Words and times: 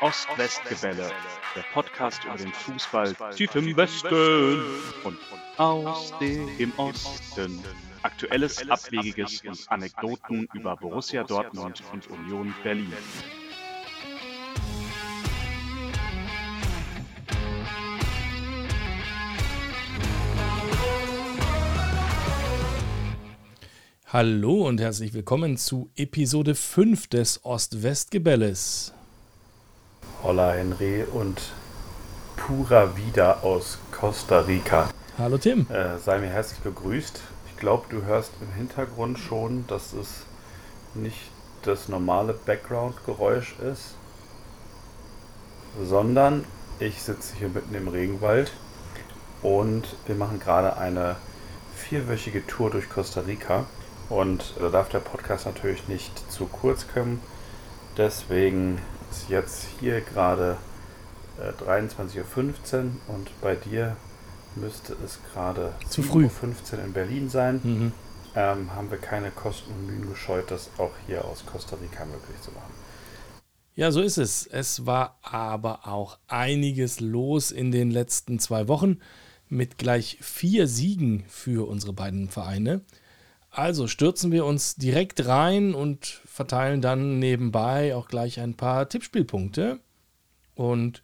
Ost-West-Gebälle, 0.00 1.10
der 1.56 1.62
Podcast 1.72 2.22
über 2.24 2.36
den 2.36 2.52
Fußball 2.52 3.16
tief 3.34 3.52
im 3.56 3.76
Westen 3.76 4.62
und 5.02 5.18
aus 5.56 6.12
dem 6.20 6.72
Osten. 6.76 7.64
Aktuelles, 8.02 8.70
Abwegiges 8.70 9.42
und 9.42 9.58
Anekdoten 9.68 10.48
über 10.54 10.76
Borussia 10.76 11.24
Dortmund 11.24 11.82
und 11.92 12.08
Union 12.10 12.54
Berlin. 12.62 12.92
Hallo 24.06 24.68
und 24.68 24.80
herzlich 24.80 25.12
willkommen 25.12 25.56
zu 25.56 25.90
Episode 25.96 26.54
5 26.54 27.08
des 27.08 27.44
Ost-West-Gebelles. 27.44 28.94
Hola 30.20 30.50
Henry 30.50 31.04
und 31.04 31.40
Pura 32.36 32.96
Vida 32.96 33.38
aus 33.42 33.78
Costa 33.92 34.40
Rica. 34.40 34.90
Hallo 35.16 35.38
Tim. 35.38 35.68
Äh, 35.70 35.96
sei 35.98 36.18
mir 36.18 36.26
herzlich 36.26 36.58
begrüßt. 36.58 37.20
Ich 37.48 37.56
glaube, 37.56 37.86
du 37.88 38.02
hörst 38.02 38.32
im 38.40 38.52
Hintergrund 38.52 39.20
schon, 39.20 39.64
dass 39.68 39.92
es 39.92 40.24
nicht 40.94 41.30
das 41.62 41.88
normale 41.88 42.32
Background-Geräusch 42.32 43.60
ist, 43.60 43.94
sondern 45.80 46.44
ich 46.80 47.00
sitze 47.00 47.36
hier 47.36 47.48
mitten 47.48 47.76
im 47.76 47.86
Regenwald 47.86 48.50
und 49.42 49.84
wir 50.06 50.16
machen 50.16 50.40
gerade 50.40 50.78
eine 50.78 51.14
vierwöchige 51.76 52.44
Tour 52.44 52.70
durch 52.70 52.90
Costa 52.90 53.20
Rica. 53.20 53.66
Und 54.08 54.54
da 54.58 54.68
darf 54.68 54.88
der 54.88 54.98
Podcast 54.98 55.46
natürlich 55.46 55.86
nicht 55.86 56.32
zu 56.32 56.46
kurz 56.46 56.88
kommen. 56.92 57.20
Deswegen 57.96 58.80
ist 59.18 59.28
jetzt 59.28 59.66
hier 59.80 60.00
gerade 60.00 60.56
äh, 61.38 61.50
23.15 61.62 62.18
Uhr 62.18 62.90
und 63.08 63.28
bei 63.40 63.56
dir 63.56 63.96
müsste 64.54 64.96
es 65.04 65.18
gerade 65.32 65.72
7.15 65.90 66.12
Uhr 66.14 66.84
in 66.84 66.92
Berlin 66.92 67.28
sein. 67.28 67.60
Mhm. 67.62 67.92
Ähm, 68.34 68.74
haben 68.74 68.90
wir 68.90 68.98
keine 68.98 69.30
Kosten 69.30 69.72
und 69.72 69.86
Mühen 69.86 70.08
gescheut, 70.08 70.50
das 70.50 70.70
auch 70.78 70.92
hier 71.06 71.24
aus 71.24 71.44
Costa 71.46 71.76
Rica 71.76 72.04
möglich 72.04 72.40
zu 72.42 72.52
machen. 72.52 72.72
Ja, 73.74 73.90
so 73.90 74.00
ist 74.00 74.18
es. 74.18 74.46
Es 74.46 74.86
war 74.86 75.18
aber 75.22 75.86
auch 75.86 76.18
einiges 76.28 77.00
los 77.00 77.50
in 77.50 77.72
den 77.72 77.90
letzten 77.90 78.38
zwei 78.38 78.68
Wochen 78.68 78.98
mit 79.48 79.78
gleich 79.78 80.18
vier 80.20 80.66
Siegen 80.66 81.24
für 81.28 81.68
unsere 81.68 81.92
beiden 81.92 82.28
Vereine. 82.28 82.82
Also 83.50 83.86
stürzen 83.88 84.30
wir 84.30 84.44
uns 84.44 84.76
direkt 84.76 85.26
rein 85.26 85.74
und 85.74 86.20
verteilen 86.26 86.80
dann 86.80 87.18
nebenbei 87.18 87.94
auch 87.94 88.08
gleich 88.08 88.40
ein 88.40 88.54
paar 88.54 88.88
Tippspielpunkte. 88.88 89.80
Und 90.54 91.00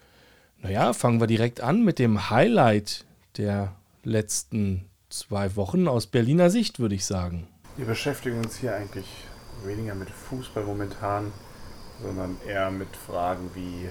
naja, 0.58 0.92
fangen 0.92 1.20
wir 1.20 1.26
direkt 1.26 1.60
an 1.60 1.84
mit 1.84 1.98
dem 1.98 2.30
Highlight 2.30 3.04
der 3.36 3.74
letzten 4.02 4.88
zwei 5.08 5.56
Wochen 5.56 5.88
aus 5.88 6.06
Berliner 6.06 6.50
Sicht, 6.50 6.78
würde 6.78 6.94
ich 6.94 7.04
sagen. 7.04 7.48
Wir 7.76 7.86
beschäftigen 7.86 8.38
uns 8.38 8.58
hier 8.58 8.74
eigentlich 8.74 9.06
weniger 9.64 9.94
mit 9.94 10.10
Fußball 10.10 10.64
momentan, 10.64 11.32
sondern 12.02 12.36
eher 12.46 12.70
mit 12.70 12.94
Fragen 12.96 13.50
wie, 13.54 13.88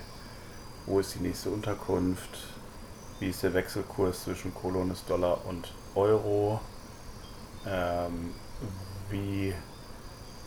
wo 0.86 1.00
ist 1.00 1.16
die 1.16 1.20
nächste 1.20 1.50
Unterkunft, 1.50 2.40
wie 3.20 3.30
ist 3.30 3.44
der 3.44 3.54
Wechselkurs 3.54 4.24
zwischen 4.24 4.54
Kolonis 4.54 5.06
Dollar 5.06 5.46
und 5.46 5.74
Euro, 5.96 6.60
ähm, 7.66 8.32
wie 9.10 9.54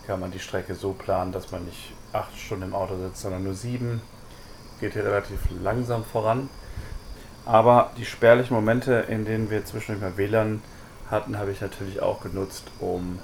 kann 0.06 0.20
man 0.20 0.30
die 0.30 0.38
Strecke 0.38 0.74
so 0.74 0.92
planen, 0.92 1.32
dass 1.32 1.50
man 1.50 1.64
nicht 1.64 1.92
acht 2.12 2.36
Stunden 2.36 2.64
im 2.64 2.74
Auto 2.74 2.96
sitzt, 2.96 3.22
sondern 3.22 3.44
nur 3.44 3.54
sieben. 3.54 4.00
Geht 4.80 4.92
hier 4.92 5.04
relativ 5.04 5.40
langsam 5.62 6.04
voran. 6.04 6.48
Aber 7.44 7.90
die 7.96 8.04
spärlichen 8.04 8.54
Momente, 8.54 8.92
in 9.08 9.24
denen 9.24 9.50
wir 9.50 9.64
zwischendurch 9.64 10.10
mal 10.12 10.16
WLAN 10.16 10.62
hatten, 11.10 11.38
habe 11.38 11.52
ich 11.52 11.60
natürlich 11.60 12.02
auch 12.02 12.20
genutzt, 12.20 12.64
um 12.80 13.18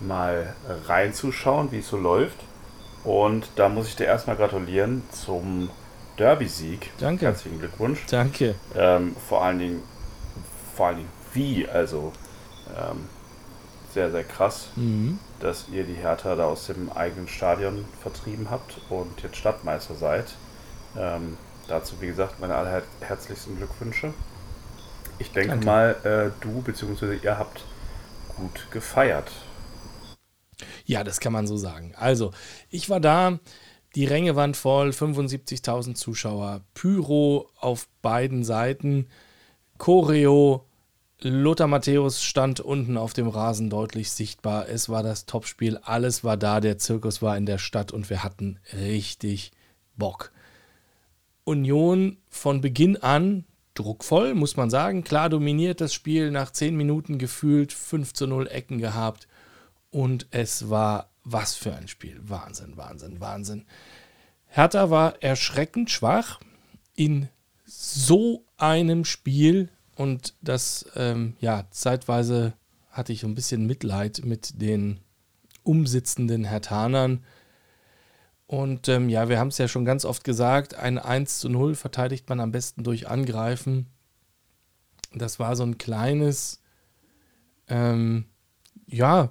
mal 0.00 0.54
reinzuschauen, 0.86 1.72
wie 1.72 1.78
es 1.78 1.88
so 1.88 1.96
läuft. 1.96 2.38
Und 3.04 3.50
da 3.56 3.68
muss 3.68 3.88
ich 3.88 3.96
dir 3.96 4.04
erstmal 4.04 4.36
gratulieren 4.36 5.02
zum 5.10 5.70
Derby-Sieg. 6.18 6.92
Danke. 6.98 7.26
Herzlichen 7.26 7.58
Glückwunsch. 7.58 8.04
Danke. 8.10 8.54
Ähm, 8.74 9.14
vor 9.28 9.44
allen 9.44 9.58
Dingen, 9.58 9.82
vor 10.74 10.88
allen 10.88 10.96
Dingen 10.98 11.10
wie, 11.32 11.68
also 11.68 12.12
ähm, 12.76 13.08
sehr, 13.96 14.10
sehr 14.10 14.24
krass, 14.24 14.68
mhm. 14.76 15.18
dass 15.40 15.70
ihr 15.72 15.84
die 15.84 15.94
Hertha 15.94 16.36
da 16.36 16.44
aus 16.44 16.66
dem 16.66 16.92
eigenen 16.92 17.28
Stadion 17.28 17.86
vertrieben 18.02 18.50
habt 18.50 18.76
und 18.90 19.22
jetzt 19.22 19.36
Stadtmeister 19.36 19.94
seid. 19.94 20.34
Ähm, 20.98 21.38
dazu, 21.66 21.96
wie 22.00 22.08
gesagt, 22.08 22.38
meine 22.38 22.56
allerherzlichsten 22.56 23.56
Glückwünsche. 23.56 24.12
Ich 25.18 25.32
denke 25.32 25.48
Danke. 25.48 25.64
mal, 25.64 25.96
äh, 26.04 26.42
du 26.42 26.60
bzw. 26.60 27.16
ihr 27.22 27.38
habt 27.38 27.64
gut 28.36 28.70
gefeiert. 28.70 29.30
Ja, 30.84 31.02
das 31.02 31.18
kann 31.18 31.32
man 31.32 31.46
so 31.46 31.56
sagen. 31.56 31.94
Also, 31.96 32.32
ich 32.68 32.90
war 32.90 33.00
da, 33.00 33.38
die 33.94 34.04
Ränge 34.04 34.36
waren 34.36 34.52
voll, 34.52 34.90
75.000 34.90 35.94
Zuschauer, 35.94 36.60
Pyro 36.74 37.48
auf 37.58 37.88
beiden 38.02 38.44
Seiten, 38.44 39.08
Choreo, 39.78 40.65
Lothar 41.20 41.66
Matthäus 41.66 42.22
stand 42.22 42.60
unten 42.60 42.98
auf 42.98 43.14
dem 43.14 43.28
Rasen 43.28 43.70
deutlich 43.70 44.10
sichtbar. 44.10 44.68
Es 44.68 44.88
war 44.88 45.02
das 45.02 45.24
Topspiel, 45.24 45.78
alles 45.78 46.24
war 46.24 46.36
da, 46.36 46.60
der 46.60 46.76
Zirkus 46.76 47.22
war 47.22 47.36
in 47.36 47.46
der 47.46 47.58
Stadt 47.58 47.90
und 47.90 48.10
wir 48.10 48.22
hatten 48.22 48.58
richtig 48.74 49.52
Bock. 49.96 50.32
Union 51.44 52.18
von 52.28 52.60
Beginn 52.60 52.96
an 52.98 53.44
druckvoll, 53.74 54.34
muss 54.34 54.56
man 54.56 54.68
sagen. 54.68 55.04
Klar 55.04 55.28
dominiert 55.30 55.80
das 55.80 55.94
Spiel, 55.94 56.30
nach 56.30 56.50
10 56.50 56.76
Minuten 56.76 57.18
gefühlt 57.18 57.72
5 57.72 58.12
zu 58.12 58.26
0 58.26 58.48
Ecken 58.48 58.78
gehabt. 58.78 59.28
Und 59.90 60.26
es 60.30 60.68
war 60.68 61.10
was 61.24 61.54
für 61.54 61.74
ein 61.74 61.88
Spiel. 61.88 62.20
Wahnsinn, 62.22 62.76
Wahnsinn, 62.76 63.20
Wahnsinn. 63.20 63.66
Hertha 64.46 64.90
war 64.90 65.22
erschreckend 65.22 65.90
schwach 65.90 66.40
in 66.94 67.28
so 67.64 68.44
einem 68.56 69.04
Spiel 69.04 69.70
und 69.96 70.34
das, 70.42 70.84
ähm, 70.94 71.36
ja, 71.40 71.64
zeitweise 71.70 72.52
hatte 72.90 73.12
ich 73.12 73.24
ein 73.24 73.34
bisschen 73.34 73.66
Mitleid 73.66 74.22
mit 74.24 74.60
den 74.60 75.00
umsitzenden 75.64 76.44
Hertanern. 76.44 77.24
Und 78.46 78.88
ähm, 78.88 79.08
ja, 79.08 79.28
wir 79.28 79.38
haben 79.38 79.48
es 79.48 79.58
ja 79.58 79.68
schon 79.68 79.86
ganz 79.86 80.04
oft 80.04 80.22
gesagt, 80.22 80.74
ein 80.74 80.98
1 80.98 81.40
zu 81.40 81.48
0 81.48 81.74
verteidigt 81.74 82.28
man 82.28 82.40
am 82.40 82.52
besten 82.52 82.84
durch 82.84 83.08
Angreifen. 83.08 83.86
Das 85.14 85.38
war 85.38 85.56
so 85.56 85.64
ein 85.64 85.78
kleines, 85.78 86.62
ähm, 87.66 88.26
ja, 88.86 89.30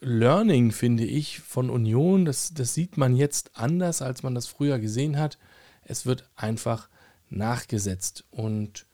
Learning, 0.00 0.72
finde 0.72 1.04
ich, 1.04 1.38
von 1.38 1.70
Union. 1.70 2.24
Das, 2.24 2.52
das 2.52 2.74
sieht 2.74 2.96
man 2.96 3.14
jetzt 3.14 3.52
anders, 3.54 4.02
als 4.02 4.24
man 4.24 4.34
das 4.34 4.48
früher 4.48 4.80
gesehen 4.80 5.18
hat. 5.18 5.38
Es 5.84 6.04
wird 6.04 6.28
einfach 6.34 6.88
nachgesetzt. 7.30 8.24
Und 8.30 8.87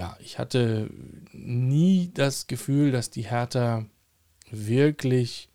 ja, 0.00 0.16
ich 0.18 0.38
hatte 0.38 0.88
nie 1.30 2.10
das 2.14 2.46
Gefühl, 2.46 2.90
dass 2.90 3.10
die 3.10 3.28
Hertha 3.28 3.84
wirklich 4.50 5.50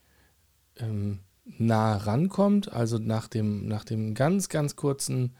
ähm, 0.77 1.21
nah 1.57 1.97
rankommt. 1.97 2.71
Also 2.71 2.99
nach 2.99 3.27
dem, 3.27 3.67
nach 3.67 3.83
dem 3.85 4.13
ganz, 4.13 4.47
ganz 4.47 4.75
kurzen 4.75 5.35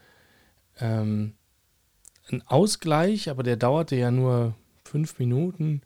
ähm, 0.79 1.35
Ausgleich, 2.47 3.29
aber 3.29 3.43
der 3.43 3.57
dauerte 3.57 3.95
ja 3.95 4.09
nur 4.09 4.55
fünf 4.83 5.19
Minuten, 5.19 5.81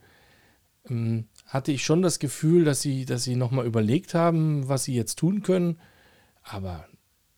ähm, 0.88 1.28
hatte 1.44 1.72
ich 1.72 1.84
schon 1.84 2.00
das 2.00 2.20
Gefühl, 2.20 2.64
dass 2.64 2.80
sie, 2.80 3.04
dass 3.04 3.24
sie 3.24 3.36
nochmal 3.36 3.66
überlegt 3.66 4.14
haben, 4.14 4.66
was 4.66 4.84
sie 4.84 4.94
jetzt 4.94 5.18
tun 5.18 5.42
können. 5.42 5.78
Aber 6.42 6.88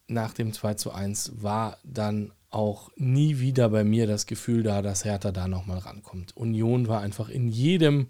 nach 0.07 0.33
dem 0.33 0.53
2 0.53 0.75
zu 0.75 0.93
1 0.93 1.43
war 1.43 1.79
dann 1.83 2.31
auch 2.53 2.91
nie 2.97 3.39
wieder 3.39 3.69
bei 3.71 3.83
mir 3.85 4.07
das 4.07 4.27
Gefühl 4.27 4.63
da, 4.63 4.83
dass 4.83 5.05
Hertha 5.05 5.33
da 5.33 5.49
nochmal 5.49 5.79
rankommt. 5.79 6.37
Union 6.37 6.87
war 6.87 7.01
einfach 7.01 7.29
in 7.29 7.49
jedem 7.49 8.09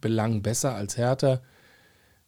Belang 0.00 0.42
besser 0.42 0.74
als 0.74 0.96
Hertha, 0.96 1.42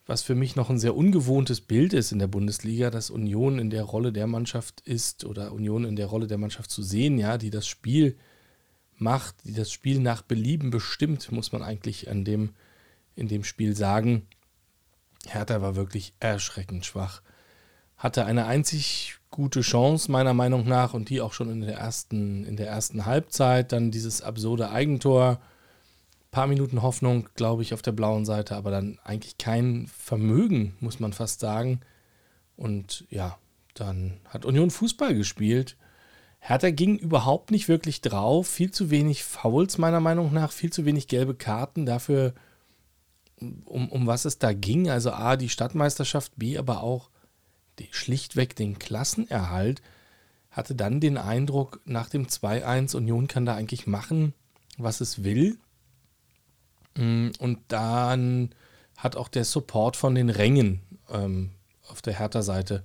was 0.06 0.22
für 0.22 0.34
mich 0.34 0.56
noch 0.56 0.68
ein 0.68 0.78
sehr 0.78 0.96
ungewohntes 0.96 1.60
Bild 1.60 1.92
ist 1.92 2.12
in 2.12 2.18
der 2.18 2.26
Bundesliga, 2.26 2.90
dass 2.90 3.10
Union 3.10 3.58
in 3.58 3.70
der 3.70 3.84
Rolle 3.84 4.12
der 4.12 4.26
Mannschaft 4.26 4.80
ist 4.82 5.24
oder 5.24 5.52
Union 5.52 5.84
in 5.84 5.96
der 5.96 6.06
Rolle 6.06 6.26
der 6.26 6.38
Mannschaft 6.38 6.70
zu 6.70 6.82
sehen, 6.82 7.18
ja, 7.18 7.38
die 7.38 7.50
das 7.50 7.66
Spiel 7.66 8.16
macht, 8.96 9.36
die 9.44 9.54
das 9.54 9.70
Spiel 9.70 10.00
nach 10.00 10.22
Belieben 10.22 10.70
bestimmt, 10.70 11.32
muss 11.32 11.52
man 11.52 11.62
eigentlich 11.62 12.10
an 12.10 12.24
dem, 12.24 12.50
in 13.16 13.28
dem 13.28 13.44
Spiel 13.44 13.74
sagen. 13.74 14.26
Hertha 15.26 15.62
war 15.62 15.74
wirklich 15.74 16.14
erschreckend 16.20 16.84
schwach. 16.84 17.22
Hatte 17.96 18.26
eine 18.26 18.46
einzig 18.46 19.16
gute 19.34 19.62
Chance, 19.62 20.12
meiner 20.12 20.32
Meinung 20.32 20.68
nach, 20.68 20.94
und 20.94 21.10
die 21.10 21.20
auch 21.20 21.32
schon 21.32 21.50
in 21.50 21.60
der 21.60 21.76
ersten, 21.76 22.44
in 22.44 22.56
der 22.56 22.68
ersten 22.68 23.04
Halbzeit. 23.04 23.72
Dann 23.72 23.90
dieses 23.90 24.22
absurde 24.22 24.70
Eigentor. 24.70 25.40
Paar 26.30 26.46
Minuten 26.46 26.82
Hoffnung, 26.82 27.28
glaube 27.34 27.62
ich, 27.62 27.74
auf 27.74 27.82
der 27.82 27.92
blauen 27.92 28.24
Seite, 28.24 28.54
aber 28.54 28.70
dann 28.70 29.00
eigentlich 29.02 29.36
kein 29.36 29.88
Vermögen, 29.88 30.76
muss 30.78 31.00
man 31.00 31.12
fast 31.12 31.40
sagen. 31.40 31.80
Und 32.56 33.06
ja, 33.10 33.36
dann 33.74 34.20
hat 34.28 34.44
Union 34.44 34.70
Fußball 34.70 35.14
gespielt. 35.14 35.76
Hertha 36.38 36.70
ging 36.70 36.96
überhaupt 36.96 37.50
nicht 37.50 37.68
wirklich 37.68 38.02
drauf. 38.02 38.46
Viel 38.46 38.70
zu 38.70 38.90
wenig 38.90 39.24
Fouls, 39.24 39.78
meiner 39.78 40.00
Meinung 40.00 40.32
nach. 40.32 40.52
Viel 40.52 40.72
zu 40.72 40.84
wenig 40.84 41.08
gelbe 41.08 41.34
Karten 41.34 41.86
dafür, 41.86 42.34
um, 43.64 43.88
um 43.88 44.06
was 44.06 44.26
es 44.26 44.38
da 44.38 44.52
ging. 44.52 44.88
Also 44.90 45.10
A, 45.10 45.36
die 45.36 45.48
Stadtmeisterschaft, 45.48 46.32
B, 46.36 46.56
aber 46.56 46.84
auch 46.84 47.10
die, 47.78 47.88
schlichtweg 47.90 48.56
den 48.56 48.78
Klassenerhalt. 48.78 49.82
Hatte 50.50 50.74
dann 50.74 51.00
den 51.00 51.18
Eindruck, 51.18 51.80
nach 51.84 52.08
dem 52.08 52.26
2-1, 52.26 52.96
Union 52.96 53.26
kann 53.26 53.44
da 53.44 53.54
eigentlich 53.54 53.86
machen, 53.86 54.34
was 54.78 55.00
es 55.00 55.24
will. 55.24 55.58
Mm, 56.96 57.30
und 57.38 57.58
dann 57.68 58.50
hat 58.96 59.16
auch 59.16 59.28
der 59.28 59.44
Support 59.44 59.96
von 59.96 60.14
den 60.14 60.30
Rängen 60.30 60.80
ähm, 61.10 61.50
auf 61.88 62.02
der 62.02 62.18
Hertha-Seite 62.18 62.84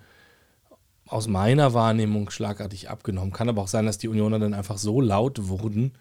aus 1.05 1.27
meiner 1.27 1.73
Wahrnehmung 1.73 2.29
schlagartig 2.29 2.89
abgenommen. 2.89 3.33
Kann 3.33 3.49
aber 3.49 3.63
auch 3.63 3.67
sein, 3.67 3.85
dass 3.85 3.97
die 3.97 4.07
Unioner 4.07 4.39
dann 4.39 4.53
einfach 4.53 4.77
so 4.77 5.01
laut 5.01 5.47
wurden, 5.47 5.93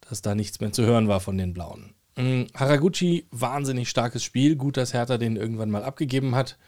dass 0.00 0.22
da 0.22 0.34
nichts 0.34 0.60
mehr 0.60 0.72
zu 0.72 0.84
hören 0.84 1.08
war 1.08 1.20
von 1.20 1.38
den 1.38 1.52
Blauen. 1.52 1.94
Mm, 2.16 2.44
Haraguchi, 2.54 3.26
wahnsinnig 3.30 3.88
starkes 3.88 4.22
Spiel. 4.22 4.56
Gut, 4.56 4.76
dass 4.76 4.92
Hertha 4.92 5.18
den 5.18 5.36
irgendwann 5.36 5.70
mal 5.70 5.84
abgegeben 5.84 6.34
hat. 6.34 6.58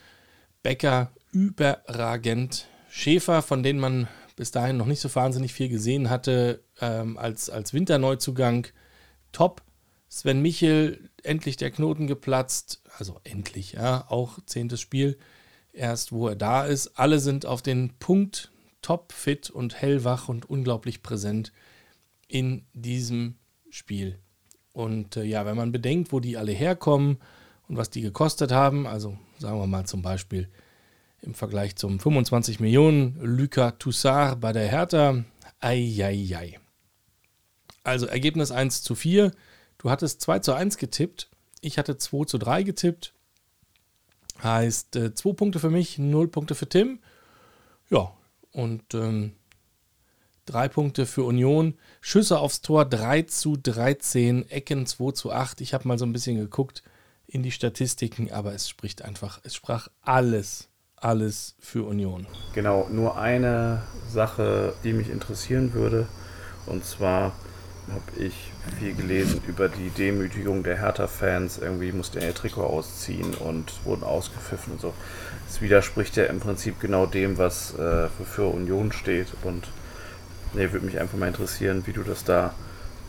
Becker, 0.65 1.13
überragend. 1.31 2.67
Schäfer, 2.91 3.43
von 3.43 3.63
denen 3.63 3.79
man 3.79 4.09
bis 4.35 4.51
dahin 4.51 4.77
noch 4.77 4.87
nicht 4.87 5.01
so 5.01 5.15
wahnsinnig 5.15 5.53
viel 5.53 5.69
gesehen 5.69 6.11
hatte, 6.11 6.65
ähm, 6.81 7.19
als, 7.19 7.51
als 7.51 7.73
Winterneuzugang, 7.73 8.67
top. 9.31 9.63
Sven 10.09 10.43
Michel, 10.43 11.11
endlich 11.23 11.57
der 11.57 11.71
Knoten 11.71 12.07
geplatzt. 12.07 12.83
Also 12.99 13.21
endlich, 13.25 13.73
ja, 13.73 14.05
auch 14.09 14.39
zehntes 14.47 14.81
Spiel 14.81 15.19
erst, 15.73 16.13
wo 16.13 16.29
er 16.29 16.37
da 16.37 16.65
ist. 16.65 16.99
Alle 16.99 17.19
sind 17.19 17.47
auf 17.47 17.63
den 17.63 17.99
Punkt 17.99 18.51
top 18.81 19.13
fit 19.13 19.51
und 19.51 19.75
hellwach 19.75 20.29
und 20.29 20.49
unglaublich 20.49 21.03
präsent 21.03 21.53
in 22.27 22.65
diesem 22.73 23.37
Spiel. 23.71 24.19
Und 24.73 25.17
äh, 25.17 25.25
ja, 25.25 25.45
wenn 25.45 25.57
man 25.57 25.73
bedenkt, 25.73 26.11
wo 26.13 26.21
die 26.21 26.39
alle 26.39 26.53
herkommen 26.53 27.19
und 27.69 27.77
was 27.77 27.91
die 27.91 28.03
gekostet 28.03 28.53
haben, 28.53 28.87
also 28.87 29.17
sagen 29.39 29.59
wir 29.59 29.67
mal 29.67 29.87
zum 29.87 30.03
Beispiel 30.03 30.49
im 31.23 31.35
Vergleich 31.35 31.77
zum 31.77 31.99
25 31.99 32.61
Millionen 32.61 33.19
Luca 33.21 33.73
Toussaint 33.73 34.41
bei 34.41 34.53
der 34.53 34.69
Hertha, 34.69 35.25
ei, 35.61 36.59
Also 37.83 38.07
Ergebnis 38.07 38.51
1 38.51 38.83
zu 38.83 38.95
4. 38.95 39.33
Du 39.79 39.91
hattest 39.91 40.21
2 40.21 40.41
zu 40.41 40.53
1 40.53 40.77
getippt. 40.77 41.31
Ich 41.63 41.79
hatte 41.79 41.97
2 41.97 42.27
zu 42.27 42.39
3 42.39 42.63
getippt. 42.63 43.15
Heißt, 44.43 44.97
äh, 44.97 45.15
zwei 45.15 45.33
Punkte 45.33 45.61
für 45.61 45.71
mich, 45.71 45.97
null 45.97 46.29
Punkte 46.29 46.55
für 46.55 46.69
Tim. 46.69 46.99
Ja, 47.89 48.13
und 48.53 48.93
ähm, 48.93 49.33
drei 50.45 50.69
Punkte 50.69 51.07
für 51.07 51.25
Union. 51.25 51.75
Schüsse 52.01 52.39
aufs 52.39 52.61
Tor 52.61 52.85
3 52.85 53.23
zu 53.23 53.57
13, 53.57 54.51
Ecken 54.51 54.87
2 54.87 55.13
zu 55.13 55.33
8. 55.33 55.61
Ich 55.61 55.73
habe 55.73 55.89
mal 55.89 55.99
so 55.99 56.05
ein 56.05 56.13
bisschen 56.13 56.37
geguckt 56.37 56.83
in 57.27 57.43
die 57.43 57.51
Statistiken, 57.51 58.31
aber 58.31 58.55
es 58.55 58.69
spricht 58.69 59.03
einfach, 59.03 59.41
es 59.43 59.55
sprach 59.55 59.89
alles, 60.03 60.69
alles 60.97 61.55
für 61.59 61.87
Union. 61.87 62.27
Genau, 62.55 62.89
nur 62.91 63.19
eine 63.19 63.83
Sache, 64.09 64.75
die 64.85 64.93
mich 64.93 65.11
interessieren 65.11 65.73
würde. 65.75 66.07
Und 66.67 66.85
zwar 66.85 67.33
habe 67.93 68.25
ich 68.25 68.35
viel 68.79 68.95
gelesen 68.95 69.43
über 69.47 69.69
die 69.69 69.91
Demütigung 69.91 70.63
der 70.63 70.79
Hertha-Fans. 70.79 71.59
Irgendwie 71.59 71.93
musste 71.93 72.21
er 72.21 72.29
ihr 72.29 72.35
Trikot 72.35 72.65
ausziehen 72.65 73.35
und 73.35 73.73
wurden 73.85 74.05
ausgepfiffen 74.05 74.75
und 74.75 74.81
so. 74.81 74.95
Das 75.47 75.61
widerspricht 75.61 76.17
ja 76.17 76.25
im 76.25 76.41
Prinzip 76.41 76.81
genau 76.81 77.05
dem, 77.07 77.37
was 77.37 77.75
äh, 77.75 78.09
für 78.25 78.47
Union 78.47 78.93
steht. 78.93 79.29
Und 79.43 79.69
nee, 80.55 80.73
würde 80.73 80.87
mich 80.87 80.99
einfach 80.99 81.19
mal 81.19 81.29
interessieren, 81.29 81.83
wie 81.87 81.93
du 81.93 82.03
das 82.03 82.25
da 82.25 82.55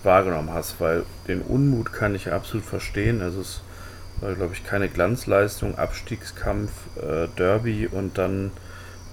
wahrgenommen 0.04 0.54
hast, 0.54 0.80
weil 0.80 1.04
den 1.28 1.42
Unmut 1.42 1.94
kann 1.94 2.14
ich 2.14 2.32
absolut 2.32 2.66
verstehen. 2.66 3.22
Also 3.22 3.42
es 3.42 3.62
war, 4.25 4.36
glaube 4.36 4.54
ich, 4.54 4.63
keine 4.63 4.89
Glanzleistung, 4.89 5.77
Abstiegskampf, 5.77 6.72
äh, 6.98 7.27
Derby 7.38 7.88
und 7.88 8.18
dann 8.18 8.51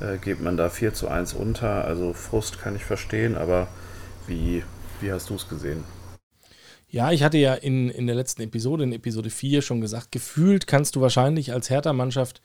äh, 0.01 0.19
geht 0.19 0.41
man 0.41 0.57
da 0.57 0.71
4 0.71 0.95
zu 0.95 1.09
1 1.09 1.35
unter. 1.35 1.85
Also 1.85 2.13
Frust 2.13 2.61
kann 2.61 2.77
ich 2.77 2.85
verstehen, 2.85 3.37
aber 3.37 3.69
wie 4.27 4.63
wie 5.03 5.13
hast 5.13 5.29
du 5.31 5.35
es 5.35 5.49
gesehen? 5.49 5.85
Ja, 6.89 7.11
ich 7.11 7.23
hatte 7.23 7.39
ja 7.39 7.55
in, 7.55 7.89
in 7.89 8.07
der 8.07 8.15
letzten 8.15 8.43
Episode, 8.43 8.85
in 8.85 8.93
Episode 8.93 9.31
4 9.31 9.63
schon 9.63 9.81
gesagt, 9.81 10.13
gefühlt 10.13 10.67
kannst 10.67 10.95
du 10.95 11.01
wahrscheinlich 11.01 11.53
als 11.53 11.71
Hertha-Mannschaft 11.71 12.41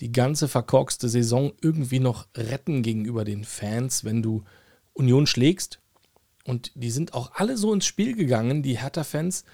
die 0.00 0.10
ganze 0.10 0.48
verkorkste 0.48 1.08
Saison 1.08 1.52
irgendwie 1.60 2.00
noch 2.00 2.26
retten 2.36 2.82
gegenüber 2.82 3.24
den 3.24 3.44
Fans, 3.44 4.04
wenn 4.04 4.22
du 4.22 4.42
Union 4.92 5.26
schlägst. 5.26 5.80
Und 6.44 6.72
die 6.74 6.90
sind 6.90 7.14
auch 7.14 7.32
alle 7.34 7.56
so 7.56 7.72
ins 7.72 7.86
Spiel 7.86 8.16
gegangen, 8.16 8.62
die 8.62 8.78
Hertha-Fans, 8.78 9.44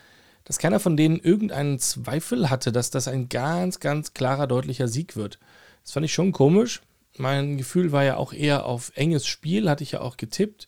dass 0.51 0.59
keiner 0.59 0.81
von 0.81 0.97
denen 0.97 1.21
irgendeinen 1.21 1.79
Zweifel 1.79 2.51
hatte, 2.51 2.73
dass 2.73 2.91
das 2.91 3.07
ein 3.07 3.29
ganz, 3.29 3.79
ganz 3.79 4.15
klarer, 4.15 4.49
deutlicher 4.49 4.89
Sieg 4.89 5.15
wird. 5.15 5.39
Das 5.85 5.93
fand 5.93 6.05
ich 6.05 6.13
schon 6.13 6.33
komisch. 6.33 6.83
Mein 7.17 7.57
Gefühl 7.57 7.93
war 7.93 8.03
ja 8.03 8.17
auch 8.17 8.33
eher 8.33 8.67
auf 8.67 8.91
enges 8.97 9.29
Spiel, 9.29 9.71
hatte 9.71 9.85
ich 9.85 9.93
ja 9.93 10.01
auch 10.01 10.17
getippt. 10.17 10.67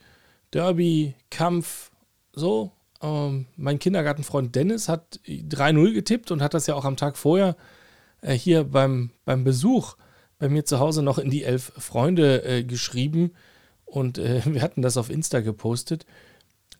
Derby, 0.52 1.16
Kampf, 1.30 1.90
so. 2.32 2.70
Ähm, 3.00 3.46
mein 3.56 3.80
Kindergartenfreund 3.80 4.54
Dennis 4.54 4.88
hat 4.88 5.18
3-0 5.26 5.94
getippt 5.94 6.30
und 6.30 6.42
hat 6.42 6.54
das 6.54 6.68
ja 6.68 6.76
auch 6.76 6.84
am 6.84 6.96
Tag 6.96 7.16
vorher 7.16 7.56
äh, 8.20 8.34
hier 8.34 8.62
beim, 8.62 9.10
beim 9.24 9.42
Besuch 9.42 9.96
bei 10.38 10.48
mir 10.48 10.64
zu 10.64 10.78
Hause 10.78 11.02
noch 11.02 11.18
in 11.18 11.28
die 11.28 11.42
elf 11.42 11.72
Freunde 11.76 12.44
äh, 12.44 12.62
geschrieben 12.62 13.32
und 13.84 14.18
äh, 14.18 14.42
wir 14.44 14.62
hatten 14.62 14.82
das 14.82 14.96
auf 14.96 15.10
Insta 15.10 15.40
gepostet. 15.40 16.06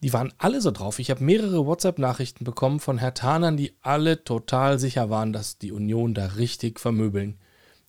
Die 0.03 0.13
waren 0.13 0.33
alle 0.39 0.61
so 0.61 0.73
drauf. 0.73 0.99
Ich 0.99 1.11
habe 1.11 1.23
mehrere 1.23 1.65
WhatsApp-Nachrichten 1.65 2.45
bekommen 2.45 2.81
von 2.81 2.99
Herr 2.99 3.15
Tanern, 3.15 3.57
die 3.57 3.75
alle 3.83 4.25
total 4.25 4.79
sicher 4.79 5.11
waren, 5.11 5.33
dass 5.33 5.59
die 5.59 5.71
Union 5.71 6.13
da 6.13 6.27
richtig 6.27 6.81
vermöbeln. 6.81 7.39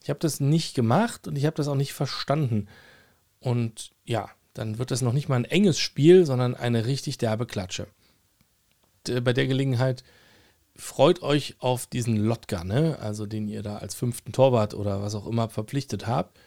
Ich 0.02 0.10
habe 0.10 0.20
das 0.20 0.40
nicht 0.40 0.76
gemacht 0.76 1.28
und 1.28 1.38
ich 1.38 1.46
habe 1.46 1.56
das 1.56 1.68
auch 1.68 1.76
nicht 1.76 1.94
verstanden. 1.94 2.68
Und 3.40 3.92
ja, 4.06 4.30
dann 4.54 4.78
wird 4.78 4.92
das 4.92 5.02
noch 5.02 5.14
nicht 5.14 5.28
mal 5.28 5.38
ein 5.38 5.46
enges 5.46 5.80
Spiel, 5.80 6.26
sondern 6.26 6.56
eine 6.56 6.86
richtig 6.86 7.18
derbe 7.18 7.48
Klatsche. 7.48 7.88
Bei 9.24 9.34
der 9.34 9.48
Gelegenheit 9.48 10.04
freut 10.76 11.24
euch 11.24 11.56
auf 11.60 11.88
diesen 11.88 12.18
Lotka, 12.18 12.64
ne? 12.64 12.98
also 13.02 13.26
den 13.26 13.48
ihr 13.48 13.64
da 13.64 13.78
als 13.78 13.96
fünften 13.96 14.32
Torwart 14.34 14.76
oder 14.76 15.02
was 15.02 15.16
auch 15.16 15.26
immer 15.26 15.50
verpflichtet 15.50 16.06
habt. 16.06 16.40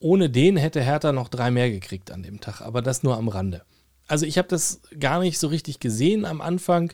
Ohne 0.00 0.28
den 0.28 0.56
hätte 0.56 0.80
Hertha 0.80 1.12
noch 1.12 1.28
drei 1.28 1.50
mehr 1.50 1.70
gekriegt 1.70 2.10
an 2.10 2.22
dem 2.22 2.40
Tag, 2.40 2.60
aber 2.60 2.82
das 2.82 3.02
nur 3.02 3.16
am 3.16 3.28
Rande. 3.28 3.62
Also 4.08 4.26
ich 4.26 4.38
habe 4.38 4.48
das 4.48 4.80
gar 4.98 5.20
nicht 5.20 5.38
so 5.38 5.46
richtig 5.46 5.80
gesehen 5.80 6.24
am 6.24 6.40
Anfang, 6.40 6.92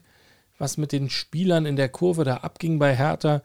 was 0.59 0.77
mit 0.77 0.93
den 0.93 1.09
Spielern 1.09 1.65
in 1.65 1.77
der 1.77 1.89
Kurve 1.89 2.25
da 2.25 2.39
abging 2.39 2.79
bei 2.79 2.95
Hertha 2.95 3.43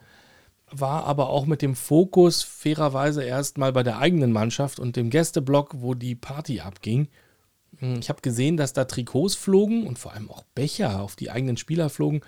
war 0.72 1.06
aber 1.06 1.30
auch 1.30 1.46
mit 1.46 1.62
dem 1.62 1.76
Fokus 1.76 2.44
fairerweise 2.44 3.24
erstmal 3.24 3.72
bei 3.72 3.84
der 3.84 4.00
eigenen 4.00 4.32
Mannschaft 4.32 4.80
und 4.80 4.96
dem 4.96 5.10
Gästeblock, 5.10 5.82
wo 5.82 5.94
die 5.94 6.16
Party 6.16 6.60
abging. 6.62 7.08
Hm, 7.78 8.00
ich 8.00 8.10
habe 8.10 8.22
gesehen, 8.22 8.58
dass 8.58 8.74
da 8.74 8.86
Trikots 8.86 9.36
flogen 9.36 9.88
und 9.88 10.00
vor 10.00 10.14
allem 10.14 10.30
auch 10.30 10.44
Becher 10.56 11.02
auf 11.02 11.16
die 11.16 11.32
eigenen 11.32 11.58
Spieler 11.58 11.90
flogen 11.90 12.22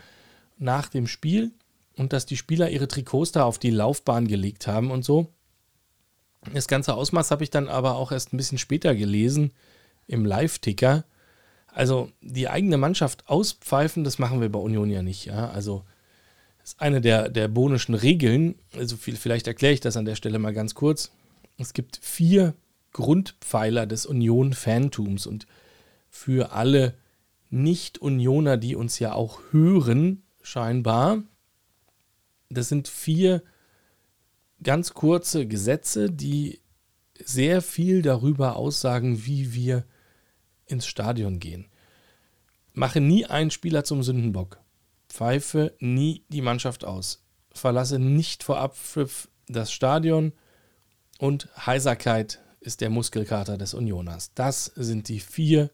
nach 0.57 0.89
dem 0.89 1.07
Spiel 1.07 1.51
und 1.97 2.13
dass 2.13 2.25
die 2.25 2.37
Spieler 2.37 2.69
ihre 2.69 2.87
Trikots 2.87 3.31
da 3.31 3.43
auf 3.43 3.59
die 3.59 3.71
Laufbahn 3.71 4.27
gelegt 4.27 4.67
haben 4.67 4.91
und 4.91 5.03
so. 5.03 5.27
Das 6.53 6.67
ganze 6.67 6.95
Ausmaß 6.95 7.29
habe 7.31 7.43
ich 7.43 7.51
dann 7.51 7.67
aber 7.67 7.95
auch 7.95 8.11
erst 8.11 8.33
ein 8.33 8.37
bisschen 8.37 8.57
später 8.57 8.95
gelesen 8.95 9.51
im 10.07 10.25
Live-Ticker. 10.25 11.05
Also 11.73 12.11
die 12.21 12.49
eigene 12.49 12.77
Mannschaft 12.77 13.27
auspfeifen, 13.27 14.03
das 14.03 14.19
machen 14.19 14.41
wir 14.41 14.49
bei 14.49 14.59
Union 14.59 14.89
ja 14.89 15.01
nicht. 15.01 15.25
Ja? 15.25 15.49
Also 15.49 15.83
das 16.59 16.73
ist 16.73 16.81
eine 16.81 17.01
der, 17.01 17.29
der 17.29 17.47
bonischen 17.47 17.95
Regeln. 17.95 18.55
Also 18.75 18.97
vielleicht 18.97 19.47
erkläre 19.47 19.73
ich 19.73 19.79
das 19.79 19.97
an 19.97 20.05
der 20.05 20.15
Stelle 20.15 20.39
mal 20.39 20.53
ganz 20.53 20.75
kurz. 20.75 21.11
Es 21.57 21.73
gibt 21.73 21.99
vier 22.01 22.53
Grundpfeiler 22.93 23.85
des 23.85 24.05
Union-Fantums 24.05 25.27
und 25.27 25.47
für 26.09 26.51
alle 26.51 26.93
Nicht-Unioner, 27.49 28.57
die 28.57 28.75
uns 28.75 28.99
ja 28.99 29.13
auch 29.13 29.39
hören, 29.51 30.23
scheinbar, 30.41 31.23
das 32.49 32.67
sind 32.67 32.87
vier 32.87 33.41
ganz 34.61 34.93
kurze 34.93 35.47
Gesetze, 35.47 36.11
die 36.11 36.59
sehr 37.23 37.61
viel 37.61 38.01
darüber 38.01 38.55
aussagen, 38.55 39.25
wie 39.25 39.53
wir 39.53 39.85
ins 40.71 40.87
Stadion 40.87 41.39
gehen. 41.39 41.67
Mache 42.73 43.01
nie 43.01 43.25
einen 43.25 43.51
Spieler 43.51 43.83
zum 43.83 44.01
Sündenbock. 44.03 44.59
Pfeife 45.09 45.75
nie 45.79 46.23
die 46.29 46.41
Mannschaft 46.41 46.85
aus. 46.85 47.23
Verlasse 47.51 47.99
nicht 47.99 48.43
vor 48.43 48.59
Abpfiff 48.59 49.27
das 49.47 49.71
Stadion 49.73 50.31
und 51.19 51.49
Heiserkeit 51.65 52.41
ist 52.61 52.81
der 52.81 52.89
Muskelkater 52.89 53.57
des 53.57 53.73
Unioners. 53.73 54.33
Das 54.33 54.65
sind 54.65 55.09
die 55.09 55.19
vier 55.19 55.71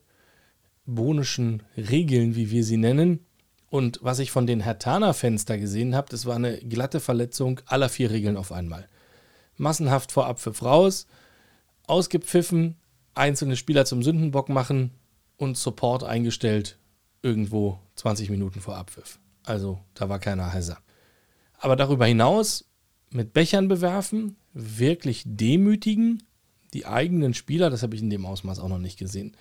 bonischen 0.86 1.64
Regeln, 1.76 2.36
wie 2.36 2.50
wir 2.50 2.64
sie 2.64 2.78
nennen. 2.78 3.26
Und 3.70 4.00
was 4.02 4.20
ich 4.20 4.32
von 4.32 4.48
den 4.48 4.62
Hertaner-Fans 4.62 5.46
gesehen 5.46 5.96
habe, 5.96 6.08
das 6.10 6.26
war 6.26 6.38
eine 6.38 6.58
glatte 6.60 7.00
Verletzung 7.00 7.60
aller 7.66 7.90
vier 7.90 8.10
Regeln 8.10 8.38
auf 8.38 8.52
einmal. 8.52 8.88
massenhaft 9.58 10.12
vor 10.12 10.28
Abpfiff 10.28 10.62
raus, 10.62 11.08
ausgepfiffen, 11.88 12.76
einzelne 13.18 13.56
Spieler 13.56 13.86
zum 13.86 14.04
Sündenbock 14.04 14.50
machen 14.50 14.92
und 15.38 15.58
Support 15.58 16.04
eingestellt 16.04 16.78
irgendwo 17.22 17.80
20 17.96 18.30
Minuten 18.30 18.62
vor 18.62 18.78
Abpfiff. 18.78 19.20
Also 19.44 19.80
da 19.94 20.10
war 20.10 20.20
keiner 20.20 20.54
heiser. 20.54 20.78
Aber 21.58 21.76
darüber 21.76 22.06
hinaus 22.06 22.66
mit 23.10 23.34
Bechern 23.34 23.68
bewerfen, 23.68 24.36
wirklich 24.54 25.24
demütigen, 25.26 26.24
die 26.74 26.86
eigenen 26.86 27.34
Spieler, 27.34 27.70
das 27.70 27.84
habe 27.84 27.96
ich 27.96 28.02
in 28.02 28.10
dem 28.10 28.26
Ausmaß 28.26 28.60
auch 28.60 28.68
noch 28.68 28.78
nicht 28.80 29.00
gesehen. 29.00 29.36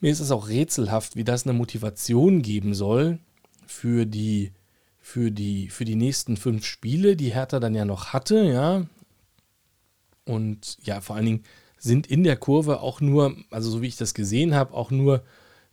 Mir 0.00 0.10
ist 0.10 0.20
es 0.20 0.30
auch 0.30 0.48
rätselhaft, 0.48 1.16
wie 1.16 1.24
das 1.24 1.46
eine 1.46 1.52
Motivation 1.52 2.42
geben 2.42 2.74
soll 2.74 3.18
für 3.66 4.04
die, 4.04 4.52
für 5.00 5.30
die, 5.30 5.68
für 5.68 5.84
die 5.84 5.94
nächsten 5.94 6.36
fünf 6.36 6.66
Spiele, 6.66 7.16
die 7.16 7.32
Hertha 7.32 7.60
dann 7.60 7.74
ja 7.74 7.84
noch 7.84 8.12
hatte, 8.12 8.44
ja. 8.44 8.86
Und 10.24 10.78
ja, 10.84 11.00
vor 11.00 11.16
allen 11.16 11.26
Dingen 11.26 11.44
sind 11.82 12.06
in 12.06 12.22
der 12.22 12.36
Kurve 12.36 12.80
auch 12.80 13.00
nur, 13.00 13.36
also 13.50 13.68
so 13.68 13.82
wie 13.82 13.88
ich 13.88 13.96
das 13.96 14.14
gesehen 14.14 14.54
habe, 14.54 14.72
auch 14.72 14.92
nur 14.92 15.24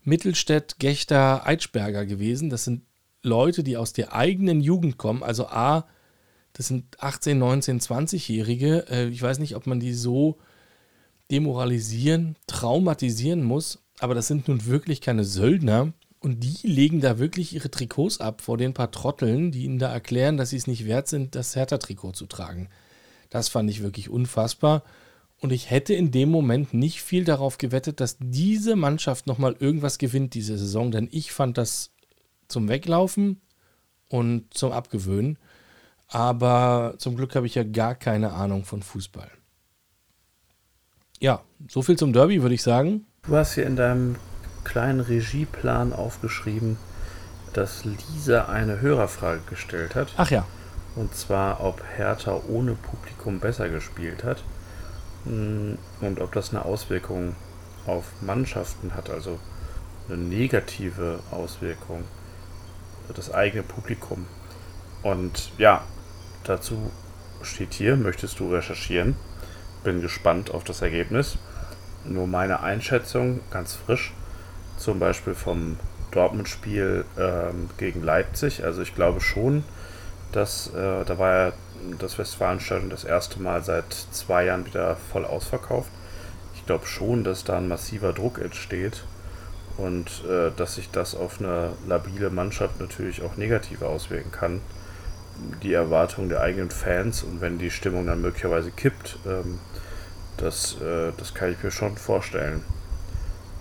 Mittelstädt, 0.03 0.79
Gechter, 0.79 1.45
Eitschberger 1.45 2.07
gewesen. 2.07 2.49
Das 2.49 2.63
sind 2.63 2.81
Leute, 3.21 3.63
die 3.63 3.77
aus 3.77 3.93
der 3.93 4.15
eigenen 4.15 4.59
Jugend 4.59 4.97
kommen. 4.97 5.21
Also 5.21 5.47
A, 5.47 5.85
das 6.53 6.67
sind 6.67 6.99
18, 6.99 7.37
19, 7.37 7.79
20-Jährige. 7.79 9.09
Ich 9.11 9.21
weiß 9.21 9.37
nicht, 9.37 9.55
ob 9.55 9.67
man 9.67 9.79
die 9.79 9.93
so 9.93 10.39
demoralisieren, 11.29 12.37
traumatisieren 12.47 13.43
muss, 13.43 13.83
aber 13.99 14.15
das 14.15 14.25
sind 14.25 14.47
nun 14.47 14.65
wirklich 14.65 15.01
keine 15.01 15.25
Söldner. 15.25 15.93
Und 16.21 16.43
die 16.43 16.67
legen 16.67 17.01
da 17.01 17.19
wirklich 17.19 17.53
ihre 17.53 17.69
Trikots 17.69 18.19
ab 18.19 18.41
vor 18.41 18.57
den 18.57 18.73
paar 18.73 18.89
Trotteln, 18.89 19.51
die 19.51 19.63
ihnen 19.65 19.77
da 19.77 19.93
erklären, 19.93 20.37
dass 20.37 20.49
sie 20.49 20.57
es 20.57 20.65
nicht 20.65 20.85
wert 20.85 21.07
sind, 21.07 21.35
das 21.35 21.55
Hertha-Trikot 21.55 22.13
zu 22.13 22.25
tragen. 22.25 22.67
Das 23.29 23.47
fand 23.47 23.69
ich 23.69 23.83
wirklich 23.83 24.09
unfassbar. 24.09 24.83
Und 25.41 25.51
ich 25.51 25.69
hätte 25.69 25.93
in 25.93 26.11
dem 26.11 26.29
Moment 26.29 26.73
nicht 26.73 27.01
viel 27.01 27.23
darauf 27.23 27.57
gewettet, 27.57 28.01
dass 28.01 28.17
diese 28.19 28.75
Mannschaft 28.75 29.25
nochmal 29.25 29.55
irgendwas 29.59 29.97
gewinnt 29.97 30.33
diese 30.33 30.57
Saison, 30.57 30.91
denn 30.91 31.07
ich 31.11 31.31
fand 31.31 31.57
das 31.57 31.91
zum 32.49 32.67
Weglaufen 32.67 33.39
und 34.09 34.53
zum 34.53 34.71
Abgewöhnen. 34.71 35.37
Aber 36.07 36.95
zum 36.97 37.15
Glück 37.15 37.35
habe 37.35 37.45
ich 37.45 37.55
ja 37.55 37.63
gar 37.63 37.95
keine 37.95 38.33
Ahnung 38.33 38.65
von 38.65 38.81
Fußball. 38.81 39.29
Ja, 41.19 41.41
so 41.69 41.81
viel 41.81 41.97
zum 41.97 42.13
Derby, 42.13 42.41
würde 42.41 42.55
ich 42.55 42.63
sagen. 42.63 43.05
Du 43.23 43.35
hast 43.35 43.53
hier 43.53 43.65
in 43.65 43.75
deinem 43.75 44.15
kleinen 44.63 44.99
Regieplan 44.99 45.93
aufgeschrieben, 45.93 46.77
dass 47.53 47.85
Lisa 47.85 48.45
eine 48.45 48.81
Hörerfrage 48.81 49.41
gestellt 49.49 49.95
hat. 49.95 50.13
Ach 50.17 50.31
ja. 50.31 50.45
Und 50.95 51.13
zwar, 51.15 51.63
ob 51.63 51.83
Hertha 51.95 52.41
ohne 52.47 52.73
Publikum 52.73 53.39
besser 53.39 53.69
gespielt 53.69 54.23
hat. 54.23 54.43
Mm, 55.29 55.75
und 56.01 56.19
ob 56.19 56.33
das 56.33 56.49
eine 56.49 56.65
Auswirkung 56.65 57.35
auf 57.85 58.05
Mannschaften 58.21 58.95
hat, 58.95 59.09
also 59.09 59.39
eine 60.07 60.17
negative 60.17 61.19
Auswirkung, 61.31 62.03
das 63.15 63.31
eigene 63.33 63.63
Publikum. 63.63 64.25
Und 65.03 65.51
ja, 65.57 65.83
dazu 66.43 66.91
steht 67.41 67.73
hier, 67.73 67.95
möchtest 67.95 68.39
du 68.39 68.53
recherchieren? 68.53 69.15
Bin 69.83 70.01
gespannt 70.01 70.51
auf 70.51 70.63
das 70.63 70.81
Ergebnis. 70.81 71.37
Nur 72.05 72.27
meine 72.27 72.61
Einschätzung, 72.61 73.39
ganz 73.51 73.75
frisch, 73.75 74.13
zum 74.77 74.99
Beispiel 74.99 75.35
vom 75.35 75.77
Dortmund-Spiel 76.11 77.05
ähm, 77.17 77.69
gegen 77.77 78.03
Leipzig. 78.03 78.63
Also 78.63 78.81
ich 78.81 78.95
glaube 78.95 79.21
schon, 79.21 79.63
dass 80.31 80.67
äh, 80.73 81.05
da 81.05 81.17
war 81.17 81.33
ja 81.33 81.53
das 81.99 82.17
Westfalenstadion 82.17 82.89
das 82.89 83.03
erste 83.03 83.41
Mal 83.41 83.63
seit 83.63 83.93
zwei 84.11 84.45
Jahren 84.45 84.65
wieder 84.65 84.95
voll 84.95 85.25
ausverkauft. 85.25 85.91
Ich 86.55 86.65
glaube 86.65 86.85
schon, 86.85 87.23
dass 87.23 87.43
da 87.43 87.57
ein 87.57 87.67
massiver 87.67 88.13
Druck 88.13 88.39
entsteht 88.39 89.03
und 89.77 90.23
äh, 90.25 90.51
dass 90.55 90.75
sich 90.75 90.89
das 90.91 91.15
auf 91.15 91.39
eine 91.39 91.73
labile 91.87 92.29
Mannschaft 92.29 92.79
natürlich 92.79 93.21
auch 93.21 93.37
negativ 93.37 93.81
auswirken 93.81 94.31
kann. 94.31 94.61
Die 95.63 95.73
Erwartung 95.73 96.27
der 96.27 96.41
eigenen 96.41 96.69
Fans 96.69 97.23
und 97.23 97.39
wenn 97.41 97.59
die 97.59 97.71
Stimmung 97.71 98.05
dann 98.05 98.21
möglicherweise 98.21 98.71
kippt, 98.71 99.17
ähm, 99.25 99.59
das, 100.37 100.79
äh, 100.81 101.11
das 101.17 101.33
kann 101.33 101.51
ich 101.51 101.63
mir 101.63 101.71
schon 101.71 101.97
vorstellen. 101.97 102.63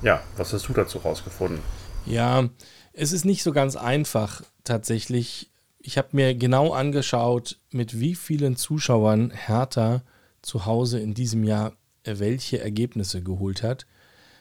Ja, 0.02 0.20
was 0.37 0.52
hast 0.52 0.68
du 0.68 0.72
dazu 0.72 0.98
rausgefunden? 0.98 1.60
Ja, 2.04 2.48
es 2.92 3.12
ist 3.12 3.25
nicht 3.25 3.42
so 3.42 3.52
ganz 3.52 3.76
einfach 3.76 4.42
tatsächlich 4.64 5.50
ich 5.88 5.97
habe 5.97 6.09
mir 6.12 6.35
genau 6.35 6.75
angeschaut, 6.75 7.57
mit 7.71 7.99
wie 7.99 8.14
vielen 8.14 8.57
Zuschauern 8.57 9.30
Hertha 9.30 10.02
zu 10.42 10.66
Hause 10.66 11.00
in 11.00 11.14
diesem 11.14 11.45
Jahr 11.45 11.73
äh, 12.02 12.18
welche 12.18 12.61
Ergebnisse 12.61 13.23
geholt 13.23 13.62
hat. 13.62 13.87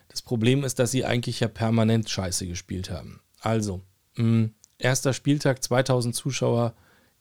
Das 0.10 0.22
Problem 0.22 0.66
ist, 0.66 0.78
dass 0.78 0.92
sie 0.92 1.06
eigentlich 1.06 1.40
ja 1.40 1.48
permanent 1.48 2.10
Scheiße 2.10 2.46
gespielt 2.48 2.90
haben. 2.90 3.22
Also, 3.40 3.78
mh, 4.18 4.24
hm, 4.24 4.54
erster 4.78 5.14
Spieltag 5.14 5.64
2000 5.64 6.14
Zuschauer 6.14 6.74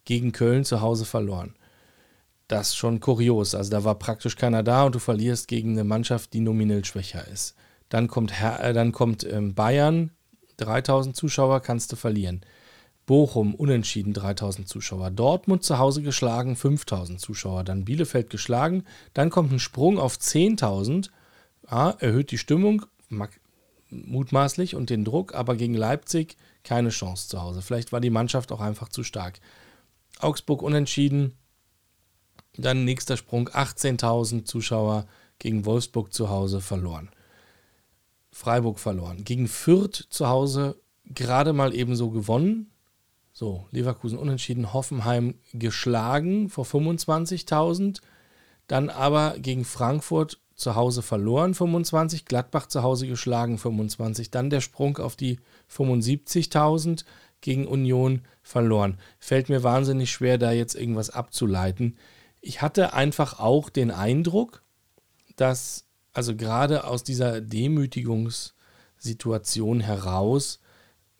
gegen 0.04 0.32
Köln 0.32 0.64
zu 0.64 0.80
Hause 0.80 1.04
verloren. 1.04 1.54
Das 2.48 2.70
ist 2.70 2.76
schon 2.76 2.98
kurios. 2.98 3.54
Also 3.54 3.70
da 3.70 3.84
war 3.84 3.94
praktisch 3.94 4.34
keiner 4.34 4.64
da 4.64 4.86
und 4.86 4.96
du 4.96 4.98
verlierst 4.98 5.46
gegen 5.46 5.70
eine 5.70 5.84
Mannschaft, 5.84 6.32
die 6.32 6.40
nominell 6.40 6.84
schwächer 6.84 7.28
ist. 7.28 7.54
Dann 7.90 8.08
kommt, 8.08 8.40
Her 8.40 8.58
äh, 8.60 8.72
dann 8.72 8.90
kommt 8.90 9.22
ähm, 9.22 9.54
Bayern, 9.54 10.10
3000 10.56 11.14
Zuschauer 11.14 11.60
kannst 11.60 11.92
du 11.92 11.96
verlieren. 11.96 12.40
Bochum 13.06 13.54
unentschieden 13.54 14.12
3000 14.12 14.68
Zuschauer. 14.68 15.10
Dortmund 15.10 15.62
zu 15.62 15.78
Hause 15.78 16.02
geschlagen 16.02 16.56
5000 16.56 17.20
Zuschauer. 17.20 17.62
Dann 17.64 17.84
Bielefeld 17.84 18.30
geschlagen. 18.30 18.84
Dann 19.14 19.30
kommt 19.30 19.52
ein 19.52 19.60
Sprung 19.60 19.98
auf 19.98 20.16
10.000. 20.16 21.10
Ja, 21.70 21.90
erhöht 21.90 22.32
die 22.32 22.38
Stimmung 22.38 22.86
mutmaßlich 23.90 24.74
und 24.74 24.90
den 24.90 25.04
Druck, 25.04 25.34
aber 25.34 25.54
gegen 25.54 25.74
Leipzig 25.74 26.36
keine 26.64 26.90
Chance 26.90 27.28
zu 27.28 27.40
Hause. 27.40 27.62
Vielleicht 27.62 27.92
war 27.92 28.00
die 28.00 28.10
Mannschaft 28.10 28.50
auch 28.50 28.60
einfach 28.60 28.88
zu 28.88 29.04
stark. 29.04 29.40
Augsburg 30.18 30.62
unentschieden. 30.62 31.36
Dann 32.56 32.84
nächster 32.84 33.16
Sprung 33.16 33.48
18.000 33.48 34.44
Zuschauer 34.44 35.06
gegen 35.38 35.64
Wolfsburg 35.64 36.12
zu 36.12 36.30
Hause 36.30 36.60
verloren. 36.60 37.10
Freiburg 38.32 38.80
verloren. 38.80 39.24
Gegen 39.24 39.46
Fürth 39.46 40.06
zu 40.10 40.28
Hause 40.28 40.80
gerade 41.04 41.52
mal 41.52 41.74
ebenso 41.74 42.10
gewonnen. 42.10 42.70
So, 43.38 43.66
Leverkusen 43.70 44.18
unentschieden, 44.18 44.72
Hoffenheim 44.72 45.34
geschlagen 45.52 46.48
vor 46.48 46.64
25.000, 46.64 48.00
dann 48.66 48.88
aber 48.88 49.34
gegen 49.38 49.66
Frankfurt 49.66 50.40
zu 50.54 50.74
Hause 50.74 51.02
verloren 51.02 51.52
25, 51.52 52.24
Gladbach 52.24 52.66
zu 52.66 52.82
Hause 52.82 53.06
geschlagen 53.06 53.58
25, 53.58 54.30
dann 54.30 54.48
der 54.48 54.62
Sprung 54.62 54.96
auf 54.96 55.16
die 55.16 55.38
75.000 55.70 57.04
gegen 57.42 57.66
Union 57.66 58.22
verloren. 58.42 58.96
Fällt 59.18 59.50
mir 59.50 59.62
wahnsinnig 59.62 60.10
schwer, 60.10 60.38
da 60.38 60.52
jetzt 60.52 60.74
irgendwas 60.74 61.10
abzuleiten. 61.10 61.98
Ich 62.40 62.62
hatte 62.62 62.94
einfach 62.94 63.38
auch 63.38 63.68
den 63.68 63.90
Eindruck, 63.90 64.62
dass 65.36 65.84
also 66.14 66.34
gerade 66.34 66.84
aus 66.84 67.04
dieser 67.04 67.42
Demütigungssituation 67.42 69.80
heraus 69.80 70.58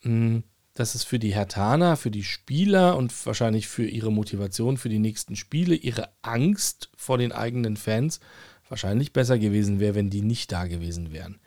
mh, 0.01 0.11
hm, 0.11 0.45
dass 0.77 0.95
es 0.95 1.05
für 1.05 1.19
die 1.19 1.35
Hertaner, 1.35 1.97
für 1.97 2.11
die 2.11 2.23
Spieler 2.23 2.97
und 2.97 3.27
wahrscheinlich 3.27 3.67
für 3.67 3.87
ihre 3.87 4.13
Motivation 4.13 4.77
für 4.77 4.89
die 4.89 4.99
nächsten 4.99 5.35
Spiele, 5.35 5.75
ihre 5.75 6.11
Angst 6.23 6.91
vor 6.97 7.19
den 7.19 7.33
eigenen 7.33 7.77
Fans 7.77 8.21
wahrscheinlich 8.69 9.13
besser 9.13 9.39
gewesen 9.39 9.81
wäre, 9.81 9.95
wenn 9.95 10.11
die 10.11 10.23
nicht 10.23 10.53
da 10.53 10.67
gewesen 10.67 11.13
wären. 11.13 11.39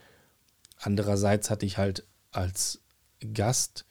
Andererseits 0.77 1.49
hatte 1.49 1.65
ich 1.65 1.77
halt 1.77 2.05
als 2.31 2.81
Gast, 3.33 3.85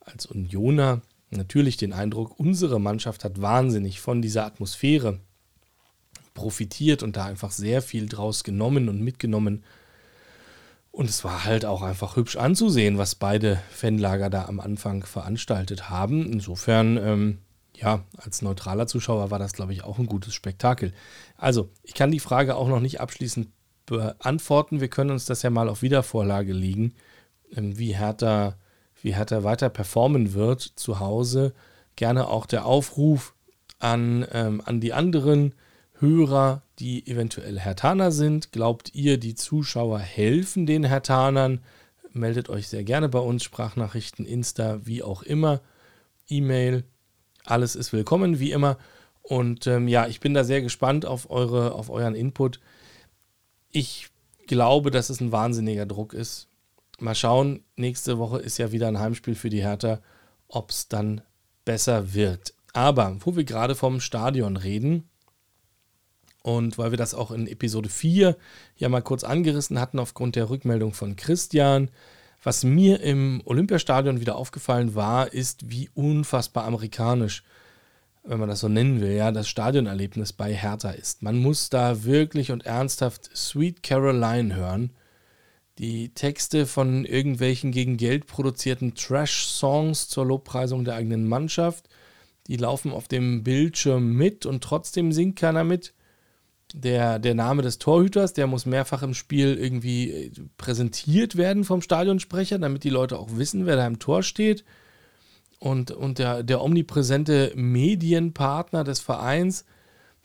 als 0.00 0.26
Unioner 0.26 1.02
natürlich 1.30 1.76
den 1.76 1.92
Eindruck, 1.92 2.38
unsere 2.38 2.80
Mannschaft 2.80 3.24
hat 3.24 3.40
wahnsinnig 3.40 4.00
von 4.00 4.22
dieser 4.22 4.44
Atmosphäre 4.44 5.20
profitiert 6.34 7.02
und 7.02 7.16
da 7.16 7.24
einfach 7.24 7.50
sehr 7.50 7.82
viel 7.82 8.06
draus 8.06 8.44
genommen 8.44 8.88
und 8.88 9.00
mitgenommen 9.00 9.64
und 10.96 11.10
es 11.10 11.24
war 11.24 11.44
halt 11.44 11.66
auch 11.66 11.82
einfach 11.82 12.16
hübsch 12.16 12.36
anzusehen, 12.36 12.96
was 12.96 13.16
beide 13.16 13.60
Fanlager 13.70 14.30
da 14.30 14.46
am 14.46 14.60
Anfang 14.60 15.04
veranstaltet 15.04 15.90
haben. 15.90 16.32
Insofern, 16.32 16.96
ähm, 16.96 17.38
ja, 17.74 18.04
als 18.16 18.40
neutraler 18.40 18.86
Zuschauer 18.86 19.30
war 19.30 19.38
das, 19.38 19.52
glaube 19.52 19.74
ich, 19.74 19.84
auch 19.84 19.98
ein 19.98 20.06
gutes 20.06 20.32
Spektakel. 20.32 20.94
Also, 21.36 21.68
ich 21.82 21.92
kann 21.92 22.12
die 22.12 22.18
Frage 22.18 22.56
auch 22.56 22.68
noch 22.68 22.80
nicht 22.80 22.98
abschließend 22.98 23.48
beantworten. 23.84 24.80
Wir 24.80 24.88
können 24.88 25.10
uns 25.10 25.26
das 25.26 25.42
ja 25.42 25.50
mal 25.50 25.68
auf 25.68 25.82
Wiedervorlage 25.82 26.54
legen, 26.54 26.94
ähm, 27.54 27.76
wie 27.76 27.94
Hertha, 27.94 28.56
wie 29.02 29.14
Hertha 29.14 29.44
weiter 29.44 29.68
performen 29.68 30.32
wird 30.32 30.62
zu 30.62 30.98
Hause. 30.98 31.52
Gerne 31.96 32.26
auch 32.26 32.46
der 32.46 32.64
Aufruf 32.64 33.34
an, 33.78 34.26
ähm, 34.32 34.62
an 34.64 34.80
die 34.80 34.94
anderen 34.94 35.54
Hörer, 35.98 36.62
die 36.78 37.06
eventuell 37.06 37.58
Hertaner 37.58 38.12
sind. 38.12 38.52
Glaubt 38.52 38.94
ihr, 38.94 39.18
die 39.18 39.34
Zuschauer 39.34 39.98
helfen 39.98 40.66
den 40.66 40.84
Hertanern? 40.84 41.60
Meldet 42.12 42.48
euch 42.48 42.68
sehr 42.68 42.84
gerne 42.84 43.08
bei 43.08 43.18
uns, 43.18 43.44
Sprachnachrichten, 43.44 44.26
Insta, 44.26 44.80
wie 44.84 45.02
auch 45.02 45.22
immer, 45.22 45.60
E-Mail. 46.28 46.84
Alles 47.44 47.76
ist 47.76 47.92
willkommen, 47.92 48.38
wie 48.40 48.52
immer. 48.52 48.78
Und 49.22 49.66
ähm, 49.66 49.88
ja, 49.88 50.06
ich 50.06 50.20
bin 50.20 50.34
da 50.34 50.44
sehr 50.44 50.62
gespannt 50.62 51.06
auf, 51.06 51.30
eure, 51.30 51.72
auf 51.72 51.90
euren 51.90 52.14
Input. 52.14 52.60
Ich 53.70 54.08
glaube, 54.46 54.90
dass 54.90 55.10
es 55.10 55.20
ein 55.20 55.32
wahnsinniger 55.32 55.86
Druck 55.86 56.12
ist. 56.12 56.48
Mal 56.98 57.14
schauen, 57.14 57.64
nächste 57.76 58.18
Woche 58.18 58.38
ist 58.38 58.58
ja 58.58 58.72
wieder 58.72 58.88
ein 58.88 58.98
Heimspiel 58.98 59.34
für 59.34 59.50
die 59.50 59.62
Hertha, 59.62 60.00
ob 60.48 60.70
es 60.70 60.88
dann 60.88 61.22
besser 61.64 62.14
wird. 62.14 62.54
Aber 62.72 63.16
wo 63.20 63.36
wir 63.36 63.44
gerade 63.44 63.74
vom 63.74 64.00
Stadion 64.00 64.56
reden, 64.56 65.08
und 66.46 66.78
weil 66.78 66.92
wir 66.92 66.96
das 66.96 67.12
auch 67.12 67.32
in 67.32 67.48
Episode 67.48 67.88
4 67.88 68.36
ja 68.76 68.88
mal 68.88 69.02
kurz 69.02 69.24
angerissen 69.24 69.80
hatten 69.80 69.98
aufgrund 69.98 70.36
der 70.36 70.48
Rückmeldung 70.48 70.92
von 70.94 71.16
Christian, 71.16 71.90
was 72.40 72.62
mir 72.62 73.00
im 73.00 73.42
Olympiastadion 73.44 74.20
wieder 74.20 74.36
aufgefallen 74.36 74.94
war, 74.94 75.32
ist, 75.32 75.72
wie 75.72 75.90
unfassbar 75.94 76.64
amerikanisch, 76.64 77.42
wenn 78.22 78.38
man 78.38 78.48
das 78.48 78.60
so 78.60 78.68
nennen 78.68 79.00
will, 79.00 79.10
ja, 79.10 79.32
das 79.32 79.48
Stadionerlebnis 79.48 80.32
bei 80.32 80.54
Hertha 80.54 80.90
ist. 80.90 81.20
Man 81.20 81.36
muss 81.38 81.68
da 81.68 82.04
wirklich 82.04 82.52
und 82.52 82.64
ernsthaft 82.64 83.28
Sweet 83.36 83.82
Caroline 83.82 84.54
hören. 84.54 84.90
Die 85.80 86.10
Texte 86.10 86.66
von 86.66 87.04
irgendwelchen 87.04 87.72
gegen 87.72 87.96
Geld 87.96 88.28
produzierten 88.28 88.94
Trash-Songs 88.94 90.06
zur 90.06 90.26
Lobpreisung 90.26 90.84
der 90.84 90.94
eigenen 90.94 91.26
Mannschaft, 91.26 91.88
die 92.46 92.56
laufen 92.56 92.92
auf 92.92 93.08
dem 93.08 93.42
Bildschirm 93.42 94.12
mit 94.12 94.46
und 94.46 94.62
trotzdem 94.62 95.10
singt 95.10 95.34
keiner 95.34 95.64
mit 95.64 95.92
der, 96.74 97.18
der 97.18 97.34
Name 97.34 97.62
des 97.62 97.78
Torhüters, 97.78 98.32
der 98.32 98.46
muss 98.46 98.66
mehrfach 98.66 99.02
im 99.02 99.14
Spiel 99.14 99.54
irgendwie 99.54 100.10
äh, 100.10 100.32
präsentiert 100.56 101.36
werden 101.36 101.64
vom 101.64 101.82
Stadionsprecher, 101.82 102.58
damit 102.58 102.84
die 102.84 102.90
Leute 102.90 103.18
auch 103.18 103.36
wissen, 103.36 103.66
wer 103.66 103.76
da 103.76 103.86
im 103.86 103.98
Tor 103.98 104.22
steht. 104.22 104.64
Und, 105.58 105.90
und 105.90 106.18
der, 106.18 106.42
der 106.42 106.62
omnipräsente 106.62 107.52
Medienpartner 107.54 108.84
des 108.84 109.00
Vereins, 109.00 109.64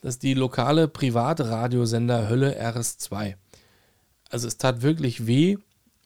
das 0.01 0.15
ist 0.15 0.23
die 0.23 0.33
lokale 0.33 0.87
Privatradiosender 0.87 2.27
Hölle 2.27 2.59
RS2. 2.61 3.35
Also 4.29 4.47
es 4.47 4.57
tat 4.57 4.81
wirklich 4.81 5.27
weh 5.27 5.57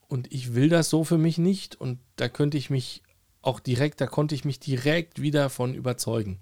und 0.08 0.32
ich 0.32 0.54
will 0.54 0.68
das 0.68 0.90
so 0.90 1.02
für 1.02 1.18
mich 1.18 1.38
nicht 1.38 1.80
und 1.80 1.98
da 2.16 2.28
könnte 2.28 2.56
ich 2.56 2.70
mich 2.70 3.02
auch 3.42 3.60
direkt, 3.60 4.00
da 4.00 4.06
konnte 4.06 4.34
ich 4.34 4.44
mich 4.44 4.60
direkt 4.60 5.22
wieder 5.22 5.50
von 5.50 5.74
überzeugen. 5.74 6.38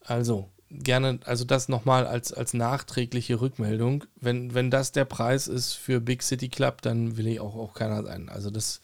Also, 0.00 0.48
gerne, 0.70 1.20
also 1.24 1.44
das 1.44 1.68
nochmal 1.68 2.06
als, 2.06 2.32
als 2.32 2.54
nachträgliche 2.54 3.40
Rückmeldung. 3.40 4.04
Wenn, 4.16 4.54
wenn 4.54 4.70
das 4.70 4.92
der 4.92 5.04
Preis 5.04 5.48
ist 5.48 5.74
für 5.74 6.00
Big 6.00 6.22
City 6.22 6.48
Club, 6.48 6.82
dann 6.82 7.16
will 7.16 7.26
ich 7.26 7.40
auch, 7.40 7.54
auch 7.54 7.74
keiner 7.74 8.02
sein. 8.02 8.28
Also 8.28 8.50
das, 8.50 8.80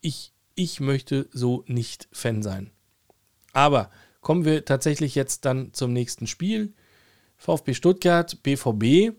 ich, 0.00 0.32
ich 0.54 0.80
möchte 0.80 1.28
so 1.32 1.64
nicht 1.66 2.08
Fan 2.12 2.42
sein. 2.42 2.70
Aber 3.52 3.90
kommen 4.20 4.44
wir 4.44 4.64
tatsächlich 4.64 5.14
jetzt 5.14 5.44
dann 5.44 5.72
zum 5.72 5.92
nächsten 5.92 6.26
Spiel. 6.26 6.74
VfB 7.36 7.74
Stuttgart, 7.74 8.42
BVB 8.42 9.16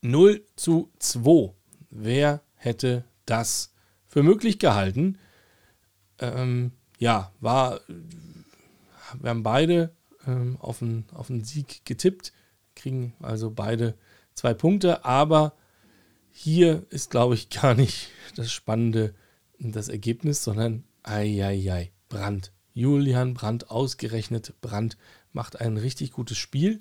0 0.00 0.44
zu 0.56 0.90
2. 0.98 1.52
Wer 1.90 2.42
hätte 2.54 3.04
das 3.26 3.72
für 4.06 4.22
möglich 4.22 4.58
gehalten? 4.58 5.18
Ähm, 6.18 6.72
ja, 6.98 7.32
war, 7.40 7.80
wir 9.20 9.30
haben 9.30 9.42
beide 9.42 9.94
ähm, 10.26 10.56
auf, 10.60 10.82
einen, 10.82 11.06
auf 11.12 11.30
einen 11.30 11.44
Sieg 11.44 11.84
getippt, 11.84 12.32
kriegen 12.74 13.14
also 13.20 13.50
beide 13.50 13.94
zwei 14.34 14.54
Punkte, 14.54 15.04
aber 15.04 15.54
hier 16.30 16.86
ist, 16.90 17.10
glaube 17.10 17.34
ich, 17.34 17.50
gar 17.50 17.74
nicht 17.74 18.10
das 18.36 18.52
Spannende 18.52 19.14
das 19.58 19.88
Ergebnis, 19.88 20.44
sondern 20.44 20.84
ei, 21.02 21.90
Brand. 22.08 22.52
Julian 22.74 23.34
Brandt, 23.34 23.70
ausgerechnet 23.70 24.54
Brandt, 24.60 24.96
macht 25.32 25.60
ein 25.60 25.76
richtig 25.76 26.12
gutes 26.12 26.38
Spiel, 26.38 26.80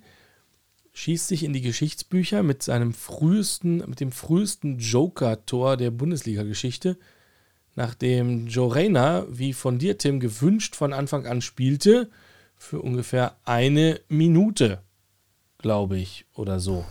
schießt 0.93 1.27
sich 1.27 1.43
in 1.43 1.53
die 1.53 1.61
Geschichtsbücher 1.61 2.43
mit 2.43 2.61
seinem 2.61 2.93
frühesten, 2.93 3.77
mit 3.77 3.99
dem 3.99 4.11
frühesten 4.11 4.77
Joker-Tor 4.77 5.75
der 5.75 5.89
Bundesliga-Geschichte, 5.89 6.97
nachdem 7.75 8.45
Joe 8.45 8.75
Reyna, 8.75 9.25
wie 9.29 9.53
von 9.53 9.79
dir, 9.79 9.97
Tim, 9.97 10.19
gewünscht 10.19 10.75
von 10.75 10.93
Anfang 10.93 11.25
an 11.25 11.41
spielte 11.41 12.11
für 12.57 12.81
ungefähr 12.81 13.35
eine 13.45 14.01
Minute, 14.09 14.81
glaube 15.57 15.97
ich, 15.97 16.25
oder 16.33 16.59
so. 16.59 16.85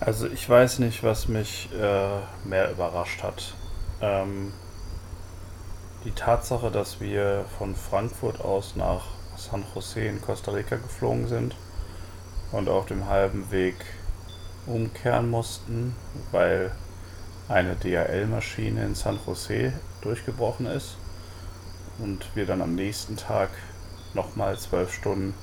Also 0.00 0.26
ich 0.26 0.48
weiß 0.48 0.80
nicht, 0.80 1.04
was 1.04 1.28
mich 1.28 1.68
äh, 1.72 2.48
mehr 2.48 2.70
überrascht 2.72 3.22
hat. 3.22 3.54
Ähm, 4.00 4.52
die 6.04 6.10
Tatsache, 6.10 6.70
dass 6.72 7.00
wir 7.00 7.44
von 7.56 7.76
Frankfurt 7.76 8.40
aus 8.40 8.74
nach 8.74 9.04
San 9.36 9.62
Jose 9.74 10.00
in 10.00 10.20
Costa 10.20 10.50
Rica 10.50 10.76
geflogen 10.76 11.28
sind 11.28 11.54
und 12.50 12.68
auf 12.68 12.86
dem 12.86 13.08
halben 13.08 13.50
Weg 13.52 13.76
umkehren 14.66 15.30
mussten, 15.30 15.94
weil 16.32 16.72
eine 17.48 17.76
DHL-Maschine 17.76 18.84
in 18.84 18.94
San 18.94 19.18
Jose 19.24 19.72
durchgebrochen 20.00 20.66
ist 20.66 20.96
und 21.98 22.24
wir 22.34 22.46
dann 22.46 22.62
am 22.62 22.74
nächsten 22.74 23.16
Tag 23.16 23.50
nochmal 24.14 24.58
zwölf 24.58 24.92
Stunden 24.92 25.34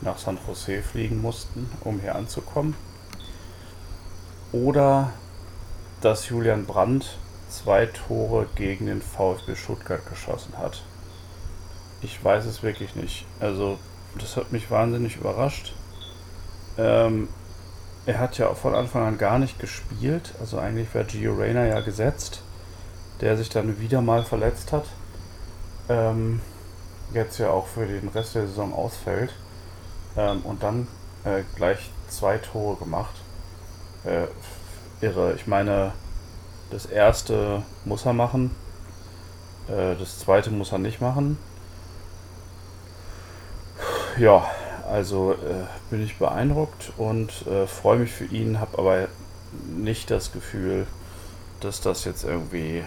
nach 0.00 0.18
San 0.18 0.38
Jose 0.46 0.82
fliegen 0.82 1.20
mussten, 1.20 1.70
um 1.82 2.00
hier 2.00 2.14
anzukommen. 2.14 2.74
Oder 4.52 5.12
dass 6.00 6.28
Julian 6.28 6.66
Brandt 6.66 7.18
zwei 7.48 7.86
Tore 7.86 8.46
gegen 8.54 8.86
den 8.86 9.02
VfB 9.02 9.54
Stuttgart 9.54 10.06
geschossen 10.08 10.56
hat. 10.58 10.82
Ich 12.02 12.22
weiß 12.22 12.44
es 12.44 12.62
wirklich 12.62 12.94
nicht. 12.94 13.26
Also, 13.40 13.78
das 14.18 14.36
hat 14.36 14.52
mich 14.52 14.70
wahnsinnig 14.70 15.16
überrascht. 15.16 15.72
Ähm, 16.78 17.28
er 18.06 18.20
hat 18.20 18.38
ja 18.38 18.54
von 18.54 18.74
Anfang 18.74 19.04
an 19.04 19.18
gar 19.18 19.38
nicht 19.38 19.58
gespielt. 19.58 20.32
Also 20.38 20.58
eigentlich 20.58 20.94
war 20.94 21.04
Gio 21.04 21.34
Reyna 21.34 21.66
ja 21.66 21.80
gesetzt, 21.80 22.42
der 23.20 23.36
sich 23.36 23.48
dann 23.48 23.80
wieder 23.80 24.00
mal 24.00 24.22
verletzt 24.22 24.72
hat. 24.72 24.84
Ähm, 25.88 26.40
jetzt 27.12 27.38
ja 27.38 27.50
auch 27.50 27.66
für 27.66 27.86
den 27.86 28.08
Rest 28.08 28.34
der 28.34 28.46
Saison 28.46 28.72
ausfällt 28.74 29.32
ähm, 30.16 30.42
und 30.44 30.62
dann 30.62 30.88
äh, 31.24 31.42
gleich 31.54 31.90
zwei 32.08 32.38
Tore 32.38 32.76
gemacht. 32.76 33.14
Äh, 34.04 34.26
irre. 35.00 35.34
Ich 35.34 35.46
meine, 35.46 35.92
das 36.70 36.86
erste 36.86 37.62
muss 37.84 38.06
er 38.06 38.12
machen, 38.12 38.54
äh, 39.68 39.94
das 39.98 40.18
zweite 40.20 40.50
muss 40.50 40.72
er 40.72 40.78
nicht 40.78 41.00
machen. 41.00 41.38
Ja, 44.18 44.46
also 44.88 45.32
äh, 45.32 45.66
bin 45.90 46.02
ich 46.02 46.18
beeindruckt 46.18 46.92
und 46.96 47.46
äh, 47.46 47.66
freue 47.66 47.98
mich 47.98 48.12
für 48.12 48.24
ihn, 48.24 48.60
habe 48.60 48.78
aber 48.78 49.08
nicht 49.68 50.10
das 50.10 50.32
Gefühl, 50.32 50.86
dass 51.60 51.80
das 51.80 52.04
jetzt 52.04 52.24
irgendwie 52.24 52.82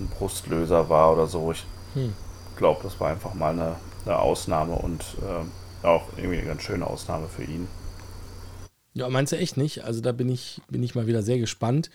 ein 0.00 0.08
Brustlöser 0.08 0.88
war 0.88 1.12
oder 1.12 1.26
so. 1.26 1.52
Ich 1.52 1.64
hm 1.94 2.14
glaube, 2.56 2.80
das 2.82 2.98
war 3.00 3.10
einfach 3.10 3.34
mal 3.34 3.52
eine, 3.52 3.76
eine 4.04 4.18
Ausnahme 4.18 4.74
und 4.74 5.02
äh, 5.22 5.86
auch 5.86 6.04
irgendwie 6.16 6.38
eine 6.38 6.46
ganz 6.46 6.62
schöne 6.62 6.86
Ausnahme 6.86 7.28
für 7.28 7.44
ihn. 7.44 7.68
Ja, 8.94 9.08
meinst 9.08 9.32
du 9.32 9.38
echt 9.38 9.56
nicht? 9.56 9.84
Also 9.84 10.00
da 10.00 10.12
bin 10.12 10.28
ich, 10.28 10.60
bin 10.68 10.82
ich 10.82 10.94
mal 10.94 11.06
wieder 11.06 11.22
sehr 11.22 11.38
gespannt. 11.38 11.90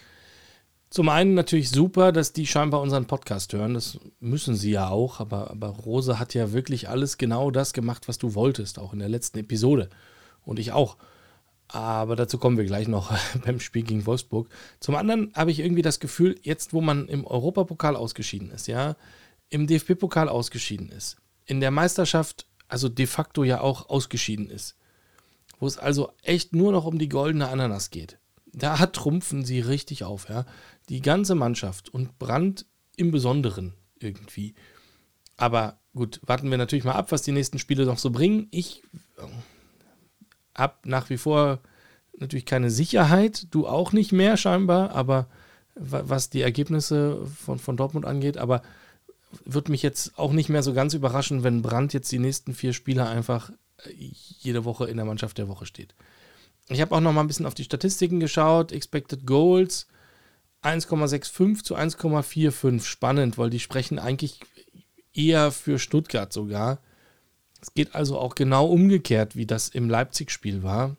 Zum 0.89 1.09
einen 1.09 1.33
natürlich 1.33 1.69
super, 1.69 2.11
dass 2.11 2.31
die 2.31 2.47
scheinbar 2.47 2.81
unseren 2.81 3.05
Podcast 3.05 3.51
hören. 3.53 3.73
Das 3.73 3.99
müssen 4.19 4.55
sie 4.55 4.71
ja 4.71 4.89
auch. 4.89 5.19
Aber, 5.19 5.51
aber 5.51 5.67
Rose 5.67 6.17
hat 6.17 6.33
ja 6.33 6.53
wirklich 6.53 6.89
alles 6.89 7.17
genau 7.17 7.51
das 7.51 7.73
gemacht, 7.73 8.07
was 8.07 8.17
du 8.17 8.35
wolltest, 8.35 8.79
auch 8.79 8.93
in 8.93 8.99
der 8.99 9.09
letzten 9.09 9.39
Episode. 9.39 9.89
Und 10.43 10.59
ich 10.59 10.71
auch. 10.71 10.97
Aber 11.67 12.15
dazu 12.15 12.37
kommen 12.37 12.57
wir 12.57 12.63
gleich 12.63 12.87
noch 12.87 13.13
beim 13.45 13.59
Spiel 13.59 13.83
gegen 13.83 14.05
Wolfsburg. 14.05 14.47
Zum 14.79 14.95
anderen 14.95 15.31
habe 15.35 15.51
ich 15.51 15.59
irgendwie 15.59 15.81
das 15.81 15.99
Gefühl, 15.99 16.35
jetzt 16.41 16.73
wo 16.73 16.79
man 16.79 17.09
im 17.09 17.25
Europapokal 17.25 17.97
ausgeschieden 17.97 18.51
ist, 18.51 18.67
ja, 18.67 18.95
im 19.49 19.67
DFB-Pokal 19.67 20.29
ausgeschieden 20.29 20.89
ist, 20.89 21.17
in 21.45 21.59
der 21.59 21.71
Meisterschaft 21.71 22.47
also 22.67 22.89
de 22.89 23.07
facto 23.07 23.43
ja 23.43 23.61
auch 23.61 23.89
ausgeschieden 23.89 24.49
ist, 24.49 24.75
wo 25.59 25.67
es 25.67 25.77
also 25.77 26.11
echt 26.21 26.53
nur 26.53 26.71
noch 26.71 26.85
um 26.85 26.97
die 26.99 27.09
goldene 27.09 27.49
Ananas 27.49 27.89
geht. 27.89 28.19
Da 28.45 28.85
trumpfen 28.87 29.45
sie 29.45 29.59
richtig 29.59 30.03
auf, 30.03 30.29
ja. 30.29 30.45
Die 30.89 31.01
ganze 31.01 31.35
Mannschaft 31.35 31.89
und 31.89 32.17
Brand 32.19 32.65
im 32.95 33.11
Besonderen 33.11 33.73
irgendwie. 33.99 34.55
Aber 35.35 35.79
gut, 35.93 36.19
warten 36.25 36.49
wir 36.49 36.57
natürlich 36.57 36.85
mal 36.85 36.93
ab, 36.93 37.11
was 37.11 37.21
die 37.21 37.31
nächsten 37.31 37.59
Spiele 37.59 37.85
noch 37.85 37.97
so 37.99 38.09
bringen. 38.09 38.47
Ich 38.51 38.83
äh, 39.17 39.21
habe 40.55 40.75
nach 40.85 41.09
wie 41.09 41.17
vor 41.17 41.59
natürlich 42.17 42.45
keine 42.45 42.71
Sicherheit, 42.71 43.47
du 43.51 43.67
auch 43.67 43.91
nicht 43.93 44.11
mehr 44.11 44.37
scheinbar, 44.37 44.91
aber 44.91 45.27
was 45.75 46.31
die 46.31 46.41
Ergebnisse 46.41 47.23
von, 47.27 47.59
von 47.59 47.77
Dortmund 47.77 48.05
angeht, 48.05 48.37
aber 48.37 48.63
würde 49.45 49.71
mich 49.71 49.83
jetzt 49.83 50.17
auch 50.17 50.31
nicht 50.31 50.49
mehr 50.49 50.63
so 50.63 50.73
ganz 50.73 50.93
überraschen, 50.93 51.43
wenn 51.43 51.61
Brandt 51.61 51.93
jetzt 51.93 52.11
die 52.11 52.19
nächsten 52.19 52.53
vier 52.53 52.73
Spiele 52.73 53.07
einfach 53.07 53.51
äh, 53.83 53.91
jede 53.93 54.65
Woche 54.65 54.85
in 54.85 54.97
der 54.97 55.05
Mannschaft 55.05 55.37
der 55.37 55.47
Woche 55.47 55.65
steht. 55.65 55.95
Ich 56.69 56.81
habe 56.81 56.95
auch 56.95 56.99
noch 56.99 57.13
mal 57.13 57.21
ein 57.21 57.27
bisschen 57.27 57.45
auf 57.45 57.53
die 57.53 57.63
Statistiken 57.63 58.19
geschaut. 58.19 58.71
Expected 58.71 59.25
Goals 59.25 59.87
1,65 60.63 61.63
zu 61.63 61.75
1,45. 61.75 62.83
Spannend, 62.83 63.37
weil 63.37 63.49
die 63.49 63.59
sprechen 63.59 63.99
eigentlich 63.99 64.39
eher 65.13 65.51
für 65.51 65.79
Stuttgart 65.79 66.31
sogar. 66.31 66.79
Es 67.61 67.73
geht 67.73 67.95
also 67.95 68.19
auch 68.19 68.35
genau 68.35 68.67
umgekehrt, 68.67 69.35
wie 69.35 69.45
das 69.45 69.69
im 69.69 69.89
Leipzig-Spiel 69.89 70.61
war, 70.61 70.95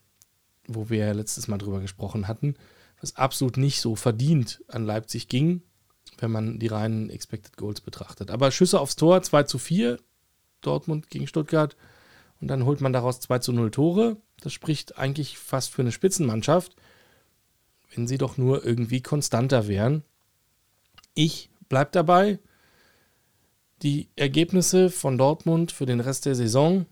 wo 0.66 0.90
wir 0.90 1.06
ja 1.06 1.12
letztes 1.12 1.48
Mal 1.48 1.58
drüber 1.58 1.80
gesprochen 1.80 2.26
hatten, 2.28 2.56
was 3.00 3.16
absolut 3.16 3.56
nicht 3.56 3.80
so 3.80 3.94
verdient 3.94 4.62
an 4.68 4.84
Leipzig 4.84 5.28
ging, 5.28 5.62
wenn 6.18 6.30
man 6.30 6.58
die 6.58 6.66
reinen 6.66 7.10
Expected 7.10 7.56
Goals 7.56 7.80
betrachtet. 7.80 8.30
Aber 8.30 8.50
Schüsse 8.50 8.80
aufs 8.80 8.96
Tor 8.96 9.22
2 9.22 9.44
zu 9.44 9.58
4, 9.58 9.98
Dortmund 10.60 11.10
gegen 11.10 11.26
Stuttgart, 11.26 11.76
und 12.40 12.48
dann 12.48 12.64
holt 12.64 12.80
man 12.80 12.92
daraus 12.92 13.20
2 13.20 13.40
zu 13.40 13.52
0 13.52 13.70
Tore. 13.70 14.16
Das 14.40 14.52
spricht 14.52 14.98
eigentlich 14.98 15.38
fast 15.38 15.72
für 15.72 15.82
eine 15.82 15.92
Spitzenmannschaft, 15.92 16.76
wenn 17.94 18.06
sie 18.06 18.18
doch 18.18 18.36
nur 18.36 18.64
irgendwie 18.64 19.02
konstanter 19.02 19.66
wären. 19.66 20.04
Ich 21.14 21.50
bleibe 21.68 21.90
dabei. 21.92 22.38
Die 23.82 24.08
Ergebnisse 24.16 24.90
von 24.90 25.18
Dortmund 25.18 25.72
für 25.72 25.86
den 25.86 26.00
Rest 26.00 26.26
der 26.26 26.34
Saison 26.34 26.86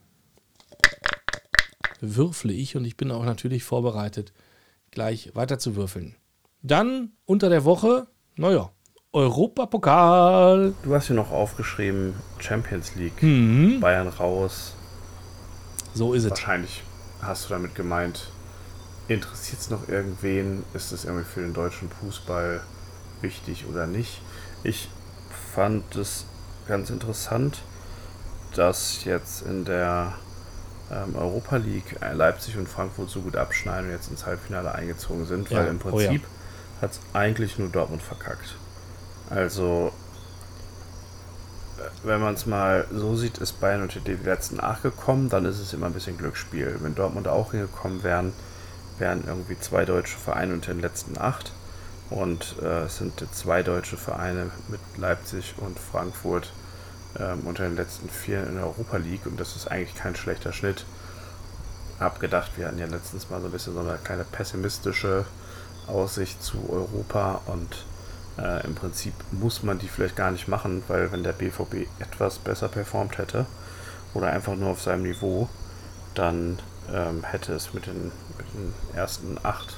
würfle 2.00 2.52
ich 2.52 2.76
und 2.76 2.84
ich 2.84 2.96
bin 2.96 3.10
auch 3.10 3.24
natürlich 3.24 3.64
vorbereitet, 3.64 4.32
gleich 4.90 5.34
weiter 5.34 5.58
zu 5.58 5.76
würfeln. 5.76 6.14
Dann 6.62 7.12
unter 7.24 7.48
der 7.48 7.64
Woche, 7.64 8.08
naja, 8.36 8.72
Europapokal. 9.16 10.74
Du 10.82 10.94
hast 10.94 11.06
hier 11.06 11.16
noch 11.16 11.30
aufgeschrieben 11.30 12.14
Champions 12.38 12.94
League, 12.96 13.22
Mhm. 13.22 13.80
Bayern 13.80 14.08
raus. 14.08 14.74
So 15.94 16.12
ist 16.12 16.24
es. 16.24 16.30
Wahrscheinlich 16.30 16.82
hast 17.22 17.46
du 17.46 17.48
damit 17.54 17.74
gemeint, 17.74 18.30
interessiert 19.08 19.60
es 19.62 19.70
noch 19.70 19.88
irgendwen? 19.88 20.64
Ist 20.74 20.92
es 20.92 21.06
irgendwie 21.06 21.24
für 21.24 21.40
den 21.40 21.54
deutschen 21.54 21.88
Fußball 21.88 22.60
wichtig 23.22 23.64
oder 23.70 23.86
nicht? 23.86 24.20
Ich 24.62 24.90
fand 25.54 25.96
es 25.96 26.26
ganz 26.68 26.90
interessant, 26.90 27.62
dass 28.54 29.04
jetzt 29.04 29.42
in 29.46 29.64
der 29.64 30.12
ähm, 30.92 31.16
Europa 31.16 31.56
League 31.56 31.96
Leipzig 32.12 32.58
und 32.58 32.68
Frankfurt 32.68 33.08
so 33.08 33.22
gut 33.22 33.36
abschneiden 33.36 33.86
und 33.86 33.92
jetzt 33.92 34.10
ins 34.10 34.26
Halbfinale 34.26 34.74
eingezogen 34.74 35.24
sind, 35.24 35.48
Ja, 35.48 35.60
weil 35.60 35.68
im 35.68 35.80
oh 35.82 35.98
ja. 35.98 36.08
Prinzip 36.08 36.26
hat 36.82 36.92
es 36.92 37.00
eigentlich 37.14 37.58
nur 37.58 37.68
Dortmund 37.70 38.02
verkackt. 38.02 38.56
Also, 39.30 39.92
wenn 42.04 42.20
man 42.20 42.34
es 42.34 42.46
mal 42.46 42.86
so 42.92 43.16
sieht, 43.16 43.38
ist 43.38 43.60
Bayern 43.60 43.82
unter 43.82 44.00
die 44.00 44.14
letzten 44.14 44.60
acht 44.60 44.82
gekommen, 44.82 45.28
dann 45.28 45.44
ist 45.44 45.58
es 45.58 45.72
immer 45.72 45.86
ein 45.86 45.92
bisschen 45.92 46.16
Glücksspiel. 46.16 46.78
Wenn 46.80 46.94
Dortmund 46.94 47.28
auch 47.28 47.50
hingekommen 47.50 48.02
wären, 48.02 48.32
wären 48.98 49.24
irgendwie 49.26 49.58
zwei 49.58 49.84
deutsche 49.84 50.16
Vereine 50.16 50.54
unter 50.54 50.72
den 50.72 50.80
letzten 50.80 51.18
acht. 51.18 51.52
Und 52.08 52.56
äh, 52.62 52.84
es 52.84 52.98
sind 52.98 53.24
zwei 53.32 53.62
deutsche 53.62 53.96
Vereine 53.96 54.50
mit 54.68 54.80
Leipzig 54.96 55.54
und 55.58 55.78
Frankfurt 55.78 56.52
ähm, 57.18 57.40
unter 57.46 57.64
den 57.64 57.76
letzten 57.76 58.08
vier 58.08 58.46
in 58.46 58.54
der 58.54 58.64
Europa 58.64 58.98
League. 58.98 59.26
Und 59.26 59.40
das 59.40 59.56
ist 59.56 59.68
eigentlich 59.68 59.96
kein 59.96 60.14
schlechter 60.14 60.52
Schnitt. 60.52 60.84
Hab 61.98 62.20
gedacht, 62.20 62.52
wir 62.56 62.68
hatten 62.68 62.78
ja 62.78 62.86
letztens 62.86 63.28
mal 63.28 63.40
so 63.40 63.46
ein 63.46 63.52
bisschen 63.52 63.74
so 63.74 63.80
eine 63.80 63.98
kleine 64.04 64.24
pessimistische 64.24 65.24
Aussicht 65.88 66.42
zu 66.42 66.58
Europa 66.70 67.40
und 67.46 67.84
äh, 68.38 68.64
im 68.66 68.74
Prinzip 68.74 69.14
muss 69.32 69.62
man 69.62 69.78
die 69.78 69.88
vielleicht 69.88 70.16
gar 70.16 70.30
nicht 70.30 70.48
machen, 70.48 70.82
weil 70.88 71.12
wenn 71.12 71.22
der 71.22 71.32
BVB 71.32 71.86
etwas 71.98 72.38
besser 72.38 72.68
performt 72.68 73.18
hätte 73.18 73.46
oder 74.14 74.28
einfach 74.28 74.54
nur 74.54 74.70
auf 74.70 74.82
seinem 74.82 75.02
Niveau, 75.02 75.48
dann 76.14 76.58
ähm, 76.92 77.24
hätte 77.24 77.52
es 77.54 77.74
mit 77.74 77.86
den, 77.86 78.12
mit 78.38 78.46
den 78.54 78.74
ersten 78.94 79.38
acht, 79.42 79.76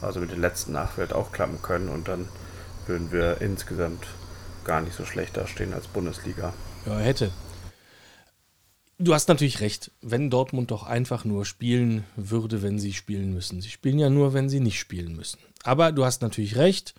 also 0.00 0.20
mit 0.20 0.30
den 0.30 0.40
letzten 0.40 0.76
acht 0.76 0.94
vielleicht 0.94 1.12
auch 1.12 1.32
klappen 1.32 1.60
können 1.62 1.88
und 1.88 2.08
dann 2.08 2.28
würden 2.86 3.12
wir 3.12 3.40
insgesamt 3.40 4.06
gar 4.64 4.80
nicht 4.80 4.94
so 4.94 5.04
schlecht 5.04 5.36
dastehen 5.36 5.72
als 5.74 5.86
Bundesliga. 5.86 6.52
Ja, 6.86 6.98
hätte. 6.98 7.30
Du 9.00 9.14
hast 9.14 9.28
natürlich 9.28 9.60
recht, 9.60 9.92
wenn 10.02 10.28
Dortmund 10.28 10.72
doch 10.72 10.82
einfach 10.82 11.24
nur 11.24 11.44
spielen 11.44 12.04
würde, 12.16 12.62
wenn 12.62 12.80
sie 12.80 12.92
spielen 12.92 13.32
müssen. 13.32 13.60
Sie 13.60 13.70
spielen 13.70 13.98
ja 13.98 14.10
nur, 14.10 14.34
wenn 14.34 14.48
sie 14.48 14.58
nicht 14.58 14.80
spielen 14.80 15.14
müssen. 15.14 15.38
Aber 15.62 15.92
du 15.92 16.04
hast 16.04 16.20
natürlich 16.20 16.56
recht. 16.56 16.94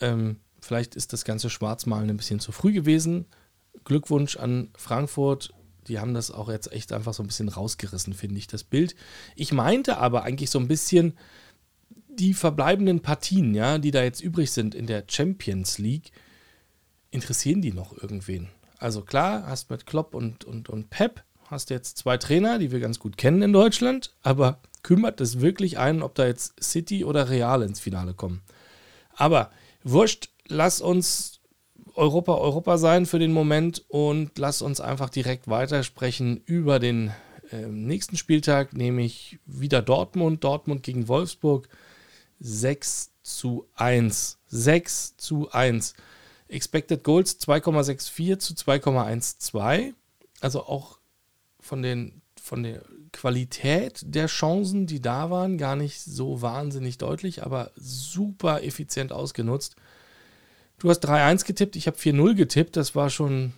Ähm, 0.00 0.40
vielleicht 0.60 0.94
ist 0.94 1.12
das 1.12 1.24
ganze 1.24 1.50
Schwarzmalen 1.50 2.10
ein 2.10 2.16
bisschen 2.16 2.40
zu 2.40 2.52
früh 2.52 2.72
gewesen. 2.72 3.26
Glückwunsch 3.84 4.36
an 4.36 4.70
Frankfurt. 4.76 5.52
Die 5.88 6.00
haben 6.00 6.14
das 6.14 6.30
auch 6.30 6.48
jetzt 6.48 6.72
echt 6.72 6.92
einfach 6.92 7.14
so 7.14 7.22
ein 7.22 7.28
bisschen 7.28 7.48
rausgerissen, 7.48 8.14
finde 8.14 8.38
ich, 8.38 8.46
das 8.48 8.64
Bild. 8.64 8.96
Ich 9.36 9.52
meinte 9.52 9.98
aber 9.98 10.24
eigentlich 10.24 10.50
so 10.50 10.58
ein 10.58 10.68
bisschen 10.68 11.16
die 12.08 12.34
verbleibenden 12.34 13.00
Partien, 13.00 13.54
ja, 13.54 13.78
die 13.78 13.90
da 13.90 14.02
jetzt 14.02 14.20
übrig 14.20 14.50
sind 14.50 14.74
in 14.74 14.86
der 14.86 15.04
Champions 15.08 15.78
League, 15.78 16.12
interessieren 17.10 17.62
die 17.62 17.72
noch 17.72 17.96
irgendwen? 17.96 18.48
Also 18.78 19.02
klar, 19.02 19.46
hast 19.46 19.70
mit 19.70 19.86
Klopp 19.86 20.14
und, 20.14 20.44
und, 20.44 20.68
und 20.68 20.90
Pep, 20.90 21.22
hast 21.48 21.70
jetzt 21.70 21.98
zwei 21.98 22.16
Trainer, 22.16 22.58
die 22.58 22.72
wir 22.72 22.80
ganz 22.80 22.98
gut 22.98 23.16
kennen 23.16 23.42
in 23.42 23.52
Deutschland, 23.52 24.14
aber 24.22 24.60
kümmert 24.82 25.20
es 25.20 25.40
wirklich 25.40 25.78
einen, 25.78 26.02
ob 26.02 26.14
da 26.14 26.26
jetzt 26.26 26.62
City 26.62 27.04
oder 27.04 27.28
Real 27.28 27.62
ins 27.62 27.80
Finale 27.80 28.14
kommen? 28.14 28.42
Aber 29.14 29.50
wurscht, 29.92 30.30
lass 30.48 30.80
uns 30.80 31.40
Europa 31.94 32.34
Europa 32.34 32.76
sein 32.76 33.06
für 33.06 33.18
den 33.18 33.32
Moment 33.32 33.84
und 33.88 34.36
lass 34.38 34.60
uns 34.60 34.80
einfach 34.80 35.08
direkt 35.08 35.48
weitersprechen 35.48 36.42
über 36.44 36.78
den 36.78 37.12
äh, 37.50 37.66
nächsten 37.66 38.16
Spieltag, 38.16 38.74
nämlich 38.74 39.38
wieder 39.46 39.80
Dortmund, 39.82 40.44
Dortmund 40.44 40.82
gegen 40.82 41.08
Wolfsburg. 41.08 41.68
6 42.38 43.12
zu 43.22 43.66
1. 43.76 44.38
6 44.48 45.16
zu 45.16 45.50
1. 45.50 45.94
Expected 46.48 47.02
Goals 47.02 47.40
2,64 47.40 48.38
zu 48.38 48.54
2,12. 48.54 49.94
Also 50.40 50.64
auch 50.64 50.98
von, 51.60 51.82
den, 51.82 52.20
von 52.40 52.62
der 52.62 52.82
Qualität 53.16 54.02
der 54.04 54.26
Chancen, 54.26 54.86
die 54.86 55.00
da 55.00 55.30
waren, 55.30 55.56
gar 55.56 55.74
nicht 55.74 56.00
so 56.00 56.42
wahnsinnig 56.42 56.98
deutlich, 56.98 57.42
aber 57.44 57.72
super 57.74 58.62
effizient 58.62 59.12
ausgenutzt. 59.12 59.76
Du 60.78 60.90
hast 60.90 61.06
3-1 61.08 61.46
getippt, 61.46 61.76
ich 61.76 61.86
habe 61.86 61.96
4-0 61.96 62.34
getippt. 62.34 62.76
Das 62.76 62.94
war 62.94 63.08
schon, 63.08 63.54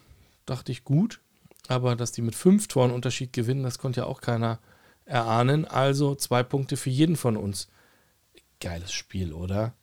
dachte 0.46 0.70
ich, 0.70 0.84
gut. 0.84 1.20
Aber 1.66 1.96
dass 1.96 2.12
die 2.12 2.22
mit 2.22 2.34
fünf 2.34 2.68
Toren 2.68 2.92
Unterschied 2.92 3.32
gewinnen, 3.32 3.64
das 3.64 3.78
konnte 3.78 4.00
ja 4.00 4.06
auch 4.06 4.20
keiner 4.20 4.60
erahnen. 5.04 5.64
Also 5.64 6.14
zwei 6.14 6.42
Punkte 6.42 6.76
für 6.76 6.90
jeden 6.90 7.16
von 7.16 7.36
uns. 7.36 7.68
Geiles 8.60 8.92
Spiel, 8.92 9.32
oder? 9.32 9.74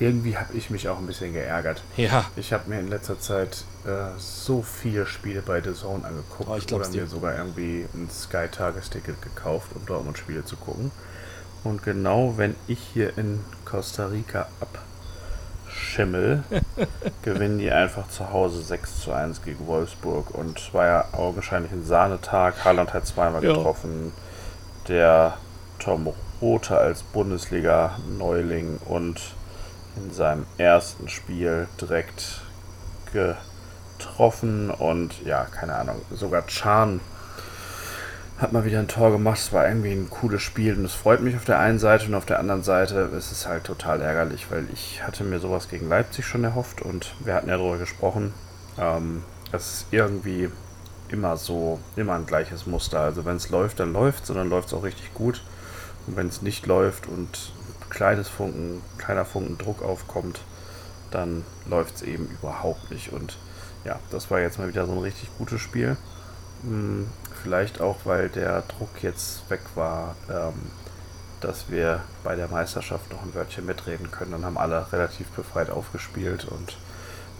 Irgendwie 0.00 0.36
habe 0.36 0.52
ich 0.54 0.70
mich 0.70 0.88
auch 0.88 0.98
ein 0.98 1.06
bisschen 1.06 1.32
geärgert. 1.32 1.82
Ja. 1.96 2.26
Ich 2.36 2.52
habe 2.52 2.70
mir 2.70 2.78
in 2.78 2.88
letzter 2.88 3.18
Zeit 3.18 3.64
äh, 3.84 4.16
so 4.16 4.62
viele 4.62 5.06
Spiele 5.06 5.42
bei 5.42 5.60
The 5.60 5.74
Zone 5.74 6.04
angeguckt 6.04 6.48
Oh, 6.48 6.56
ich 6.56 6.72
oder 6.72 6.88
mir 6.88 7.06
sogar 7.08 7.36
irgendwie 7.36 7.84
ein 7.94 8.08
Sky-Tagesticket 8.08 9.20
gekauft, 9.22 9.68
um 9.74 9.84
Dortmund-Spiele 9.86 10.44
zu 10.44 10.56
gucken. 10.56 10.92
Und 11.64 11.82
genau 11.82 12.34
wenn 12.36 12.54
ich 12.68 12.78
hier 12.94 13.18
in 13.18 13.40
Costa 13.64 14.06
Rica 14.06 14.46
abschimmel, 15.66 16.44
gewinnen 17.22 17.58
die 17.58 17.72
einfach 17.72 18.08
zu 18.08 18.30
Hause 18.32 18.62
6 18.62 19.00
zu 19.02 19.12
1 19.12 19.42
gegen 19.42 19.66
Wolfsburg. 19.66 20.30
Und 20.32 20.60
es 20.60 20.72
war 20.72 20.86
ja 20.86 21.04
augenscheinlich 21.12 21.72
ein 21.72 21.84
Sahnetag. 21.84 22.64
Haaland 22.64 22.94
hat 22.94 23.06
zweimal 23.06 23.42
Ja. 23.44 23.52
getroffen. 23.54 24.12
Der 24.86 25.36
Tom 25.80 26.08
Rothe 26.40 26.78
als 26.78 27.02
Bundesliga-Neuling 27.02 28.78
und 28.86 29.20
in 29.96 30.12
seinem 30.12 30.46
ersten 30.56 31.08
Spiel 31.08 31.68
direkt 31.80 32.40
getroffen 33.12 34.70
und 34.70 35.24
ja, 35.24 35.44
keine 35.44 35.74
Ahnung, 35.74 36.00
sogar 36.10 36.46
Chan 36.46 37.00
hat 38.38 38.52
mal 38.52 38.64
wieder 38.64 38.78
ein 38.78 38.88
Tor 38.88 39.10
gemacht. 39.10 39.38
Es 39.38 39.52
war 39.52 39.66
irgendwie 39.66 39.92
ein 39.92 40.08
cooles 40.10 40.42
Spiel 40.42 40.76
und 40.76 40.84
es 40.84 40.94
freut 40.94 41.20
mich 41.20 41.34
auf 41.36 41.44
der 41.44 41.58
einen 41.58 41.78
Seite 41.80 42.06
und 42.06 42.14
auf 42.14 42.24
der 42.24 42.38
anderen 42.38 42.62
Seite 42.62 43.10
ist 43.16 43.32
es 43.32 43.48
halt 43.48 43.64
total 43.64 44.00
ärgerlich, 44.00 44.46
weil 44.50 44.66
ich 44.72 45.02
hatte 45.02 45.24
mir 45.24 45.40
sowas 45.40 45.68
gegen 45.68 45.88
Leipzig 45.88 46.24
schon 46.24 46.44
erhofft 46.44 46.80
und 46.82 47.14
wir 47.24 47.34
hatten 47.34 47.48
ja 47.48 47.56
darüber 47.56 47.78
gesprochen. 47.78 48.32
Ähm, 48.78 49.24
es 49.50 49.66
ist 49.66 49.86
irgendwie 49.90 50.50
immer 51.08 51.36
so, 51.36 51.80
immer 51.96 52.14
ein 52.14 52.26
gleiches 52.26 52.66
Muster. 52.66 53.00
Also 53.00 53.24
wenn 53.24 53.36
es 53.36 53.50
läuft, 53.50 53.80
dann 53.80 53.92
läuft 53.92 54.24
es 54.24 54.30
und 54.30 54.36
dann 54.36 54.50
läuft 54.50 54.68
es 54.68 54.74
auch 54.74 54.84
richtig 54.84 55.12
gut. 55.14 55.42
Und 56.06 56.16
wenn 56.16 56.28
es 56.28 56.42
nicht 56.42 56.66
läuft 56.66 57.08
und 57.08 57.52
kleines 57.90 58.28
Funken, 58.28 58.82
kleiner 58.98 59.24
Funken 59.24 59.58
Druck 59.58 59.82
aufkommt, 59.82 60.40
dann 61.10 61.44
läuft 61.66 61.96
es 61.96 62.02
eben 62.02 62.26
überhaupt 62.26 62.90
nicht. 62.90 63.12
Und 63.12 63.38
ja, 63.84 63.98
das 64.10 64.30
war 64.30 64.40
jetzt 64.40 64.58
mal 64.58 64.68
wieder 64.68 64.86
so 64.86 64.92
ein 64.92 64.98
richtig 64.98 65.30
gutes 65.38 65.60
Spiel. 65.60 65.96
Hm, 66.62 67.08
Vielleicht 67.42 67.80
auch, 67.80 67.98
weil 68.04 68.28
der 68.28 68.62
Druck 68.62 69.02
jetzt 69.02 69.48
weg 69.48 69.60
war, 69.76 70.16
ähm, 70.28 70.54
dass 71.40 71.70
wir 71.70 72.02
bei 72.24 72.34
der 72.34 72.48
Meisterschaft 72.48 73.12
noch 73.12 73.22
ein 73.22 73.34
Wörtchen 73.34 73.64
mitreden 73.64 74.10
können. 74.10 74.32
Dann 74.32 74.44
haben 74.44 74.58
alle 74.58 74.90
relativ 74.92 75.28
befreit 75.28 75.70
aufgespielt 75.70 76.44
und 76.46 76.76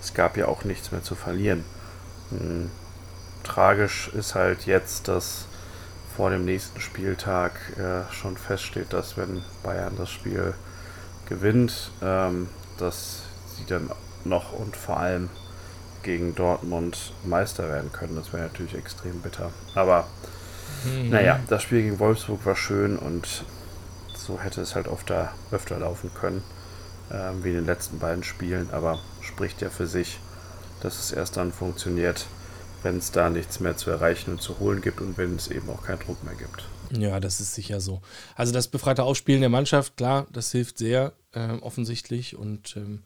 es 0.00 0.14
gab 0.14 0.36
ja 0.36 0.46
auch 0.46 0.62
nichts 0.62 0.92
mehr 0.92 1.02
zu 1.02 1.16
verlieren. 1.16 1.64
Hm, 2.30 2.70
Tragisch 3.42 4.08
ist 4.14 4.34
halt 4.34 4.66
jetzt, 4.66 5.08
dass 5.08 5.46
vor 6.18 6.30
dem 6.30 6.44
nächsten 6.44 6.80
Spieltag 6.80 7.52
äh, 7.78 8.12
schon 8.12 8.36
feststeht, 8.36 8.92
dass 8.92 9.16
wenn 9.16 9.40
Bayern 9.62 9.94
das 9.96 10.10
Spiel 10.10 10.52
gewinnt, 11.28 11.92
ähm, 12.02 12.48
dass 12.76 13.22
sie 13.56 13.64
dann 13.66 13.88
noch 14.24 14.52
und 14.52 14.76
vor 14.76 14.98
allem 14.98 15.30
gegen 16.02 16.34
Dortmund 16.34 17.12
Meister 17.22 17.68
werden 17.68 17.92
können. 17.92 18.16
Das 18.16 18.32
wäre 18.32 18.42
natürlich 18.42 18.74
extrem 18.74 19.20
bitter. 19.20 19.52
Aber 19.76 20.08
mhm. 20.84 21.10
naja, 21.10 21.38
das 21.48 21.62
Spiel 21.62 21.82
gegen 21.82 22.00
Wolfsburg 22.00 22.44
war 22.44 22.56
schön 22.56 22.98
und 22.98 23.44
so 24.16 24.40
hätte 24.40 24.60
es 24.60 24.74
halt 24.74 24.88
öfter, 24.88 25.30
öfter 25.52 25.78
laufen 25.78 26.10
können, 26.20 26.42
äh, 27.10 27.30
wie 27.44 27.50
in 27.50 27.54
den 27.54 27.66
letzten 27.66 28.00
beiden 28.00 28.24
Spielen. 28.24 28.70
Aber 28.72 28.98
spricht 29.20 29.62
ja 29.62 29.70
für 29.70 29.86
sich, 29.86 30.18
dass 30.80 30.98
es 30.98 31.12
erst 31.12 31.36
dann 31.36 31.52
funktioniert, 31.52 32.26
wenn 32.82 32.98
es 32.98 33.10
da 33.10 33.30
nichts 33.30 33.60
mehr 33.60 33.76
zu 33.76 33.90
erreichen 33.90 34.32
und 34.32 34.42
zu 34.42 34.58
holen 34.58 34.80
gibt 34.80 35.00
und 35.00 35.18
wenn 35.18 35.36
es 35.36 35.48
eben 35.48 35.68
auch 35.70 35.82
keinen 35.82 36.00
Druck 36.00 36.22
mehr 36.24 36.34
gibt. 36.34 36.64
Ja, 36.90 37.20
das 37.20 37.40
ist 37.40 37.54
sicher 37.54 37.80
so. 37.80 38.00
Also 38.34 38.52
das 38.52 38.68
befreite 38.68 39.02
Ausspielen 39.02 39.40
der 39.40 39.50
Mannschaft, 39.50 39.96
klar, 39.96 40.26
das 40.32 40.52
hilft 40.52 40.78
sehr 40.78 41.12
äh, 41.32 41.52
offensichtlich 41.60 42.36
und 42.36 42.76
ähm, 42.76 43.02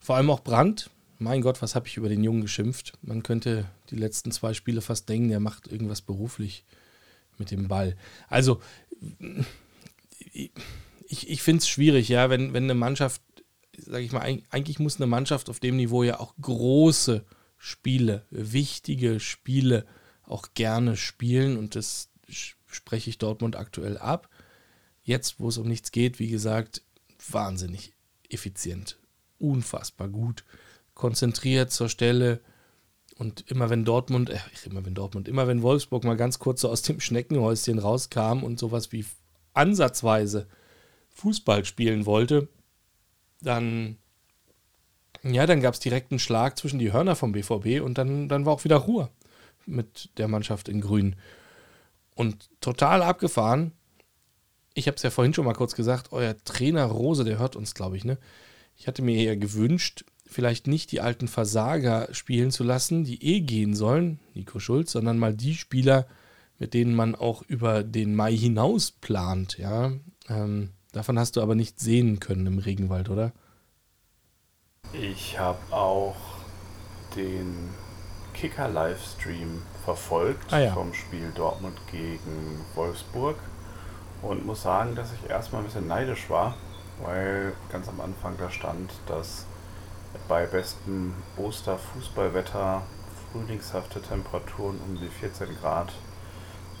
vor 0.00 0.16
allem 0.16 0.30
auch 0.30 0.40
Brandt. 0.40 0.90
Mein 1.18 1.40
Gott, 1.40 1.62
was 1.62 1.74
habe 1.74 1.86
ich 1.86 1.96
über 1.96 2.08
den 2.08 2.24
Jungen 2.24 2.42
geschimpft? 2.42 2.94
Man 3.00 3.22
könnte 3.22 3.66
die 3.90 3.96
letzten 3.96 4.32
zwei 4.32 4.54
Spiele 4.54 4.80
fast 4.80 5.08
denken, 5.08 5.28
der 5.28 5.40
macht 5.40 5.68
irgendwas 5.68 6.02
beruflich 6.02 6.64
mit 7.38 7.50
dem 7.50 7.68
Ball. 7.68 7.96
Also 8.28 8.60
ich, 10.32 10.50
ich 11.30 11.42
finde 11.42 11.58
es 11.58 11.68
schwierig, 11.68 12.08
ja, 12.08 12.28
wenn, 12.28 12.52
wenn 12.52 12.64
eine 12.64 12.74
Mannschaft, 12.74 13.22
sage 13.78 14.04
ich 14.04 14.12
mal, 14.12 14.20
eigentlich 14.50 14.78
muss 14.78 14.96
eine 14.96 15.06
Mannschaft 15.06 15.48
auf 15.48 15.60
dem 15.60 15.76
Niveau 15.76 16.02
ja 16.02 16.18
auch 16.18 16.34
große 16.40 17.24
Spiele, 17.64 18.26
wichtige 18.30 19.20
Spiele 19.20 19.86
auch 20.24 20.48
gerne 20.54 20.96
spielen 20.96 21.56
und 21.56 21.76
das 21.76 22.08
spreche 22.66 23.08
ich 23.08 23.18
Dortmund 23.18 23.54
aktuell 23.54 23.98
ab. 23.98 24.28
Jetzt, 25.04 25.38
wo 25.38 25.48
es 25.48 25.58
um 25.58 25.68
nichts 25.68 25.92
geht, 25.92 26.18
wie 26.18 26.26
gesagt, 26.26 26.82
wahnsinnig 27.30 27.92
effizient, 28.28 28.98
unfassbar 29.38 30.08
gut, 30.08 30.44
konzentriert 30.94 31.70
zur 31.70 31.88
Stelle. 31.88 32.40
Und 33.16 33.48
immer 33.48 33.70
wenn 33.70 33.84
Dortmund, 33.84 34.30
äh, 34.30 34.40
immer 34.64 34.84
wenn 34.84 34.96
Dortmund, 34.96 35.28
immer 35.28 35.46
wenn 35.46 35.62
Wolfsburg 35.62 36.02
mal 36.02 36.16
ganz 36.16 36.40
kurz 36.40 36.62
so 36.62 36.68
aus 36.68 36.82
dem 36.82 36.98
Schneckenhäuschen 36.98 37.78
rauskam 37.78 38.42
und 38.42 38.58
sowas 38.58 38.90
wie 38.90 39.04
ansatzweise 39.54 40.48
Fußball 41.10 41.64
spielen 41.64 42.06
wollte, 42.06 42.48
dann, 43.40 43.98
ja, 45.22 45.46
dann 45.46 45.60
gab 45.60 45.74
es 45.74 45.80
direkt 45.80 46.10
einen 46.10 46.18
Schlag 46.18 46.58
zwischen 46.58 46.78
die 46.78 46.92
Hörner 46.92 47.16
vom 47.16 47.32
BVB 47.32 47.80
und 47.82 47.98
dann, 47.98 48.28
dann 48.28 48.44
war 48.44 48.52
auch 48.52 48.64
wieder 48.64 48.76
Ruhe 48.76 49.08
mit 49.66 50.10
der 50.16 50.28
Mannschaft 50.28 50.68
in 50.68 50.80
Grün. 50.80 51.16
Und 52.14 52.50
total 52.60 53.02
abgefahren. 53.02 53.72
Ich 54.74 54.86
habe 54.86 54.96
es 54.96 55.02
ja 55.02 55.10
vorhin 55.10 55.34
schon 55.34 55.44
mal 55.44 55.54
kurz 55.54 55.74
gesagt, 55.74 56.12
euer 56.12 56.36
Trainer 56.44 56.84
Rose, 56.84 57.24
der 57.24 57.38
hört 57.38 57.56
uns, 57.56 57.74
glaube 57.74 57.96
ich, 57.96 58.04
ne? 58.04 58.18
Ich 58.76 58.86
hatte 58.86 59.02
mir 59.02 59.16
eher 59.16 59.36
gewünscht, 59.36 60.04
vielleicht 60.26 60.66
nicht 60.66 60.92
die 60.92 61.00
alten 61.00 61.28
Versager 61.28 62.08
spielen 62.12 62.50
zu 62.50 62.64
lassen, 62.64 63.04
die 63.04 63.22
eh 63.22 63.40
gehen 63.40 63.74
sollen, 63.74 64.18
Nico 64.34 64.58
Schulz, 64.58 64.92
sondern 64.92 65.18
mal 65.18 65.34
die 65.34 65.54
Spieler, 65.54 66.06
mit 66.58 66.74
denen 66.74 66.94
man 66.94 67.14
auch 67.14 67.42
über 67.42 67.84
den 67.84 68.14
Mai 68.14 68.34
hinaus 68.34 68.90
plant, 68.90 69.58
ja. 69.58 69.92
Ähm, 70.28 70.70
davon 70.92 71.18
hast 71.18 71.36
du 71.36 71.42
aber 71.42 71.54
nicht 71.54 71.80
sehen 71.80 72.18
können 72.18 72.46
im 72.46 72.58
Regenwald, 72.58 73.10
oder? 73.10 73.32
Ich 74.94 75.38
habe 75.38 75.58
auch 75.70 76.16
den 77.16 77.70
Kicker-Livestream 78.34 79.62
verfolgt 79.86 80.52
ah, 80.52 80.58
ja. 80.58 80.72
vom 80.74 80.92
Spiel 80.92 81.32
Dortmund 81.34 81.78
gegen 81.90 82.62
Wolfsburg 82.74 83.36
und 84.20 84.44
muss 84.44 84.62
sagen, 84.62 84.94
dass 84.94 85.10
ich 85.14 85.30
erstmal 85.30 85.62
ein 85.62 85.64
bisschen 85.64 85.88
neidisch 85.88 86.28
war, 86.28 86.56
weil 87.02 87.54
ganz 87.70 87.88
am 87.88 88.02
Anfang 88.02 88.36
da 88.36 88.50
stand, 88.50 88.92
dass 89.06 89.46
bei 90.28 90.44
bestem 90.44 91.14
Osterfußballwetter 91.38 92.82
frühlingshafte 93.32 94.02
Temperaturen 94.02 94.78
um 94.86 94.98
die 95.00 95.08
14 95.08 95.56
Grad 95.58 95.90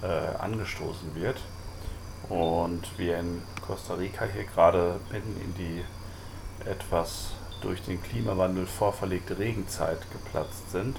äh, 0.02 0.36
angestoßen 0.38 1.14
wird. 1.14 1.38
Und 2.28 2.82
wir 2.98 3.18
in 3.18 3.40
Costa 3.66 3.94
Rica 3.94 4.26
hier 4.26 4.44
gerade 4.44 5.00
mitten 5.10 5.34
in 5.40 5.54
die 5.54 5.84
etwas 6.68 7.32
durch 7.62 7.82
den 7.82 8.02
Klimawandel 8.02 8.66
vorverlegte 8.66 9.38
Regenzeit 9.38 9.98
geplatzt 10.12 10.70
sind. 10.70 10.98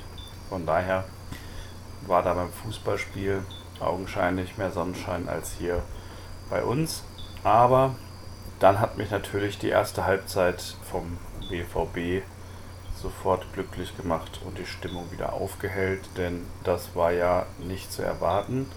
Von 0.49 0.65
daher 0.65 1.05
war 2.07 2.23
da 2.23 2.33
beim 2.33 2.51
Fußballspiel 2.51 3.43
augenscheinlich 3.79 4.57
mehr 4.57 4.71
Sonnenschein 4.71 5.27
als 5.27 5.53
hier 5.53 5.83
bei 6.49 6.63
uns. 6.63 7.03
Aber 7.43 7.95
dann 8.59 8.79
hat 8.79 8.97
mich 8.97 9.11
natürlich 9.11 9.57
die 9.57 9.69
erste 9.69 10.05
Halbzeit 10.05 10.61
vom 10.89 11.17
BVB 11.49 12.23
sofort 12.95 13.51
glücklich 13.53 13.95
gemacht 13.97 14.39
und 14.45 14.57
die 14.57 14.65
Stimmung 14.65 15.11
wieder 15.11 15.33
aufgehellt, 15.33 16.01
denn 16.17 16.45
das 16.63 16.95
war 16.95 17.11
ja 17.11 17.45
nicht 17.59 17.91
zu 17.91 18.01
erwarten, 18.01 18.69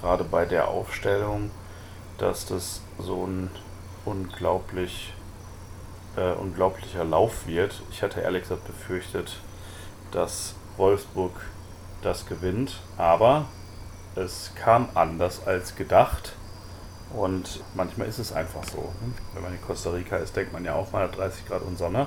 gerade 0.00 0.24
bei 0.24 0.46
der 0.46 0.68
Aufstellung, 0.68 1.50
dass 2.16 2.46
das 2.46 2.80
so 2.98 3.26
ein 3.26 3.50
unglaublich 4.04 5.12
äh, 6.18 6.32
unglaublicher 6.32 7.04
Lauf 7.04 7.46
wird. 7.46 7.82
Ich 7.90 8.02
hatte 8.02 8.20
ehrlich 8.20 8.42
gesagt 8.42 8.66
befürchtet, 8.66 9.40
dass 10.10 10.54
Wolfsburg 10.76 11.32
das 12.02 12.26
gewinnt, 12.26 12.80
aber 12.96 13.46
es 14.14 14.52
kam 14.54 14.88
anders 14.94 15.46
als 15.46 15.76
gedacht. 15.76 16.32
Und 17.14 17.60
manchmal 17.74 18.06
ist 18.08 18.18
es 18.18 18.32
einfach 18.32 18.64
so. 18.64 18.78
Ne? 18.78 19.12
Wenn 19.32 19.42
man 19.42 19.52
in 19.54 19.62
Costa 19.62 19.90
Rica 19.90 20.16
ist, 20.16 20.36
denkt 20.36 20.52
man 20.52 20.64
ja 20.64 20.74
auch 20.74 20.92
mal 20.92 21.08
30 21.08 21.46
Grad 21.46 21.62
und 21.62 21.78
Sonne. 21.78 22.06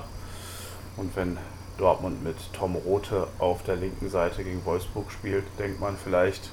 Und 0.96 1.16
wenn 1.16 1.38
Dortmund 1.78 2.22
mit 2.22 2.36
Tom 2.52 2.76
Rote 2.76 3.26
auf 3.38 3.64
der 3.64 3.76
linken 3.76 4.10
Seite 4.10 4.44
gegen 4.44 4.64
Wolfsburg 4.64 5.10
spielt, 5.10 5.44
denkt 5.58 5.80
man 5.80 5.96
vielleicht, 5.96 6.50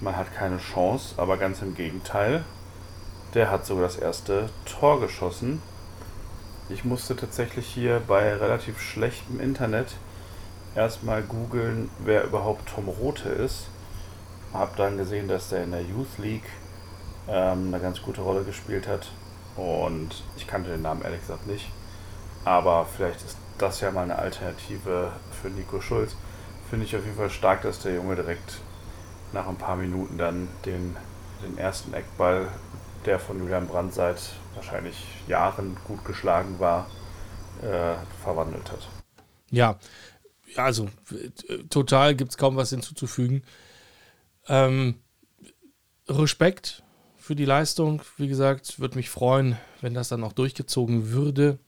man 0.00 0.16
hat 0.16 0.34
keine 0.34 0.58
Chance, 0.58 1.14
aber 1.16 1.38
ganz 1.38 1.62
im 1.62 1.74
Gegenteil. 1.74 2.44
Der 3.34 3.50
hat 3.50 3.64
sogar 3.64 3.84
das 3.84 3.96
erste 3.96 4.50
Tor 4.66 5.00
geschossen. 5.00 5.62
Ich 6.72 6.84
musste 6.84 7.14
tatsächlich 7.14 7.66
hier 7.66 8.00
bei 8.06 8.34
relativ 8.34 8.80
schlechtem 8.80 9.40
Internet 9.40 9.94
erstmal 10.74 11.22
googeln, 11.22 11.90
wer 11.98 12.24
überhaupt 12.24 12.66
Tom 12.66 12.88
Rote 12.88 13.28
ist. 13.28 13.66
Hab 14.54 14.76
dann 14.76 14.96
gesehen, 14.96 15.28
dass 15.28 15.50
der 15.50 15.64
in 15.64 15.72
der 15.72 15.82
Youth 15.82 16.16
League 16.16 16.48
ähm, 17.28 17.66
eine 17.68 17.78
ganz 17.78 18.00
gute 18.00 18.22
Rolle 18.22 18.44
gespielt 18.44 18.88
hat. 18.88 19.10
Und 19.54 20.24
ich 20.38 20.46
kannte 20.46 20.70
den 20.70 20.80
Namen 20.80 21.02
ehrlich 21.02 21.20
gesagt 21.20 21.46
nicht. 21.46 21.68
Aber 22.46 22.86
vielleicht 22.86 23.22
ist 23.22 23.36
das 23.58 23.82
ja 23.82 23.90
mal 23.90 24.04
eine 24.04 24.18
Alternative 24.18 25.12
für 25.42 25.48
Nico 25.48 25.78
Schulz. 25.82 26.16
Finde 26.70 26.86
ich 26.86 26.96
auf 26.96 27.04
jeden 27.04 27.18
Fall 27.18 27.30
stark, 27.30 27.62
dass 27.62 27.80
der 27.80 27.94
Junge 27.94 28.16
direkt 28.16 28.60
nach 29.34 29.46
ein 29.46 29.56
paar 29.56 29.76
Minuten 29.76 30.16
dann 30.16 30.48
den, 30.64 30.96
den 31.42 31.58
ersten 31.58 31.92
Eckball, 31.92 32.48
der 33.06 33.18
von 33.18 33.38
Julian 33.38 33.66
Brandt 33.66 33.94
seit 33.94 34.20
wahrscheinlich 34.54 34.96
Jahren 35.26 35.76
gut 35.86 36.04
geschlagen 36.04 36.58
war, 36.58 36.90
äh, 37.62 37.94
verwandelt 38.22 38.70
hat. 38.70 38.88
Ja, 39.50 39.78
also 40.56 40.88
total 41.70 42.14
gibt 42.14 42.30
es 42.30 42.36
kaum 42.36 42.56
was 42.56 42.70
hinzuzufügen. 42.70 43.42
Ähm, 44.48 44.96
Respekt 46.08 46.82
für 47.16 47.36
die 47.36 47.44
Leistung. 47.44 48.02
Wie 48.16 48.28
gesagt, 48.28 48.80
würde 48.80 48.96
mich 48.96 49.10
freuen, 49.10 49.56
wenn 49.80 49.94
das 49.94 50.08
dann 50.08 50.24
auch 50.24 50.32
durchgezogen 50.32 51.10
würde, 51.10 51.58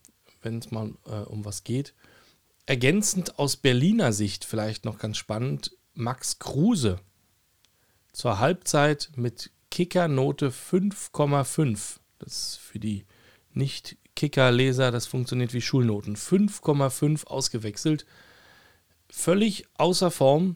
wenn 0.42 0.59
es 0.59 0.70
mal 0.70 0.92
äh, 1.07 1.20
um 1.27 1.44
was 1.44 1.64
geht. 1.64 1.94
Ergänzend 2.66 3.38
aus 3.38 3.57
Berliner 3.57 4.12
Sicht 4.12 4.44
vielleicht 4.44 4.85
noch 4.85 4.99
ganz 4.99 5.18
spannend, 5.18 5.77
Max 5.94 6.38
Kruse 6.38 6.99
zur 8.12 8.38
Halbzeit 8.38 9.11
mit 9.16 9.51
Kickernote 9.75 10.51
5,5. 10.51 11.97
Das 12.21 12.29
ist 12.33 12.59
für 12.59 12.79
die 12.79 13.07
Nicht-Kicker-Leser, 13.55 14.93
das 14.93 15.09
funktioniert 15.09 15.53
wie 15.53 15.61
Schulnoten. 15.61 16.15
5,5 16.15 17.27
ausgewechselt 17.27 18.07
völlig 19.11 19.65
außer 19.77 20.13
Form 20.13 20.55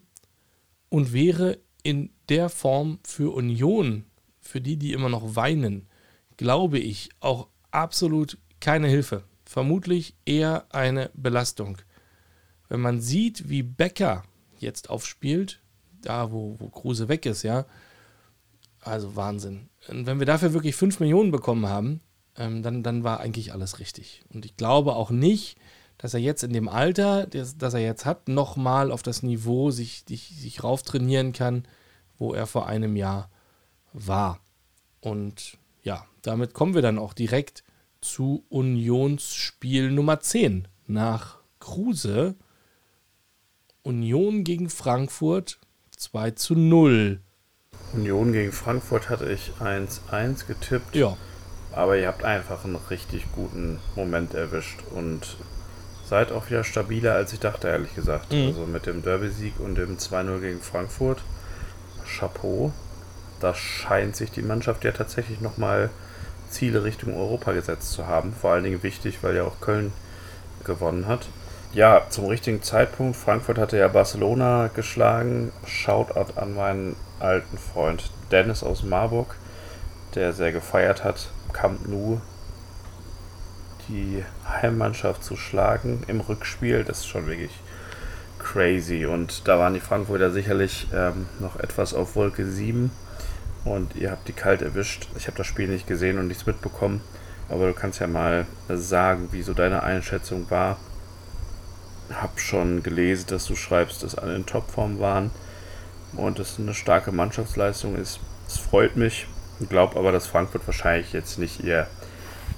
und 0.88 1.12
wäre 1.12 1.58
in 1.82 2.10
der 2.28 2.48
Form 2.48 3.00
für 3.02 3.34
Union, 3.34 4.04
für 4.40 4.60
die, 4.60 4.76
die 4.76 4.92
immer 4.92 5.08
noch 5.08 5.34
weinen, 5.34 5.88
glaube 6.36 6.78
ich, 6.78 7.08
auch 7.18 7.48
absolut 7.72 8.38
keine 8.60 8.86
Hilfe. 8.86 9.24
Vermutlich 9.44 10.14
eher 10.26 10.72
eine 10.72 11.10
Belastung. 11.14 11.78
Wenn 12.68 12.80
man 12.80 13.00
sieht, 13.00 13.48
wie 13.48 13.64
Becker 13.64 14.22
jetzt 14.60 14.90
aufspielt, 14.90 15.60
da 16.02 16.30
wo, 16.30 16.54
wo 16.60 16.68
Kruse 16.68 17.08
weg 17.08 17.26
ist, 17.26 17.42
ja, 17.42 17.66
also 18.80 19.16
Wahnsinn. 19.16 19.68
Und 19.88 20.06
wenn 20.06 20.18
wir 20.18 20.26
dafür 20.26 20.52
wirklich 20.52 20.76
5 20.76 21.00
Millionen 21.00 21.30
bekommen 21.30 21.66
haben, 21.66 22.00
ähm, 22.36 22.62
dann, 22.62 22.82
dann 22.82 23.04
war 23.04 23.20
eigentlich 23.20 23.52
alles 23.52 23.78
richtig. 23.78 24.22
Und 24.32 24.44
ich 24.44 24.56
glaube 24.56 24.94
auch 24.94 25.10
nicht, 25.10 25.58
dass 25.98 26.14
er 26.14 26.20
jetzt 26.20 26.44
in 26.44 26.52
dem 26.52 26.68
Alter, 26.68 27.26
das, 27.26 27.58
das 27.58 27.74
er 27.74 27.80
jetzt 27.80 28.06
hat, 28.06 28.28
nochmal 28.28 28.92
auf 28.92 29.02
das 29.02 29.22
Niveau 29.22 29.70
sich, 29.70 30.04
sich, 30.08 30.28
sich 30.28 30.62
rauftrainieren 30.62 31.32
kann, 31.32 31.66
wo 32.18 32.32
er 32.32 32.46
vor 32.46 32.66
einem 32.66 32.96
Jahr 32.96 33.30
war. 33.92 34.40
Und 35.00 35.58
ja, 35.82 36.06
damit 36.22 36.54
kommen 36.54 36.74
wir 36.74 36.82
dann 36.82 36.98
auch 36.98 37.12
direkt 37.12 37.64
zu 38.00 38.44
Unionsspiel 38.48 39.90
Nummer 39.90 40.20
10 40.20 40.68
nach 40.86 41.38
Kruse. 41.58 42.36
Union 43.82 44.44
gegen 44.44 44.70
Frankfurt 44.70 45.58
2 45.96 46.32
zu 46.32 46.54
0. 46.54 47.20
Union 47.92 48.32
gegen 48.32 48.52
Frankfurt 48.52 49.10
hatte 49.10 49.30
ich 49.30 49.52
1-1 49.60 50.46
getippt. 50.46 50.94
Ja. 50.94 51.16
Aber 51.72 51.96
ihr 51.96 52.08
habt 52.08 52.24
einfach 52.24 52.64
einen 52.64 52.76
richtig 52.90 53.26
guten 53.32 53.78
Moment 53.94 54.34
erwischt 54.34 54.80
und 54.94 55.36
seid 56.04 56.32
auch 56.32 56.48
wieder 56.48 56.64
stabiler, 56.64 57.14
als 57.14 57.32
ich 57.32 57.40
dachte, 57.40 57.68
ehrlich 57.68 57.94
gesagt. 57.94 58.32
Mhm. 58.32 58.48
Also 58.48 58.66
mit 58.66 58.86
dem 58.86 59.02
Derby-Sieg 59.02 59.60
und 59.60 59.76
dem 59.76 59.98
2-0 59.98 60.40
gegen 60.40 60.60
Frankfurt. 60.60 61.22
Chapeau. 62.06 62.72
Da 63.40 63.54
scheint 63.54 64.16
sich 64.16 64.30
die 64.30 64.42
Mannschaft 64.42 64.84
ja 64.84 64.92
tatsächlich 64.92 65.40
nochmal 65.40 65.90
Ziele 66.50 66.82
Richtung 66.82 67.14
Europa 67.14 67.52
gesetzt 67.52 67.92
zu 67.92 68.06
haben. 68.06 68.32
Vor 68.32 68.52
allen 68.52 68.64
Dingen 68.64 68.82
wichtig, 68.82 69.18
weil 69.22 69.36
ja 69.36 69.44
auch 69.44 69.60
Köln 69.60 69.92
gewonnen 70.64 71.06
hat. 71.06 71.28
Ja, 71.74 72.06
zum 72.08 72.24
richtigen 72.24 72.62
Zeitpunkt. 72.62 73.16
Frankfurt 73.16 73.58
hatte 73.58 73.76
ja 73.76 73.88
Barcelona 73.88 74.70
geschlagen. 74.74 75.52
Shoutout 75.66 76.40
an 76.40 76.54
meinen 76.54 76.96
alten 77.20 77.58
Freund 77.58 78.10
Dennis 78.30 78.62
aus 78.62 78.82
Marburg, 78.82 79.36
der 80.14 80.32
sehr 80.32 80.52
gefeiert 80.52 81.04
hat, 81.04 81.28
Camp 81.52 81.88
Nou 81.88 82.20
die 83.88 84.22
Heimmannschaft 84.46 85.24
zu 85.24 85.36
schlagen 85.36 86.02
im 86.08 86.20
Rückspiel. 86.20 86.84
Das 86.84 86.98
ist 86.98 87.06
schon 87.06 87.26
wirklich 87.26 87.52
crazy. 88.38 89.06
Und 89.06 89.48
da 89.48 89.58
waren 89.58 89.74
die 89.74 89.80
Frankfurter 89.80 90.30
sicherlich 90.30 90.88
ähm, 90.94 91.26
noch 91.40 91.58
etwas 91.58 91.94
auf 91.94 92.16
Wolke 92.16 92.46
7. 92.46 92.90
Und 93.64 93.96
ihr 93.96 94.10
habt 94.10 94.28
die 94.28 94.32
kalt 94.32 94.62
erwischt. 94.62 95.08
Ich 95.16 95.26
habe 95.26 95.36
das 95.36 95.46
Spiel 95.46 95.68
nicht 95.68 95.86
gesehen 95.86 96.18
und 96.18 96.28
nichts 96.28 96.46
mitbekommen. 96.46 97.00
Aber 97.48 97.66
du 97.66 97.72
kannst 97.72 98.00
ja 98.00 98.06
mal 98.06 98.46
sagen, 98.68 99.28
wie 99.32 99.42
so 99.42 99.54
deine 99.54 99.82
Einschätzung 99.82 100.50
war. 100.50 100.76
Hab 102.12 102.40
schon 102.40 102.82
gelesen, 102.82 103.26
dass 103.28 103.46
du 103.46 103.56
schreibst, 103.56 104.02
dass 104.02 104.16
alle 104.16 104.34
in 104.34 104.46
Topform 104.46 104.98
waren 104.98 105.30
und 106.16 106.38
es 106.38 106.58
eine 106.58 106.74
starke 106.74 107.12
Mannschaftsleistung 107.12 107.96
ist. 107.96 108.20
Es 108.46 108.58
freut 108.58 108.96
mich. 108.96 109.26
Ich 109.60 109.68
glaube 109.68 109.98
aber, 109.98 110.12
dass 110.12 110.26
Frankfurt 110.26 110.66
wahrscheinlich 110.66 111.12
jetzt 111.12 111.38
nicht 111.38 111.62
ihr 111.62 111.86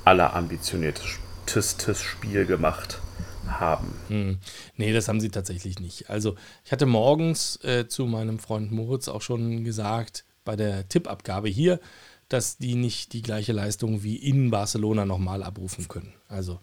allerambitioniertestes 0.04 2.00
Spiel 2.00 2.46
gemacht 2.46 3.00
haben. 3.46 3.94
Hm. 4.08 4.38
Nee, 4.76 4.92
das 4.92 5.08
haben 5.08 5.20
sie 5.20 5.30
tatsächlich 5.30 5.80
nicht. 5.80 6.10
Also, 6.10 6.36
ich 6.64 6.72
hatte 6.72 6.86
morgens 6.86 7.56
äh, 7.64 7.88
zu 7.88 8.06
meinem 8.06 8.38
Freund 8.38 8.70
Moritz 8.70 9.08
auch 9.08 9.22
schon 9.22 9.64
gesagt, 9.64 10.24
bei 10.44 10.56
der 10.56 10.88
Tippabgabe 10.88 11.48
hier, 11.48 11.80
dass 12.28 12.58
die 12.58 12.76
nicht 12.76 13.12
die 13.12 13.22
gleiche 13.22 13.52
Leistung 13.52 14.02
wie 14.02 14.16
in 14.16 14.50
Barcelona 14.50 15.04
nochmal 15.04 15.42
abrufen 15.42 15.88
können. 15.88 16.14
Also, 16.28 16.60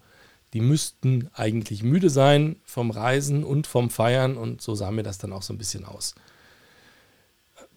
die 0.54 0.60
müssten 0.60 1.28
eigentlich 1.34 1.82
müde 1.82 2.08
sein 2.08 2.56
vom 2.64 2.90
Reisen 2.90 3.44
und 3.44 3.66
vom 3.66 3.90
Feiern 3.90 4.36
und 4.36 4.62
so 4.62 4.74
sah 4.74 4.90
mir 4.90 5.02
das 5.02 5.18
dann 5.18 5.32
auch 5.32 5.42
so 5.42 5.52
ein 5.52 5.58
bisschen 5.58 5.84
aus. 5.84 6.14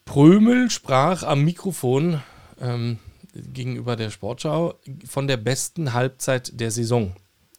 Prömel 0.06 0.70
sprach 0.70 1.24
am 1.24 1.44
Mikrofon 1.44 2.22
ähm, 2.60 3.00
gegenüber 3.34 3.96
der 3.96 4.10
Sportschau 4.10 4.76
von 5.06 5.28
der 5.28 5.38
besten 5.38 5.94
Halbzeit 5.94 6.60
der 6.60 6.72
Saison. 6.72 7.16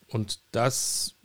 Und 0.09 0.41
das 0.53 1.17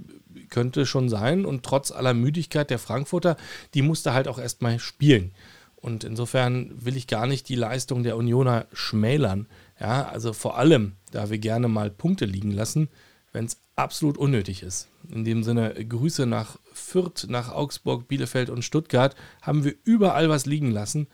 könnte 0.50 0.86
schon 0.86 1.10
sein. 1.10 1.46
Und 1.46 1.64
trotz 1.64 1.92
aller 1.92 2.14
Müdigkeit 2.14 2.70
der 2.70 2.80
Frankfurter, 2.80 3.38
die 3.74 3.82
musste 3.82 4.14
halt 4.14 4.28
auch 4.28 4.40
erstmal 4.40 4.80
spielen. 4.80 5.32
Und 5.76 6.04
insofern 6.04 6.74
will 6.74 6.98
ich 6.98 7.08
gar 7.08 7.28
nicht 7.28 7.50
die 7.50 7.56
Leistung 7.56 8.04
der 8.04 8.18
Unioner 8.18 8.66
schmälern. 8.74 9.48
Ja, 9.80 10.08
also 10.08 10.34
vor 10.34 10.58
allem, 10.58 10.94
da 11.12 11.30
wir 11.30 11.38
gerne 11.38 11.68
mal 11.68 11.92
Punkte 11.92 12.26
liegen 12.26 12.52
lassen, 12.52 12.90
wenn 13.32 13.46
es 13.46 13.58
absolut 13.76 14.18
unnötig 14.18 14.64
ist. 14.64 14.88
In 15.10 15.24
dem 15.24 15.44
Sinne, 15.44 15.74
Grüße 15.74 16.26
nach 16.26 16.58
Fürth, 16.88 17.28
nach 17.28 17.52
Augsburg, 17.52 18.08
Bielefeld 18.08 18.50
und 18.50 18.64
Stuttgart 18.64 19.14
haben 19.42 19.66
wir 19.66 19.76
überall 19.84 20.30
was 20.30 20.46
liegen 20.46 20.72
lassen. 20.72 21.08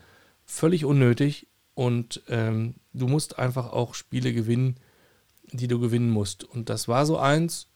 Völlig 0.44 0.84
unnötig. 0.84 1.48
Und 1.74 2.22
ähm, 2.28 2.76
du 2.92 3.08
musst 3.08 3.40
einfach 3.40 3.72
auch 3.72 3.94
Spiele 3.94 4.32
gewinnen, 4.32 4.76
die 5.50 5.66
du 5.66 5.80
gewinnen 5.80 6.10
musst. 6.10 6.44
Und 6.44 6.68
das 6.68 6.86
war 6.86 7.06
so 7.06 7.18
eins, 7.18 7.72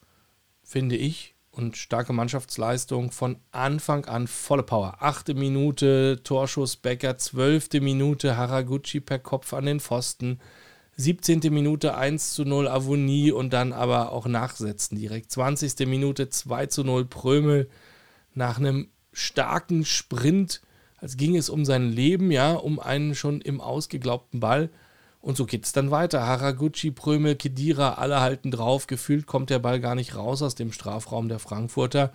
finde 0.63 0.95
ich. 0.95 1.35
Und 1.51 1.75
starke 1.75 2.13
Mannschaftsleistung 2.13 3.11
von 3.11 3.35
Anfang 3.51 4.05
an 4.05 4.27
volle 4.27 4.63
Power. 4.63 4.95
Achte 4.99 5.33
Minute, 5.33 6.21
Torschuss 6.23 6.77
Becker, 6.77 7.17
zwölfte 7.17 7.81
Minute, 7.81 8.37
Haraguchi 8.37 9.01
per 9.01 9.19
Kopf 9.19 9.51
an 9.51 9.65
den 9.65 9.81
Pfosten. 9.81 10.39
17. 10.95 11.41
Minute 11.53 11.95
1 11.95 12.33
zu 12.33 12.45
0 12.45 12.69
Avonie 12.69 13.33
und 13.33 13.51
dann 13.51 13.73
aber 13.73 14.13
auch 14.13 14.25
nachsetzen 14.25 14.97
direkt. 14.97 15.31
20. 15.31 15.85
Minute 15.85 16.29
2 16.29 16.67
zu 16.67 16.85
0 16.85 17.05
Prömel 17.05 17.69
nach 18.33 18.57
einem 18.57 18.89
starken 19.11 19.85
Sprint, 19.85 20.61
als 20.97 21.17
ging 21.17 21.35
es 21.35 21.49
um 21.49 21.65
sein 21.65 21.91
Leben, 21.91 22.31
ja, 22.31 22.53
um 22.53 22.79
einen 22.79 23.15
schon 23.15 23.41
im 23.41 23.61
ausgeglaubten 23.61 24.39
Ball. 24.39 24.69
Und 25.21 25.35
so 25.35 25.45
geht 25.45 25.65
es 25.65 25.73
dann 25.73 25.91
weiter. 25.91 26.25
Haraguchi, 26.25 26.91
Prömel, 26.91 27.35
Kedira, 27.35 27.95
alle 27.95 28.21
halten 28.21 28.51
drauf. 28.51 28.87
Gefühlt 28.87 29.25
kommt 29.27 29.49
der 29.49 29.59
Ball 29.59 29.79
gar 29.79 29.95
nicht 29.95 30.15
raus 30.15 30.41
aus 30.41 30.55
dem 30.55 30.71
Strafraum 30.71 31.27
der 31.27 31.39
Frankfurter. 31.39 32.13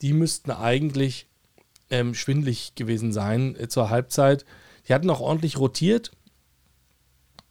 Die 0.00 0.12
müssten 0.12 0.50
eigentlich 0.50 1.26
ähm, 1.90 2.14
schwindlig 2.14 2.74
gewesen 2.74 3.12
sein 3.12 3.54
äh, 3.56 3.68
zur 3.68 3.90
Halbzeit. 3.90 4.44
Die 4.88 4.94
hatten 4.94 5.10
auch 5.10 5.20
ordentlich 5.20 5.58
rotiert 5.58 6.10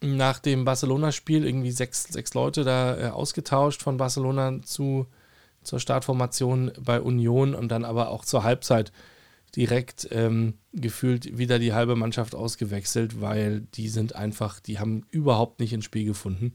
nach 0.02 0.40
dem 0.40 0.66
Barcelona-Spiel 0.66 1.46
irgendwie 1.46 1.72
sechs, 1.72 2.04
sechs 2.04 2.34
Leute 2.34 2.64
da 2.64 2.98
äh, 2.98 3.10
ausgetauscht 3.10 3.82
von 3.82 3.98
Barcelona 3.98 4.62
zu, 4.64 5.08
zur 5.64 5.80
Startformation 5.80 6.72
bei 6.80 7.02
Union 7.02 7.54
und 7.54 7.70
dann 7.70 7.86
aber 7.86 8.10
auch 8.10 8.26
zur 8.26 8.44
Halbzeit 8.44 8.92
direkt 9.56 10.08
ähm, 10.12 10.56
gefühlt 10.74 11.38
wieder 11.38 11.60
die 11.60 11.74
halbe 11.74 11.96
Mannschaft 11.96 12.36
ausgewechselt, 12.36 13.22
weil 13.22 13.62
die 13.74 13.90
sind 13.90 14.16
einfach, 14.16 14.60
die 14.60 14.80
haben 14.80 15.06
überhaupt 15.10 15.60
nicht 15.60 15.74
ins 15.74 15.86
Spiel 15.86 16.06
gefunden. 16.06 16.54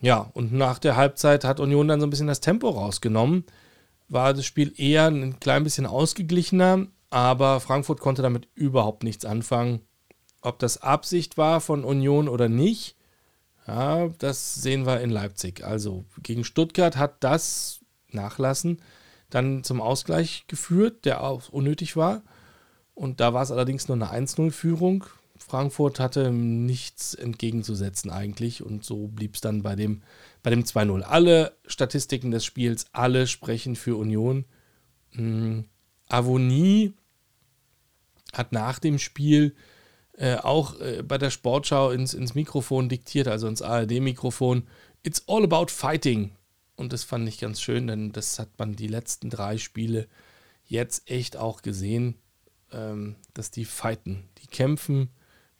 Ja, 0.00 0.30
und 0.32 0.52
nach 0.52 0.78
der 0.78 0.96
Halbzeit 0.96 1.44
hat 1.44 1.60
Union 1.60 1.88
dann 1.88 2.00
so 2.00 2.06
ein 2.06 2.10
bisschen 2.10 2.26
das 2.26 2.40
Tempo 2.40 2.70
rausgenommen. 2.70 3.44
War 4.08 4.34
das 4.34 4.44
Spiel 4.44 4.72
eher 4.76 5.06
ein 5.06 5.38
klein 5.38 5.62
bisschen 5.62 5.86
ausgeglichener, 5.86 6.86
aber 7.10 7.60
Frankfurt 7.60 8.00
konnte 8.00 8.22
damit 8.22 8.48
überhaupt 8.54 9.04
nichts 9.04 9.24
anfangen. 9.24 9.80
Ob 10.42 10.58
das 10.58 10.82
Absicht 10.82 11.36
war 11.36 11.60
von 11.60 11.84
Union 11.84 12.28
oder 12.28 12.48
nicht, 12.48 12.96
ja, 13.66 14.08
das 14.18 14.54
sehen 14.54 14.86
wir 14.86 15.00
in 15.00 15.10
Leipzig. 15.10 15.64
Also 15.64 16.04
gegen 16.22 16.44
Stuttgart 16.44 16.96
hat 16.96 17.22
das 17.22 17.79
Nachlassen 18.14 18.80
dann 19.30 19.64
zum 19.64 19.80
Ausgleich 19.80 20.44
geführt, 20.48 21.04
der 21.04 21.22
auch 21.22 21.48
unnötig 21.48 21.96
war. 21.96 22.22
Und 22.94 23.20
da 23.20 23.32
war 23.32 23.42
es 23.42 23.50
allerdings 23.50 23.88
nur 23.88 23.96
eine 23.96 24.12
1-0-Führung. 24.12 25.04
Frankfurt 25.38 26.00
hatte 26.00 26.30
nichts 26.30 27.14
entgegenzusetzen 27.14 28.10
eigentlich 28.10 28.62
und 28.62 28.84
so 28.84 29.06
blieb 29.08 29.36
es 29.36 29.40
dann 29.40 29.62
bei 29.62 29.74
dem, 29.74 30.02
bei 30.42 30.50
dem 30.50 30.64
2-0. 30.64 31.00
Alle 31.02 31.56
Statistiken 31.66 32.30
des 32.30 32.44
Spiels, 32.44 32.86
alle 32.92 33.26
sprechen 33.26 33.74
für 33.74 33.96
Union. 33.96 34.44
Hm, 35.12 35.64
Avonie 36.08 36.92
hat 38.34 38.52
nach 38.52 38.78
dem 38.78 38.98
Spiel 38.98 39.54
äh, 40.18 40.36
auch 40.36 40.78
äh, 40.80 41.02
bei 41.02 41.16
der 41.16 41.30
Sportschau 41.30 41.90
ins, 41.90 42.12
ins 42.12 42.34
Mikrofon 42.34 42.90
diktiert, 42.90 43.26
also 43.26 43.48
ins 43.48 43.62
ARD-Mikrofon, 43.62 44.64
It's 45.02 45.22
all 45.26 45.44
about 45.44 45.70
fighting. 45.70 46.32
Und 46.80 46.94
das 46.94 47.04
fand 47.04 47.28
ich 47.28 47.38
ganz 47.38 47.60
schön, 47.60 47.88
denn 47.88 48.10
das 48.10 48.38
hat 48.38 48.48
man 48.58 48.74
die 48.74 48.86
letzten 48.86 49.28
drei 49.28 49.58
Spiele 49.58 50.08
jetzt 50.64 51.10
echt 51.10 51.36
auch 51.36 51.60
gesehen, 51.60 52.14
ähm, 52.72 53.16
dass 53.34 53.50
die 53.50 53.66
fighten. 53.66 54.24
Die 54.38 54.46
kämpfen, 54.46 55.10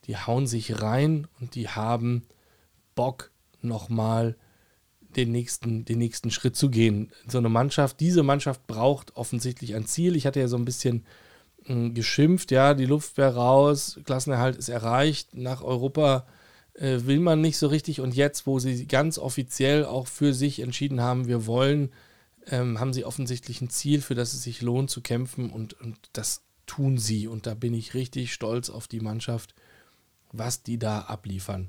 die 0.07 0.17
hauen 0.17 0.47
sich 0.47 0.81
rein 0.81 1.27
und 1.39 1.57
die 1.57 1.69
haben 1.69 2.23
Bock, 2.95 3.31
nochmal 3.61 4.35
den 5.15 5.31
nächsten, 5.31 5.85
den 5.85 5.99
nächsten 5.99 6.31
Schritt 6.31 6.57
zu 6.57 6.71
gehen. 6.71 7.13
So 7.29 7.37
eine 7.37 7.51
Mannschaft, 7.51 8.01
diese 8.01 8.23
Mannschaft 8.23 8.67
braucht 8.67 9.15
offensichtlich 9.15 9.75
ein 9.75 9.85
Ziel. 9.85 10.17
Ich 10.17 10.25
hatte 10.27 10.41
ja 10.41 10.49
so 10.49 10.57
ein 10.57 10.65
bisschen 10.65 11.05
geschimpft, 11.67 12.51
ja, 12.51 12.73
die 12.73 12.87
Luftwehr 12.87 13.35
raus, 13.35 14.01
Klassenerhalt 14.05 14.57
ist 14.57 14.71
erreicht, 14.71 15.35
nach 15.35 15.63
Europa 15.63 16.27
äh, 16.75 17.01
will 17.05 17.21
man 17.21 17.41
nicht 17.41 17.59
so 17.59 17.67
richtig 17.67 18.01
und 18.01 18.15
jetzt, 18.15 18.47
wo 18.47 18.59
sie 18.59 18.87
ganz 18.87 19.19
offiziell 19.19 19.85
auch 19.85 20.07
für 20.07 20.35
sich 20.35 20.61
entschieden 20.61 21.01
haben, 21.01 21.29
wir 21.29 21.47
wollen, 21.47 21.93
ähm, 22.47 22.81
haben 22.81 22.93
sie 22.93 23.05
offensichtlich 23.05 23.61
ein 23.61 23.71
Ziel, 23.71 24.01
für 24.01 24.15
das 24.15 24.33
es 24.33 24.43
sich 24.43 24.63
lohnt 24.63 24.91
zu 24.91 25.01
kämpfen 25.01 25.51
und, 25.51 25.75
und 25.81 25.99
das 26.13 26.43
tun 26.67 26.99
sie 26.99 27.27
und 27.27 27.47
da 27.47 27.55
bin 27.55 27.75
ich 27.75 27.95
richtig 27.95 28.33
stolz 28.33 28.71
auf 28.71 28.89
die 28.89 29.01
Mannschaft, 29.01 29.55
was 30.33 30.63
die 30.63 30.79
da 30.79 31.01
abliefern. 31.01 31.69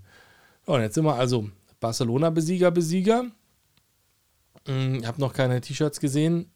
Ja, 0.67 0.75
und 0.75 0.81
jetzt 0.81 0.95
sind 0.95 1.05
wir 1.05 1.15
also 1.15 1.49
Barcelona-Besieger, 1.79 2.71
Besieger. 2.71 3.25
Hm, 4.67 4.99
ich 5.01 5.07
habe 5.07 5.19
noch 5.19 5.33
keine 5.33 5.59
T-Shirts 5.59 5.99
gesehen. 5.99 6.51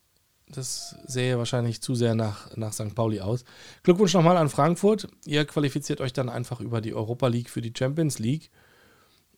Das 0.47 0.95
sähe 1.07 1.37
wahrscheinlich 1.37 1.81
zu 1.81 1.95
sehr 1.95 2.13
nach, 2.13 2.55
nach 2.55 2.71
St. 2.71 2.93
Pauli 2.93 3.19
aus. 3.19 3.45
Glückwunsch 3.83 4.13
nochmal 4.13 4.37
an 4.37 4.49
Frankfurt. 4.49 5.07
Ihr 5.25 5.45
qualifiziert 5.45 6.01
euch 6.01 6.13
dann 6.13 6.29
einfach 6.29 6.59
über 6.59 6.81
die 6.81 6.93
Europa 6.93 7.27
League 7.27 7.49
für 7.49 7.61
die 7.61 7.73
Champions 7.75 8.19
League. 8.19 8.51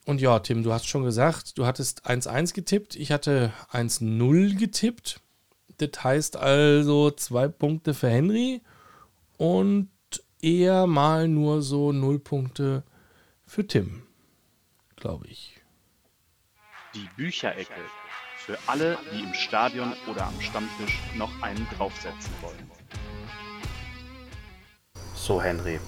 Und 0.05 0.22
ja, 0.22 0.39
Tim, 0.39 0.64
du 0.64 0.74
hast 0.74 0.88
schon 0.88 1.03
gesagt, 1.03 1.58
du 1.58 1.66
hattest 1.66 2.08
1-1 2.10 2.53
getippt. 2.53 2.95
Ich 2.95 3.12
hatte 3.12 3.53
1-0 3.72 4.58
getippt. 4.58 5.22
Das 5.78 6.03
heißt 6.03 6.38
also 6.38 7.12
zwei 7.12 7.47
Punkte 7.47 7.93
für 7.93 8.10
Henry 8.10 8.62
und 9.38 9.89
eher 10.41 10.88
mal 10.88 11.28
nur 11.28 11.62
so 11.62 11.91
null 11.91 12.20
Punkte 12.20 12.84
für 13.45 13.66
Tim, 13.66 14.03
glaube 14.95 15.28
ich. 15.28 15.62
Die 16.95 17.08
Bücherecke 17.16 17.74
für 18.48 18.58
alle, 18.66 18.98
die 19.14 19.24
im 19.24 19.34
Stadion 19.34 19.91
oder 20.10 20.26
am 20.26 20.39
Stammtisch 20.39 21.02
noch 21.18 21.41
einen 21.41 21.68
draufsetzen 21.78 22.32
wollen. 22.41 22.72
So, 25.16 25.41
Henry. 25.41 25.82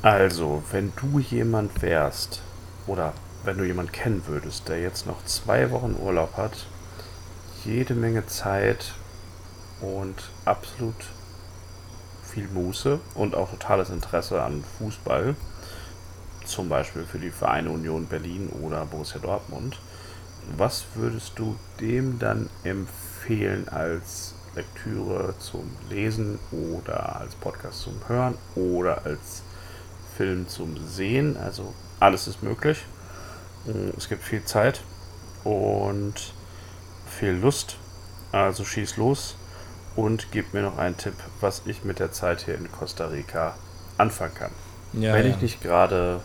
Also, 0.00 0.62
wenn 0.72 0.94
du 0.96 1.18
jemand 1.18 1.82
wärst, 1.82 2.40
oder 2.86 3.12
wenn 3.44 3.58
du 3.58 3.64
jemand 3.64 3.92
kennen 3.92 4.26
würdest, 4.26 4.68
der 4.70 4.80
jetzt 4.80 5.06
noch 5.06 5.22
zwei 5.26 5.70
Wochen 5.70 5.96
Urlaub 6.00 6.34
hat, 6.38 6.66
jede 7.66 7.94
Menge 7.94 8.26
Zeit 8.26 8.94
und 9.82 10.30
absolut 10.46 10.96
viel 12.22 12.48
Muße 12.48 13.00
und 13.14 13.34
auch 13.34 13.50
totales 13.50 13.90
Interesse 13.90 14.42
an 14.42 14.64
Fußball, 14.78 15.36
zum 16.46 16.70
Beispiel 16.70 17.04
für 17.04 17.18
die 17.18 17.30
Vereine 17.30 17.70
Union 17.70 18.06
Berlin 18.06 18.48
oder 18.48 18.86
Borussia 18.86 19.18
Dortmund, 19.20 19.78
was 20.56 20.84
würdest 20.94 21.38
du 21.38 21.56
dem 21.80 22.18
dann 22.18 22.48
empfehlen 22.62 23.68
als 23.68 24.34
Lektüre 24.54 25.34
zum 25.38 25.70
Lesen 25.88 26.38
oder 26.52 27.16
als 27.16 27.34
Podcast 27.34 27.82
zum 27.82 27.94
Hören 28.06 28.36
oder 28.54 29.04
als 29.04 29.42
Film 30.16 30.48
zum 30.48 30.76
Sehen? 30.86 31.36
Also 31.36 31.74
alles 32.00 32.28
ist 32.28 32.42
möglich. 32.42 32.84
Es 33.96 34.08
gibt 34.08 34.22
viel 34.22 34.44
Zeit 34.44 34.82
und 35.42 36.34
viel 37.06 37.32
Lust. 37.32 37.76
Also 38.32 38.64
schieß 38.64 38.96
los 38.96 39.36
und 39.96 40.28
gib 40.32 40.54
mir 40.54 40.62
noch 40.62 40.78
einen 40.78 40.96
Tipp, 40.96 41.14
was 41.40 41.62
ich 41.66 41.84
mit 41.84 41.98
der 41.98 42.12
Zeit 42.12 42.42
hier 42.42 42.56
in 42.56 42.70
Costa 42.70 43.06
Rica 43.06 43.54
anfangen 43.96 44.34
kann. 44.34 44.50
Ja, 44.92 45.12
Wenn 45.14 45.26
ja. 45.26 45.34
ich 45.34 45.40
nicht 45.40 45.62
gerade 45.62 46.20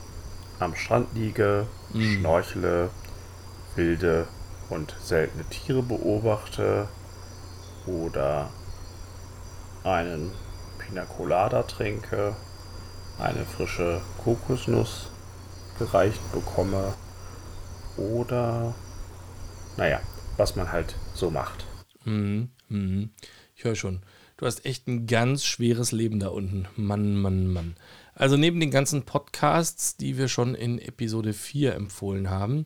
am 0.59 0.75
Strand 0.75 1.07
liege, 1.15 1.67
mm. 1.93 2.01
schnorchle, 2.01 2.89
wilde 3.75 4.27
und 4.69 4.95
seltene 5.01 5.43
Tiere 5.45 5.81
beobachte 5.81 6.87
oder 7.85 8.49
einen 9.83 10.31
Pina 10.77 11.05
Colada 11.05 11.63
trinke, 11.63 12.35
eine 13.19 13.45
frische 13.45 14.01
Kokosnuss 14.23 15.11
gereicht 15.77 16.19
bekomme 16.31 16.93
oder 17.97 18.73
naja, 19.77 19.99
was 20.37 20.55
man 20.55 20.71
halt 20.71 20.95
so 21.13 21.29
macht. 21.29 21.65
Mhm, 22.03 22.49
mhm. 22.69 23.11
Ich 23.55 23.63
höre 23.63 23.75
schon. 23.75 24.01
Du 24.37 24.45
hast 24.45 24.65
echt 24.65 24.87
ein 24.87 25.05
ganz 25.05 25.43
schweres 25.43 25.91
Leben 25.91 26.19
da 26.19 26.29
unten. 26.29 26.67
Mann, 26.75 27.15
Mann, 27.15 27.47
Mann. 27.47 27.75
Also 28.15 28.37
neben 28.37 28.59
den 28.59 28.71
ganzen 28.71 29.03
Podcasts, 29.03 29.97
die 29.97 30.17
wir 30.17 30.27
schon 30.27 30.55
in 30.55 30.79
Episode 30.79 31.33
4 31.33 31.75
empfohlen 31.75 32.29
haben, 32.29 32.65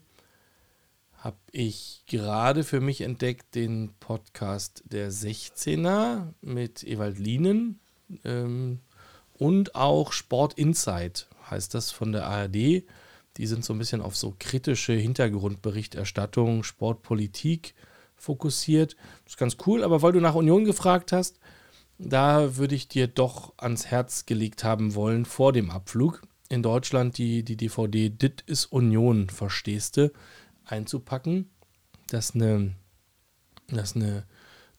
habe 1.24 1.38
ich 1.53 2.03
gerade 2.05 2.65
für 2.65 2.82
mich 2.82 2.99
entdeckt 2.99 3.55
den 3.55 3.93
Podcast 4.01 4.84
der 4.86 5.09
16er 5.09 6.34
mit 6.41 6.84
Ewald 6.84 7.17
Lienen 7.17 7.80
ähm, 8.26 8.82
und 9.32 9.74
auch 9.74 10.11
Sport 10.11 10.55
Insight 10.55 11.30
heißt 11.49 11.74
das 11.74 11.91
von 11.91 12.11
der 12.11 12.28
ARD. 12.28 12.84
Die 13.38 13.47
sind 13.47 13.63
so 13.63 13.71
ein 13.71 13.80
bisschen 13.80 14.01
auf 14.01 14.17
so 14.17 14.36
kritische 14.38 14.91
Hintergrundberichterstattung, 14.91 16.63
Sportpolitik 16.63 17.74
fokussiert. 18.17 18.97
Das 19.24 19.34
ist 19.34 19.39
ganz 19.39 19.55
cool, 19.65 19.86
aber 19.86 20.01
weil 20.01 20.11
du 20.11 20.19
nach 20.19 20.36
Union 20.36 20.65
gefragt 20.65 21.13
hast, 21.13 21.39
da 21.97 22.57
würde 22.57 22.76
ich 22.76 22.89
dir 22.89 23.07
doch 23.07 23.53
ans 23.55 23.86
Herz 23.86 24.26
gelegt 24.26 24.65
haben 24.65 24.93
wollen 24.93 25.24
vor 25.24 25.53
dem 25.53 25.71
Abflug. 25.71 26.21
In 26.49 26.63
Deutschland 26.63 27.17
die, 27.17 27.43
die 27.43 27.55
DVD 27.55 28.09
Dit 28.09 28.41
ist 28.45 28.65
Union, 28.65 29.30
verstehst 29.30 29.95
du, 29.95 30.11
einzupacken. 30.66 31.49
Das 32.07 32.30
ist 32.30 32.36
eine, 32.36 32.76
das 33.68 33.91
ist 33.91 33.95
eine 33.95 34.26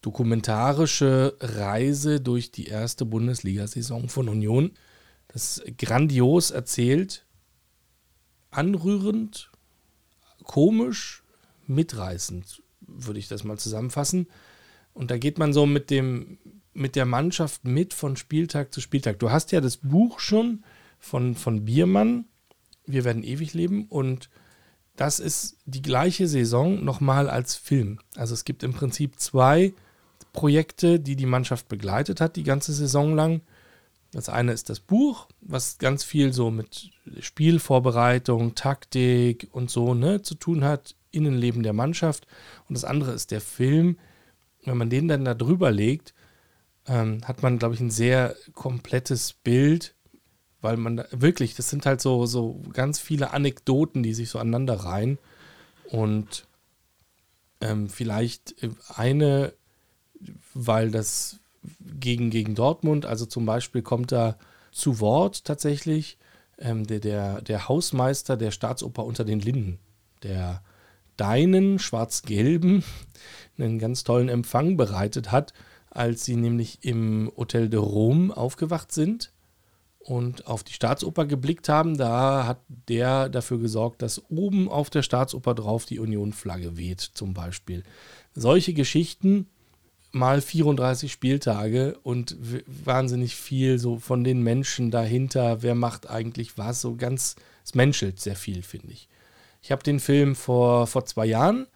dokumentarische 0.01 1.37
Reise 1.41 2.20
durch 2.20 2.53
die 2.53 2.66
erste 2.66 3.05
Bundesliga-Saison 3.07 4.09
von 4.09 4.28
Union. 4.28 4.72
Das 5.28 5.62
grandios 5.78 6.51
erzählt, 6.51 7.26
anrührend, 8.51 9.51
komisch, 10.45 11.24
mitreißend 11.66 12.62
würde 12.87 13.18
ich 13.18 13.28
das 13.28 13.45
mal 13.45 13.59
zusammenfassen. 13.59 14.28
Und 14.93 15.11
da 15.11 15.18
geht 15.18 15.39
man 15.39 15.53
so 15.53 15.66
mit 15.66 15.91
dem, 15.91 16.39
mit 16.72 16.97
der 16.97 17.07
Mannschaft 17.07 17.64
mit 17.64 17.95
von 17.95 18.16
Spieltag 18.16 18.72
zu 18.72 18.80
Spieltag. 18.80 19.18
Du 19.18 19.30
hast 19.30 19.53
ja 19.53 19.61
das 19.61 19.78
Buch 19.78 20.20
schon 20.20 20.64
von, 20.99 21.35
von 21.35 21.64
Biermann, 21.64 22.26
Wir 22.87 23.05
werden 23.05 23.22
ewig 23.22 23.55
leben, 23.55 23.87
und 23.87 24.28
das 24.97 25.18
ist 25.18 25.57
die 25.64 25.82
gleiche 25.82 26.28
Saison 26.28 26.84
nochmal 26.84 27.28
als 27.28 27.57
Film. 27.57 27.99
Also 28.16 28.34
es 28.34 28.45
gibt 28.45 28.62
im 28.62 28.72
Prinzip 28.72 29.18
zwei 29.18 29.72
Projekte, 30.32 31.01
die 31.01 31.16
die 31.16 31.26
Mannschaft 31.26 31.68
begleitet 31.68 32.20
hat, 32.20 32.36
die 32.36 32.45
ganze 32.45 32.72
Saison 32.72 33.14
lang. 33.14 33.40
Das 34.12 34.28
eine 34.28 34.53
ist 34.53 34.70
das 34.70 34.78
Buch, 34.78 35.26
was 35.40 35.78
ganz 35.78 36.05
viel 36.05 36.32
so 36.32 36.51
mit 36.51 36.90
Spielvorbereitung, 37.18 38.55
Taktik 38.55 39.49
und 39.51 39.70
so 39.70 39.95
ne, 39.95 40.22
zu 40.22 40.36
tun 40.36 40.62
hat, 40.62 40.95
Innenleben 41.11 41.62
der 41.62 41.72
Mannschaft. 41.72 42.26
Und 42.68 42.74
das 42.74 42.84
andere 42.84 43.12
ist 43.12 43.32
der 43.32 43.40
Film. 43.40 43.99
Wenn 44.64 44.76
man 44.76 44.90
den 44.90 45.09
dann 45.09 45.24
da 45.24 45.34
drüber 45.34 45.72
legt, 45.72 46.14
ähm, 46.86 47.20
hat 47.24 47.42
man, 47.42 47.59
glaube 47.59 47.74
ich, 47.74 47.80
ein 47.80 47.90
sehr 47.90 48.36
komplettes 48.53 49.32
Bild, 49.32 49.95
weil 50.65 50.79
man 50.79 51.05
wirklich, 51.11 51.55
das 51.55 51.69
sind 51.69 51.85
halt 51.85 52.01
so, 52.01 52.25
so 52.25 52.59
ganz 52.73 52.99
viele 52.99 53.35
Anekdoten, 53.35 54.03
die 54.03 54.15
sich 54.15 54.31
so 54.31 54.39
aneinander 54.39 54.77
reihen. 54.77 55.19
Und 55.91 56.47
ähm, 57.61 57.91
vielleicht 57.91 58.55
eine, 58.89 59.53
weil 60.55 60.91
das 60.91 61.37
gegen, 62.01 62.31
gegen 62.31 62.55
Dortmund, 62.55 63.05
also 63.05 63.27
zum 63.27 63.45
Beispiel 63.45 63.83
kommt 63.83 64.11
da 64.11 64.39
zu 64.73 65.01
Wort 65.01 65.45
tatsächlich 65.45 66.17
ähm, 66.59 66.87
der, 66.87 67.01
der, 67.01 67.43
der 67.43 67.69
Hausmeister 67.69 68.39
der 68.39 68.51
Staatsoper 68.51 69.05
unter 69.05 69.27
den 69.27 69.41
Linden, 69.41 69.79
der 70.23 70.62
deinen 71.19 71.79
schwarz-gelben 71.79 72.83
einen 73.59 73.79
ganz 73.79 74.03
tollen 74.03 74.31
Empfang 74.31 74.79
bereitet 74.79 75.31
hat, 75.31 75.53
als 75.91 76.25
sie 76.25 76.37
nämlich 76.37 76.79
im 76.87 77.31
Hotel 77.37 77.69
de 77.69 77.81
Rome 77.81 78.35
aufgewacht 78.35 78.93
sind 78.93 79.34
und 80.05 80.47
auf 80.47 80.63
die 80.63 80.75
Staatsoper 80.75 81.25
geblickt 81.25 81.69
haben. 81.69 81.97
Da 81.97 82.47
hat 82.47 82.61
der 82.89 83.29
dafür 83.29 83.59
gesorgt, 83.59 84.03
dass 84.03 84.23
oben 84.31 84.69
auf 84.69 84.91
der 84.91 85.03
Staatsoper 85.03 85.55
drauf 85.55 85.87
die 85.87 85.99
Union-Flagge 85.99 86.77
weht, 86.77 87.01
zum 87.01 87.35
Beispiel. 87.35 87.83
Solche 88.35 88.75
Geschichten 88.75 89.47
mal 90.13 90.41
34 90.41 91.11
Spieltage 91.11 91.99
und 92.03 92.37
wahnsinnig 92.67 93.35
viel 93.35 93.79
so 93.79 93.99
von 93.99 94.25
den 94.25 94.43
Menschen 94.43 94.91
dahinter, 94.91 95.63
wer 95.63 95.75
macht 95.75 96.09
eigentlich 96.09 96.57
was, 96.57 96.81
so 96.81 96.95
ganz, 96.95 97.37
es 97.65 97.75
menschelt 97.75 98.21
sehr 98.21 98.37
viel, 98.37 98.63
finde 98.63 98.93
ich. 98.93 99.09
Ich 99.63 99.73
habe 99.73 99.83
den 99.83 99.99
Film 99.99 100.37
vor, 100.37 100.87
vor 100.87 101.07
zwei 101.07 101.27
Jahren 101.27 101.67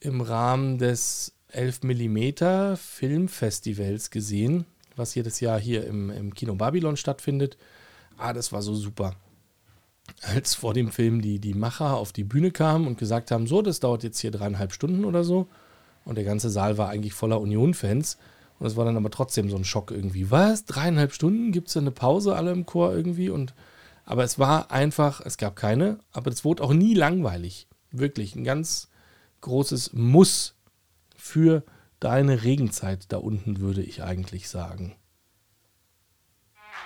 im 0.00 0.20
Rahmen 0.20 0.78
des 0.78 1.32
11 1.48 1.82
mm 1.82 2.76
Filmfestivals 2.76 4.10
gesehen, 4.10 4.66
was 4.96 5.14
jedes 5.14 5.40
Jahr 5.40 5.60
hier 5.60 5.86
im, 5.86 6.10
im 6.10 6.34
Kino 6.34 6.54
Babylon 6.54 6.96
stattfindet. 6.96 7.56
Ah, 8.16 8.32
das 8.32 8.52
war 8.52 8.62
so 8.62 8.74
super. 8.74 9.14
Als 10.22 10.54
vor 10.54 10.72
dem 10.72 10.90
Film 10.90 11.20
die, 11.20 11.38
die 11.38 11.54
Macher 11.54 11.96
auf 11.96 12.12
die 12.12 12.24
Bühne 12.24 12.50
kamen 12.50 12.86
und 12.86 12.98
gesagt 12.98 13.30
haben, 13.30 13.46
so, 13.46 13.62
das 13.62 13.80
dauert 13.80 14.04
jetzt 14.04 14.20
hier 14.20 14.30
dreieinhalb 14.30 14.72
Stunden 14.72 15.04
oder 15.04 15.24
so. 15.24 15.48
Und 16.04 16.16
der 16.16 16.24
ganze 16.24 16.50
Saal 16.50 16.78
war 16.78 16.88
eigentlich 16.88 17.14
voller 17.14 17.40
Union-Fans. 17.40 18.16
Und 18.58 18.66
es 18.66 18.76
war 18.76 18.84
dann 18.84 18.96
aber 18.96 19.10
trotzdem 19.10 19.50
so 19.50 19.56
ein 19.56 19.64
Schock 19.64 19.90
irgendwie. 19.90 20.30
Was? 20.30 20.64
Dreieinhalb 20.64 21.12
Stunden? 21.12 21.52
Gibt 21.52 21.68
es 21.68 21.76
eine 21.76 21.90
Pause 21.90 22.36
alle 22.36 22.52
im 22.52 22.64
Chor 22.64 22.94
irgendwie? 22.94 23.28
Und 23.28 23.54
aber 24.04 24.22
es 24.22 24.38
war 24.38 24.70
einfach, 24.70 25.20
es 25.24 25.36
gab 25.36 25.56
keine, 25.56 25.98
aber 26.12 26.30
es 26.30 26.44
wurde 26.44 26.62
auch 26.62 26.72
nie 26.72 26.94
langweilig. 26.94 27.66
Wirklich 27.90 28.36
ein 28.36 28.44
ganz 28.44 28.88
großes 29.40 29.92
Muss 29.92 30.54
für 31.16 31.64
deine 32.00 32.42
Regenzeit 32.42 33.12
da 33.12 33.18
unten, 33.18 33.60
würde 33.60 33.82
ich 33.82 34.02
eigentlich 34.02 34.48
sagen. 34.48 34.96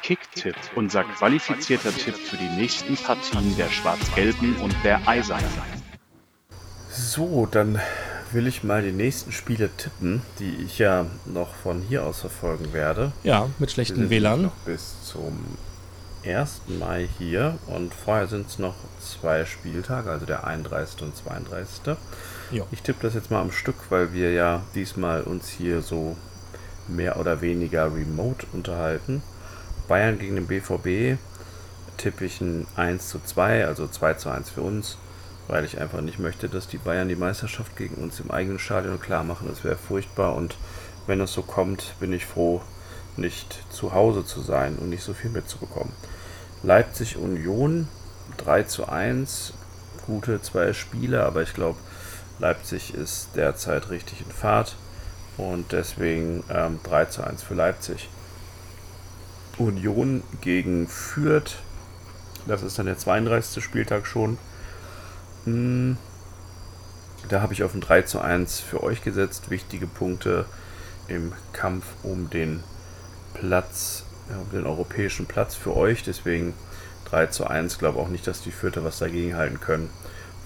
Kicktipp, 0.02 0.56
unser 0.76 1.04
qualifizierter 1.04 1.92
Tipp 1.92 2.16
für 2.16 2.36
die 2.36 2.48
nächsten 2.48 2.96
Partien 2.96 3.56
der 3.56 3.68
Schwarz-Gelben 3.68 4.56
und 4.56 4.74
der 4.82 5.06
Eisernen. 5.06 5.44
So, 6.90 7.46
dann 7.46 7.78
will 8.32 8.46
ich 8.46 8.64
mal 8.64 8.82
die 8.82 8.92
nächsten 8.92 9.32
Spiele 9.32 9.70
tippen, 9.76 10.22
die 10.38 10.54
ich 10.64 10.78
ja 10.78 11.06
noch 11.26 11.54
von 11.54 11.82
hier 11.82 12.04
aus 12.04 12.20
verfolgen 12.20 12.72
werde. 12.72 13.12
Ja, 13.24 13.48
mit 13.58 13.70
schlechten 13.70 14.08
WLAN. 14.08 14.42
Noch 14.42 14.56
bis 14.64 15.04
zum 15.04 15.38
1. 16.24 16.62
Mai 16.78 17.08
hier 17.18 17.58
und 17.66 17.94
vorher 17.94 18.26
sind 18.26 18.46
es 18.46 18.58
noch 18.58 18.74
zwei 19.00 19.44
Spieltage, 19.44 20.10
also 20.10 20.26
der 20.26 20.44
31. 20.44 21.02
und 21.02 21.16
32. 21.16 21.96
Jo. 22.50 22.66
Ich 22.72 22.82
tippe 22.82 23.02
das 23.02 23.14
jetzt 23.14 23.30
mal 23.30 23.40
am 23.40 23.52
Stück, 23.52 23.76
weil 23.90 24.12
wir 24.12 24.32
ja 24.32 24.62
diesmal 24.74 25.22
uns 25.22 25.48
hier 25.48 25.82
so 25.82 26.16
mehr 26.88 27.18
oder 27.18 27.40
weniger 27.40 27.94
remote 27.94 28.46
unterhalten. 28.52 29.22
Bayern 29.86 30.18
gegen 30.18 30.34
den 30.34 30.46
BVB 30.48 31.18
tippe 31.96 32.24
ich 32.24 32.40
ein 32.40 32.66
1 32.76 33.08
zu 33.08 33.20
2, 33.20 33.66
also 33.66 33.86
2 33.86 34.14
zu 34.14 34.30
1 34.30 34.50
für 34.50 34.62
uns, 34.62 34.98
weil 35.46 35.64
ich 35.64 35.80
einfach 35.80 36.00
nicht 36.00 36.18
möchte, 36.18 36.48
dass 36.48 36.66
die 36.66 36.78
Bayern 36.78 37.08
die 37.08 37.16
Meisterschaft 37.16 37.76
gegen 37.76 37.96
uns 37.96 38.18
im 38.18 38.30
eigenen 38.32 38.58
Stadion 38.58 39.00
klar 39.00 39.22
machen. 39.22 39.46
Das 39.48 39.62
wäre 39.62 39.76
furchtbar 39.76 40.34
und 40.34 40.56
wenn 41.06 41.20
es 41.20 41.32
so 41.32 41.42
kommt, 41.42 41.94
bin 42.00 42.12
ich 42.12 42.26
froh, 42.26 42.62
nicht 43.16 43.64
zu 43.70 43.92
Hause 43.92 44.24
zu 44.24 44.40
sein 44.40 44.76
und 44.76 44.88
nicht 44.88 45.02
so 45.02 45.14
viel 45.14 45.30
mitzubekommen. 45.30 45.92
Leipzig 46.62 47.16
Union 47.16 47.86
3 48.38 48.64
zu 48.64 48.88
1, 48.88 49.52
gute 50.06 50.42
zwei 50.42 50.72
Spiele, 50.72 51.24
aber 51.24 51.42
ich 51.42 51.54
glaube, 51.54 51.78
Leipzig 52.40 52.94
ist 52.94 53.28
derzeit 53.36 53.90
richtig 53.90 54.22
in 54.22 54.32
Fahrt 54.32 54.76
und 55.36 55.72
deswegen 55.72 56.42
ähm, 56.50 56.80
3 56.82 57.04
zu 57.06 57.22
1 57.22 57.42
für 57.42 57.54
Leipzig. 57.54 58.08
Union 59.58 60.22
gegen 60.40 60.88
Fürth, 60.88 61.56
das 62.46 62.62
ist 62.62 62.78
dann 62.78 62.86
der 62.86 62.96
32. 62.96 63.62
Spieltag 63.62 64.06
schon. 64.06 64.38
Hm, 65.44 65.98
da 67.28 67.42
habe 67.42 67.52
ich 67.52 67.62
auf 67.62 67.74
ein 67.74 67.82
3 67.82 68.02
zu 68.02 68.20
1 68.20 68.60
für 68.60 68.82
euch 68.82 69.02
gesetzt. 69.02 69.50
Wichtige 69.50 69.86
Punkte 69.86 70.46
im 71.08 71.32
Kampf 71.52 71.84
um 72.02 72.30
den 72.30 72.62
Platz, 73.34 74.04
um 74.28 74.50
den 74.50 74.66
europäischen 74.66 75.26
Platz 75.26 75.54
für 75.54 75.76
euch. 75.76 76.02
Deswegen 76.02 76.54
3 77.10 77.26
zu 77.26 77.46
1. 77.46 77.78
Glaube 77.78 77.98
auch 77.98 78.08
nicht, 78.08 78.26
dass 78.26 78.42
die 78.42 78.50
Fürther 78.50 78.82
was 78.82 78.98
dagegen 78.98 79.36
halten 79.36 79.60
können. 79.60 79.90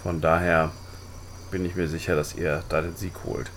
Von 0.03 0.21
daher 0.21 0.73
bin 1.55 1.65
ich 1.65 1.77
mir 1.77 1.87
sicher, 1.87 2.17
dass 2.17 2.35
ihr 2.35 2.65
da 2.69 2.83
den 2.83 2.97
Sieg 2.97 3.13
holt. 3.25 3.49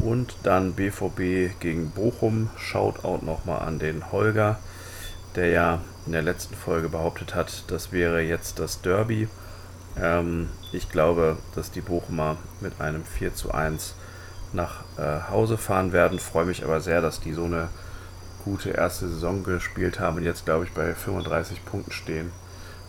Und 0.00 0.34
dann 0.42 0.72
BVB 0.72 1.60
gegen 1.60 1.90
Bochum. 1.90 2.50
Shoutout 2.56 3.24
nochmal 3.24 3.60
an 3.60 3.78
den 3.78 4.10
Holger, 4.10 4.58
der 5.36 5.50
ja 5.50 5.80
in 6.04 6.10
der 6.10 6.22
letzten 6.22 6.56
Folge 6.56 6.88
behauptet 6.88 7.36
hat, 7.36 7.62
das 7.68 7.92
wäre 7.92 8.20
jetzt 8.22 8.58
das 8.58 8.82
Derby. 8.82 9.28
Ähm, 9.96 10.48
ich 10.72 10.90
glaube, 10.90 11.36
dass 11.54 11.70
die 11.70 11.80
Bochumer 11.80 12.38
mit 12.60 12.80
einem 12.80 13.04
4 13.04 13.36
zu 13.36 13.54
1 13.54 13.94
nach 14.52 14.82
äh, 14.98 15.30
Hause 15.30 15.56
fahren 15.56 15.92
werden. 15.92 16.18
Freue 16.18 16.46
mich 16.46 16.64
aber 16.64 16.80
sehr, 16.80 17.00
dass 17.00 17.20
die 17.20 17.34
so 17.34 17.44
eine 17.44 17.68
gute 18.44 18.70
erste 18.70 19.08
Saison 19.08 19.44
gespielt 19.44 20.00
haben 20.00 20.16
und 20.16 20.24
jetzt, 20.24 20.44
glaube 20.44 20.64
ich, 20.64 20.72
bei 20.72 20.92
35 20.92 21.64
Punkten 21.64 21.92
stehen 21.92 22.32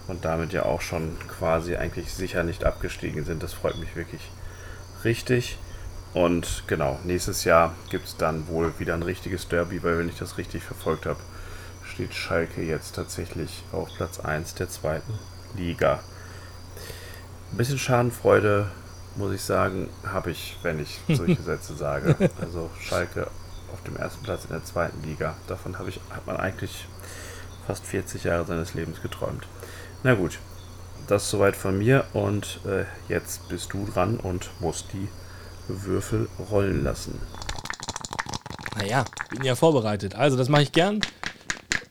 und 0.07 0.25
damit 0.25 0.53
ja 0.53 0.63
auch 0.63 0.81
schon 0.81 1.17
quasi 1.27 1.75
eigentlich 1.75 2.11
sicher 2.11 2.43
nicht 2.43 2.63
abgestiegen 2.63 3.25
sind. 3.25 3.43
Das 3.43 3.53
freut 3.53 3.77
mich 3.77 3.95
wirklich 3.95 4.21
richtig. 5.05 5.57
Und 6.13 6.63
genau, 6.67 6.99
nächstes 7.03 7.43
Jahr 7.43 7.73
gibt 7.89 8.05
es 8.05 8.17
dann 8.17 8.47
wohl 8.47 8.73
wieder 8.79 8.93
ein 8.93 9.03
richtiges 9.03 9.47
Derby, 9.47 9.83
weil 9.83 9.97
wenn 9.97 10.09
ich 10.09 10.17
das 10.17 10.37
richtig 10.37 10.63
verfolgt 10.63 11.05
habe, 11.05 11.19
steht 11.83 12.13
Schalke 12.13 12.61
jetzt 12.61 12.95
tatsächlich 12.95 13.63
auf 13.71 13.89
Platz 13.95 14.19
1 14.19 14.55
der 14.55 14.69
zweiten 14.69 15.13
Liga. 15.55 15.99
Ein 17.51 17.57
bisschen 17.57 17.77
Schadenfreude, 17.77 18.71
muss 19.15 19.33
ich 19.33 19.41
sagen, 19.41 19.89
habe 20.05 20.31
ich, 20.31 20.57
wenn 20.63 20.79
ich 20.79 20.99
solche 21.07 21.41
Sätze 21.43 21.75
sage. 21.75 22.15
Also 22.41 22.69
Schalke 22.81 23.27
auf 23.71 23.83
dem 23.83 23.97
ersten 23.97 24.23
Platz 24.23 24.45
in 24.45 24.51
der 24.51 24.63
zweiten 24.63 25.03
Liga. 25.03 25.35
Davon 25.47 25.77
habe 25.77 25.89
ich, 25.89 25.99
hat 26.09 26.25
man 26.25 26.37
eigentlich 26.37 26.87
fast 27.67 27.85
40 27.85 28.23
Jahre 28.23 28.45
seines 28.45 28.73
Lebens 28.73 29.01
geträumt. 29.01 29.47
Na 30.03 30.15
gut, 30.15 30.39
das 31.07 31.29
soweit 31.29 31.55
von 31.55 31.77
mir 31.77 32.05
und 32.13 32.59
äh, 32.65 32.85
jetzt 33.09 33.47
bist 33.49 33.73
du 33.73 33.85
dran 33.85 34.19
und 34.19 34.49
musst 34.59 34.87
die 34.93 35.07
Würfel 35.67 36.27
rollen 36.51 36.83
lassen. 36.83 37.19
Naja, 38.75 39.05
bin 39.29 39.43
ja 39.43 39.55
vorbereitet. 39.55 40.15
Also, 40.15 40.37
das 40.37 40.49
mache 40.49 40.63
ich 40.63 40.71
gern. 40.71 41.01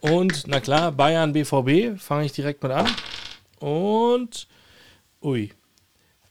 Und 0.01 0.43
na 0.47 0.59
klar, 0.59 0.91
Bayern 0.91 1.33
BVB 1.33 1.99
fange 1.99 2.25
ich 2.25 2.31
direkt 2.31 2.61
mit 2.61 2.71
an. 2.71 2.87
Und 3.59 4.47
ui. 5.21 5.51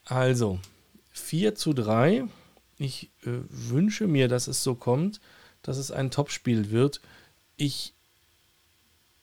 Also, 0.04 0.60
4 1.10 1.54
zu 1.54 1.72
3. 1.72 2.24
Ich 2.78 3.10
äh, 3.24 3.30
wünsche 3.48 4.06
mir, 4.06 4.28
dass 4.28 4.46
es 4.46 4.62
so 4.62 4.74
kommt, 4.74 5.20
dass 5.62 5.76
es 5.76 5.90
ein 5.90 6.10
Topspiel 6.10 6.70
wird. 6.70 7.00
Ich 7.56 7.94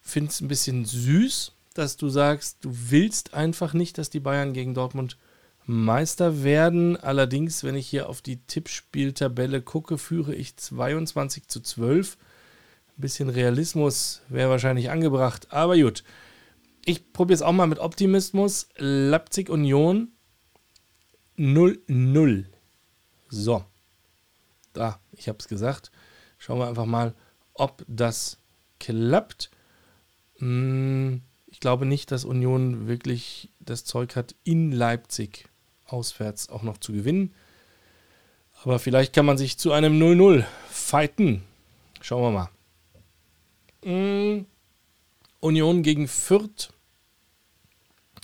finde 0.02 0.32
es 0.32 0.42
ein 0.42 0.48
bisschen 0.48 0.86
süß, 0.86 1.54
dass 1.74 1.98
du 1.98 2.10
sagst, 2.10 2.58
du 2.62 2.72
willst 2.90 3.34
einfach 3.34 3.74
nicht, 3.74 3.98
dass 3.98 4.10
die 4.10 4.20
Bayern 4.20 4.54
gegen 4.54 4.74
Dortmund 4.74 5.18
Meister 5.66 6.44
werden. 6.44 6.98
Allerdings, 6.98 7.64
wenn 7.64 7.76
ich 7.76 7.88
hier 7.88 8.10
auf 8.10 8.22
die 8.22 8.38
Tippspieltabelle 8.38 9.62
gucke, 9.62 9.98
führe 9.98 10.36
ich 10.36 10.58
22 10.58 11.48
zu 11.48 11.62
12. 11.62 12.18
Ein 12.98 13.02
bisschen 13.02 13.30
Realismus 13.30 14.22
wäre 14.30 14.50
wahrscheinlich 14.50 14.90
angebracht, 14.90 15.48
aber 15.52 15.78
gut. 15.78 16.04
Ich 16.84 17.14
probiere 17.14 17.36
es 17.36 17.42
auch 17.42 17.52
mal 17.52 17.68
mit 17.68 17.80
Optimismus. 17.80 18.68
Leipzig 18.78 19.50
Union 19.50 20.12
0-0. 21.38 22.46
So. 23.30 23.64
Da, 24.74 25.00
ich 25.12 25.28
habe 25.28 25.38
es 25.40 25.48
gesagt. 25.48 25.92
Schauen 26.38 26.60
wir 26.60 26.68
einfach 26.68 26.86
mal, 26.86 27.14
ob 27.54 27.86
das 27.88 28.38
klappt. 28.80 29.52
Hm, 30.38 31.22
glaube 31.62 31.86
nicht, 31.86 32.12
dass 32.12 32.26
Union 32.26 32.88
wirklich 32.88 33.50
das 33.60 33.86
Zeug 33.86 34.16
hat, 34.16 34.36
in 34.44 34.72
Leipzig 34.72 35.48
auswärts 35.86 36.50
auch 36.50 36.64
noch 36.64 36.78
zu 36.78 36.92
gewinnen. 36.92 37.34
Aber 38.64 38.80
vielleicht 38.80 39.14
kann 39.14 39.26
man 39.26 39.38
sich 39.38 39.58
zu 39.58 39.72
einem 39.72 40.00
0-0 40.00 40.44
fighten. 40.70 41.44
Schauen 42.02 42.34
wir 42.34 42.50
mal. 43.84 44.40
Mm, 44.40 44.46
Union 45.40 45.84
gegen 45.84 46.08
Fürth. 46.08 46.74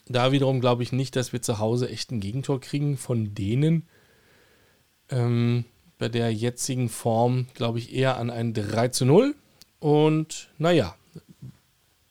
Da 0.07 0.31
wiederum 0.31 0.61
glaube 0.61 0.83
ich 0.83 0.91
nicht, 0.91 1.15
dass 1.15 1.33
wir 1.33 1.41
zu 1.41 1.59
Hause 1.59 1.89
echt 1.89 2.11
ein 2.11 2.19
Gegentor 2.19 2.61
kriegen 2.61 2.97
von 2.97 3.33
denen. 3.33 3.87
Ähm, 5.09 5.65
bei 5.97 6.09
der 6.09 6.33
jetzigen 6.33 6.89
Form 6.89 7.47
glaube 7.55 7.79
ich 7.79 7.93
eher 7.93 8.17
an 8.17 8.29
ein 8.29 8.53
3 8.53 8.89
zu 8.89 9.05
0. 9.05 9.35
Und 9.79 10.49
naja, 10.57 10.95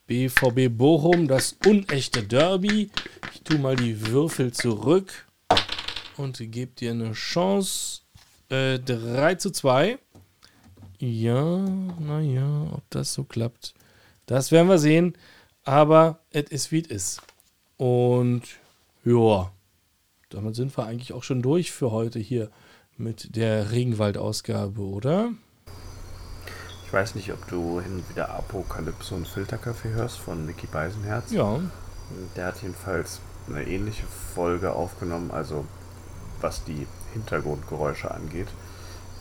BVB 0.06 0.68
Bochum, 0.70 1.26
das 1.26 1.56
unechte 1.66 2.22
Derby. 2.22 2.90
Ich 3.34 3.42
tue 3.42 3.58
mal 3.58 3.74
die 3.74 4.06
Würfel 4.06 4.52
zurück 4.52 5.26
und 6.16 6.38
gebe 6.38 6.72
dir 6.72 6.92
eine 6.92 7.12
Chance. 7.12 8.02
Äh, 8.48 8.78
3 8.78 9.34
zu 9.34 9.50
2. 9.50 9.98
Ja, 10.98 11.58
naja, 11.98 12.70
ob 12.72 12.82
das 12.90 13.12
so 13.12 13.24
klappt. 13.24 13.74
Das 14.26 14.52
werden 14.52 14.68
wir 14.68 14.78
sehen. 14.78 15.16
Aber 15.64 16.20
es 16.30 16.50
ist 16.50 16.72
wie 16.72 16.80
es 16.80 16.86
ist. 16.86 17.22
Und 17.76 18.42
ja, 19.04 19.52
damit 20.30 20.54
sind 20.54 20.76
wir 20.76 20.86
eigentlich 20.86 21.12
auch 21.12 21.24
schon 21.24 21.42
durch 21.42 21.72
für 21.72 21.90
heute 21.90 22.20
hier 22.20 22.50
mit 22.96 23.34
der 23.34 23.72
Regenwald-Ausgabe, 23.72 24.80
oder? 24.80 25.32
Ich 26.86 26.92
weiß 26.92 27.16
nicht, 27.16 27.32
ob 27.32 27.48
du 27.48 27.80
hin 27.80 27.96
und 27.96 28.08
wieder 28.08 28.30
Apokalypse 28.30 29.16
und 29.16 29.26
Filterkaffee 29.26 29.88
hörst 29.88 30.18
von 30.18 30.46
Mickey 30.46 30.68
Beisenherz. 30.68 31.32
Ja. 31.32 31.58
Der 32.36 32.46
hat 32.46 32.62
jedenfalls 32.62 33.20
eine 33.48 33.66
ähnliche 33.66 34.06
Folge 34.34 34.72
aufgenommen, 34.72 35.32
also 35.32 35.64
was 36.40 36.62
die 36.62 36.86
Hintergrundgeräusche 37.12 38.12
angeht, 38.12 38.46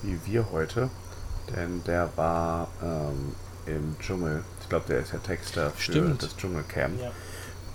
wie 0.03 0.20
wir 0.26 0.51
heute. 0.51 0.91
Denn 1.55 1.84
der 1.86 2.09
war 2.16 2.68
ähm, 2.84 3.34
im 3.66 3.95
Dschungel. 3.99 4.43
Ich 4.61 4.70
glaube, 4.70 4.86
der 4.88 4.99
ist 4.99 5.13
ja 5.13 5.20
Texter 5.20 5.72
für 5.72 5.82
Stimmt. 5.82 6.22
das 6.22 6.38
Dschungelcamp. 6.38 7.01
Ja. 7.01 7.11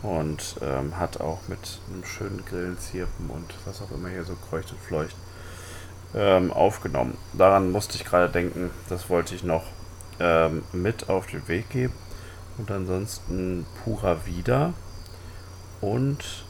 Und 0.09 0.55
ähm, 0.62 0.99
hat 0.99 1.20
auch 1.20 1.41
mit 1.49 1.80
einem 1.93 2.05
schönen 2.05 2.45
Grillenzirpen 2.47 3.28
und 3.28 3.53
was 3.64 3.82
auch 3.82 3.91
immer 3.91 4.09
hier 4.09 4.24
so 4.24 4.36
kreucht 4.49 4.70
und 4.70 4.80
fleucht 4.80 5.16
ähm, 6.14 6.53
aufgenommen. 6.53 7.18
Daran 7.32 7.72
musste 7.72 7.97
ich 7.97 8.05
gerade 8.05 8.28
denken, 8.30 8.70
das 8.88 9.11
wollte 9.11 9.34
ich 9.34 9.43
noch 9.43 9.64
ähm, 10.21 10.62
mit 10.73 11.09
auf 11.09 11.27
den 11.27 11.47
Weg 11.49 11.71
geben. 11.71 11.95
Und 12.59 12.71
ansonsten 12.71 13.66
purer 13.83 14.27
Wieder 14.27 14.75
und 15.81 16.45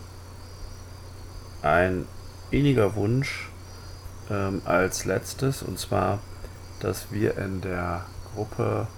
ein 1.63 2.07
inniger 2.51 2.97
Wunsch 2.97 3.49
ähm, 4.29 4.63
als 4.65 5.05
letztes, 5.05 5.63
und 5.63 5.79
zwar, 5.79 6.19
dass 6.81 7.13
wir 7.13 7.39
in 7.39 7.61
der 7.61 8.07
Gruppe 8.35 8.89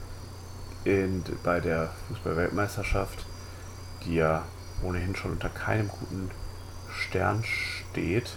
in, 0.85 1.23
bei 1.43 1.61
der 1.61 1.91
Fußball-Weltmeisterschaft, 2.09 3.27
die 4.05 4.17
ja 4.17 4.45
ohnehin 4.83 5.15
schon 5.15 5.33
unter 5.33 5.49
keinem 5.49 5.89
guten 5.89 6.31
Stern 6.91 7.45
steht, 7.45 8.31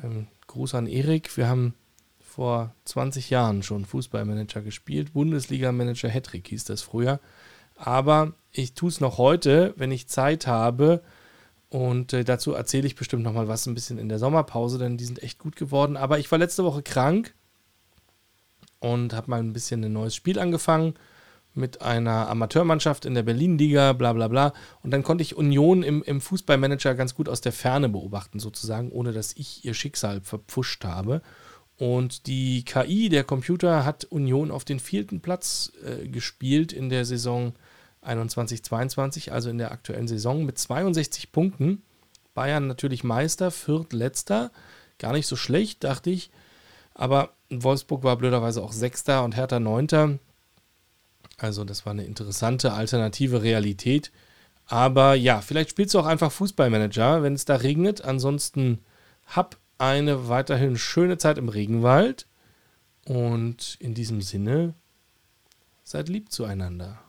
Ähm, 0.01 0.27
Gruß 0.47 0.75
an 0.75 0.87
Erik. 0.87 1.35
Wir 1.35 1.47
haben 1.47 1.73
vor 2.31 2.73
20 2.85 3.29
Jahren 3.29 3.61
schon 3.61 3.85
Fußballmanager 3.85 4.61
gespielt. 4.61 5.13
Bundesliga-Manager 5.13 6.09
Hattrick 6.09 6.47
hieß 6.47 6.63
das 6.63 6.81
früher. 6.81 7.19
Aber 7.75 8.33
ich 8.51 8.73
tue 8.73 8.89
es 8.89 9.01
noch 9.01 9.17
heute, 9.17 9.73
wenn 9.75 9.91
ich 9.91 10.07
Zeit 10.07 10.47
habe. 10.47 11.01
Und 11.69 12.13
äh, 12.13 12.23
dazu 12.23 12.53
erzähle 12.53 12.87
ich 12.87 12.95
bestimmt 12.95 13.23
noch 13.23 13.33
mal 13.33 13.47
was 13.47 13.65
ein 13.65 13.73
bisschen 13.73 13.97
in 13.97 14.09
der 14.09 14.19
Sommerpause, 14.19 14.77
denn 14.77 14.97
die 14.97 15.05
sind 15.05 15.21
echt 15.21 15.39
gut 15.39 15.55
geworden. 15.55 15.97
Aber 15.97 16.19
ich 16.19 16.31
war 16.31 16.39
letzte 16.39 16.63
Woche 16.63 16.83
krank 16.83 17.33
und 18.79 19.13
habe 19.13 19.29
mal 19.29 19.39
ein 19.39 19.53
bisschen 19.53 19.83
ein 19.83 19.93
neues 19.93 20.15
Spiel 20.15 20.39
angefangen 20.39 20.93
mit 21.53 21.81
einer 21.81 22.29
Amateurmannschaft 22.29 23.05
in 23.05 23.13
der 23.13 23.23
Berlin-Liga, 23.23 23.91
bla 23.93 24.13
bla 24.13 24.29
bla. 24.29 24.53
Und 24.83 24.91
dann 24.91 25.03
konnte 25.03 25.21
ich 25.21 25.35
Union 25.35 25.83
im, 25.83 26.01
im 26.03 26.21
Fußballmanager 26.21 26.95
ganz 26.95 27.13
gut 27.13 27.27
aus 27.27 27.41
der 27.41 27.51
Ferne 27.51 27.89
beobachten, 27.89 28.39
sozusagen, 28.39 28.89
ohne 28.89 29.11
dass 29.11 29.33
ich 29.35 29.65
ihr 29.65 29.73
Schicksal 29.73 30.21
verpfuscht 30.21 30.85
habe. 30.85 31.21
Und 31.81 32.27
die 32.27 32.63
KI, 32.63 33.09
der 33.09 33.23
Computer, 33.23 33.83
hat 33.83 34.05
Union 34.05 34.51
auf 34.51 34.63
den 34.63 34.79
vierten 34.79 35.19
Platz 35.19 35.71
äh, 35.83 36.07
gespielt 36.07 36.73
in 36.73 36.89
der 36.89 37.05
Saison 37.05 37.53
21-22, 38.05 39.31
also 39.31 39.49
in 39.49 39.57
der 39.57 39.71
aktuellen 39.71 40.07
Saison 40.07 40.45
mit 40.45 40.59
62 40.59 41.31
Punkten. 41.31 41.81
Bayern 42.35 42.67
natürlich 42.67 43.03
Meister, 43.03 43.49
Viertletzter. 43.49 44.51
Gar 44.99 45.13
nicht 45.13 45.25
so 45.25 45.35
schlecht, 45.35 45.83
dachte 45.83 46.11
ich. 46.11 46.29
Aber 46.93 47.31
Wolfsburg 47.49 48.03
war 48.03 48.15
blöderweise 48.15 48.61
auch 48.61 48.73
Sechster 48.73 49.23
und 49.23 49.35
Hertha 49.35 49.59
Neunter. 49.59 50.19
Also 51.39 51.63
das 51.63 51.87
war 51.87 51.93
eine 51.93 52.05
interessante 52.05 52.73
alternative 52.73 53.41
Realität. 53.41 54.11
Aber 54.67 55.15
ja, 55.15 55.41
vielleicht 55.41 55.71
spielst 55.71 55.95
du 55.95 55.99
auch 55.99 56.05
einfach 56.05 56.31
Fußballmanager, 56.31 57.23
wenn 57.23 57.33
es 57.33 57.45
da 57.45 57.55
regnet. 57.55 58.05
Ansonsten 58.05 58.83
hab 59.25 59.57
eine 59.81 60.29
weiterhin 60.29 60.77
schöne 60.77 61.17
Zeit 61.17 61.37
im 61.39 61.49
Regenwald. 61.49 62.27
Und 63.05 63.77
in 63.79 63.95
diesem 63.95 64.21
Sinne, 64.21 64.75
seid 65.83 66.07
lieb 66.07 66.31
zueinander. 66.31 66.99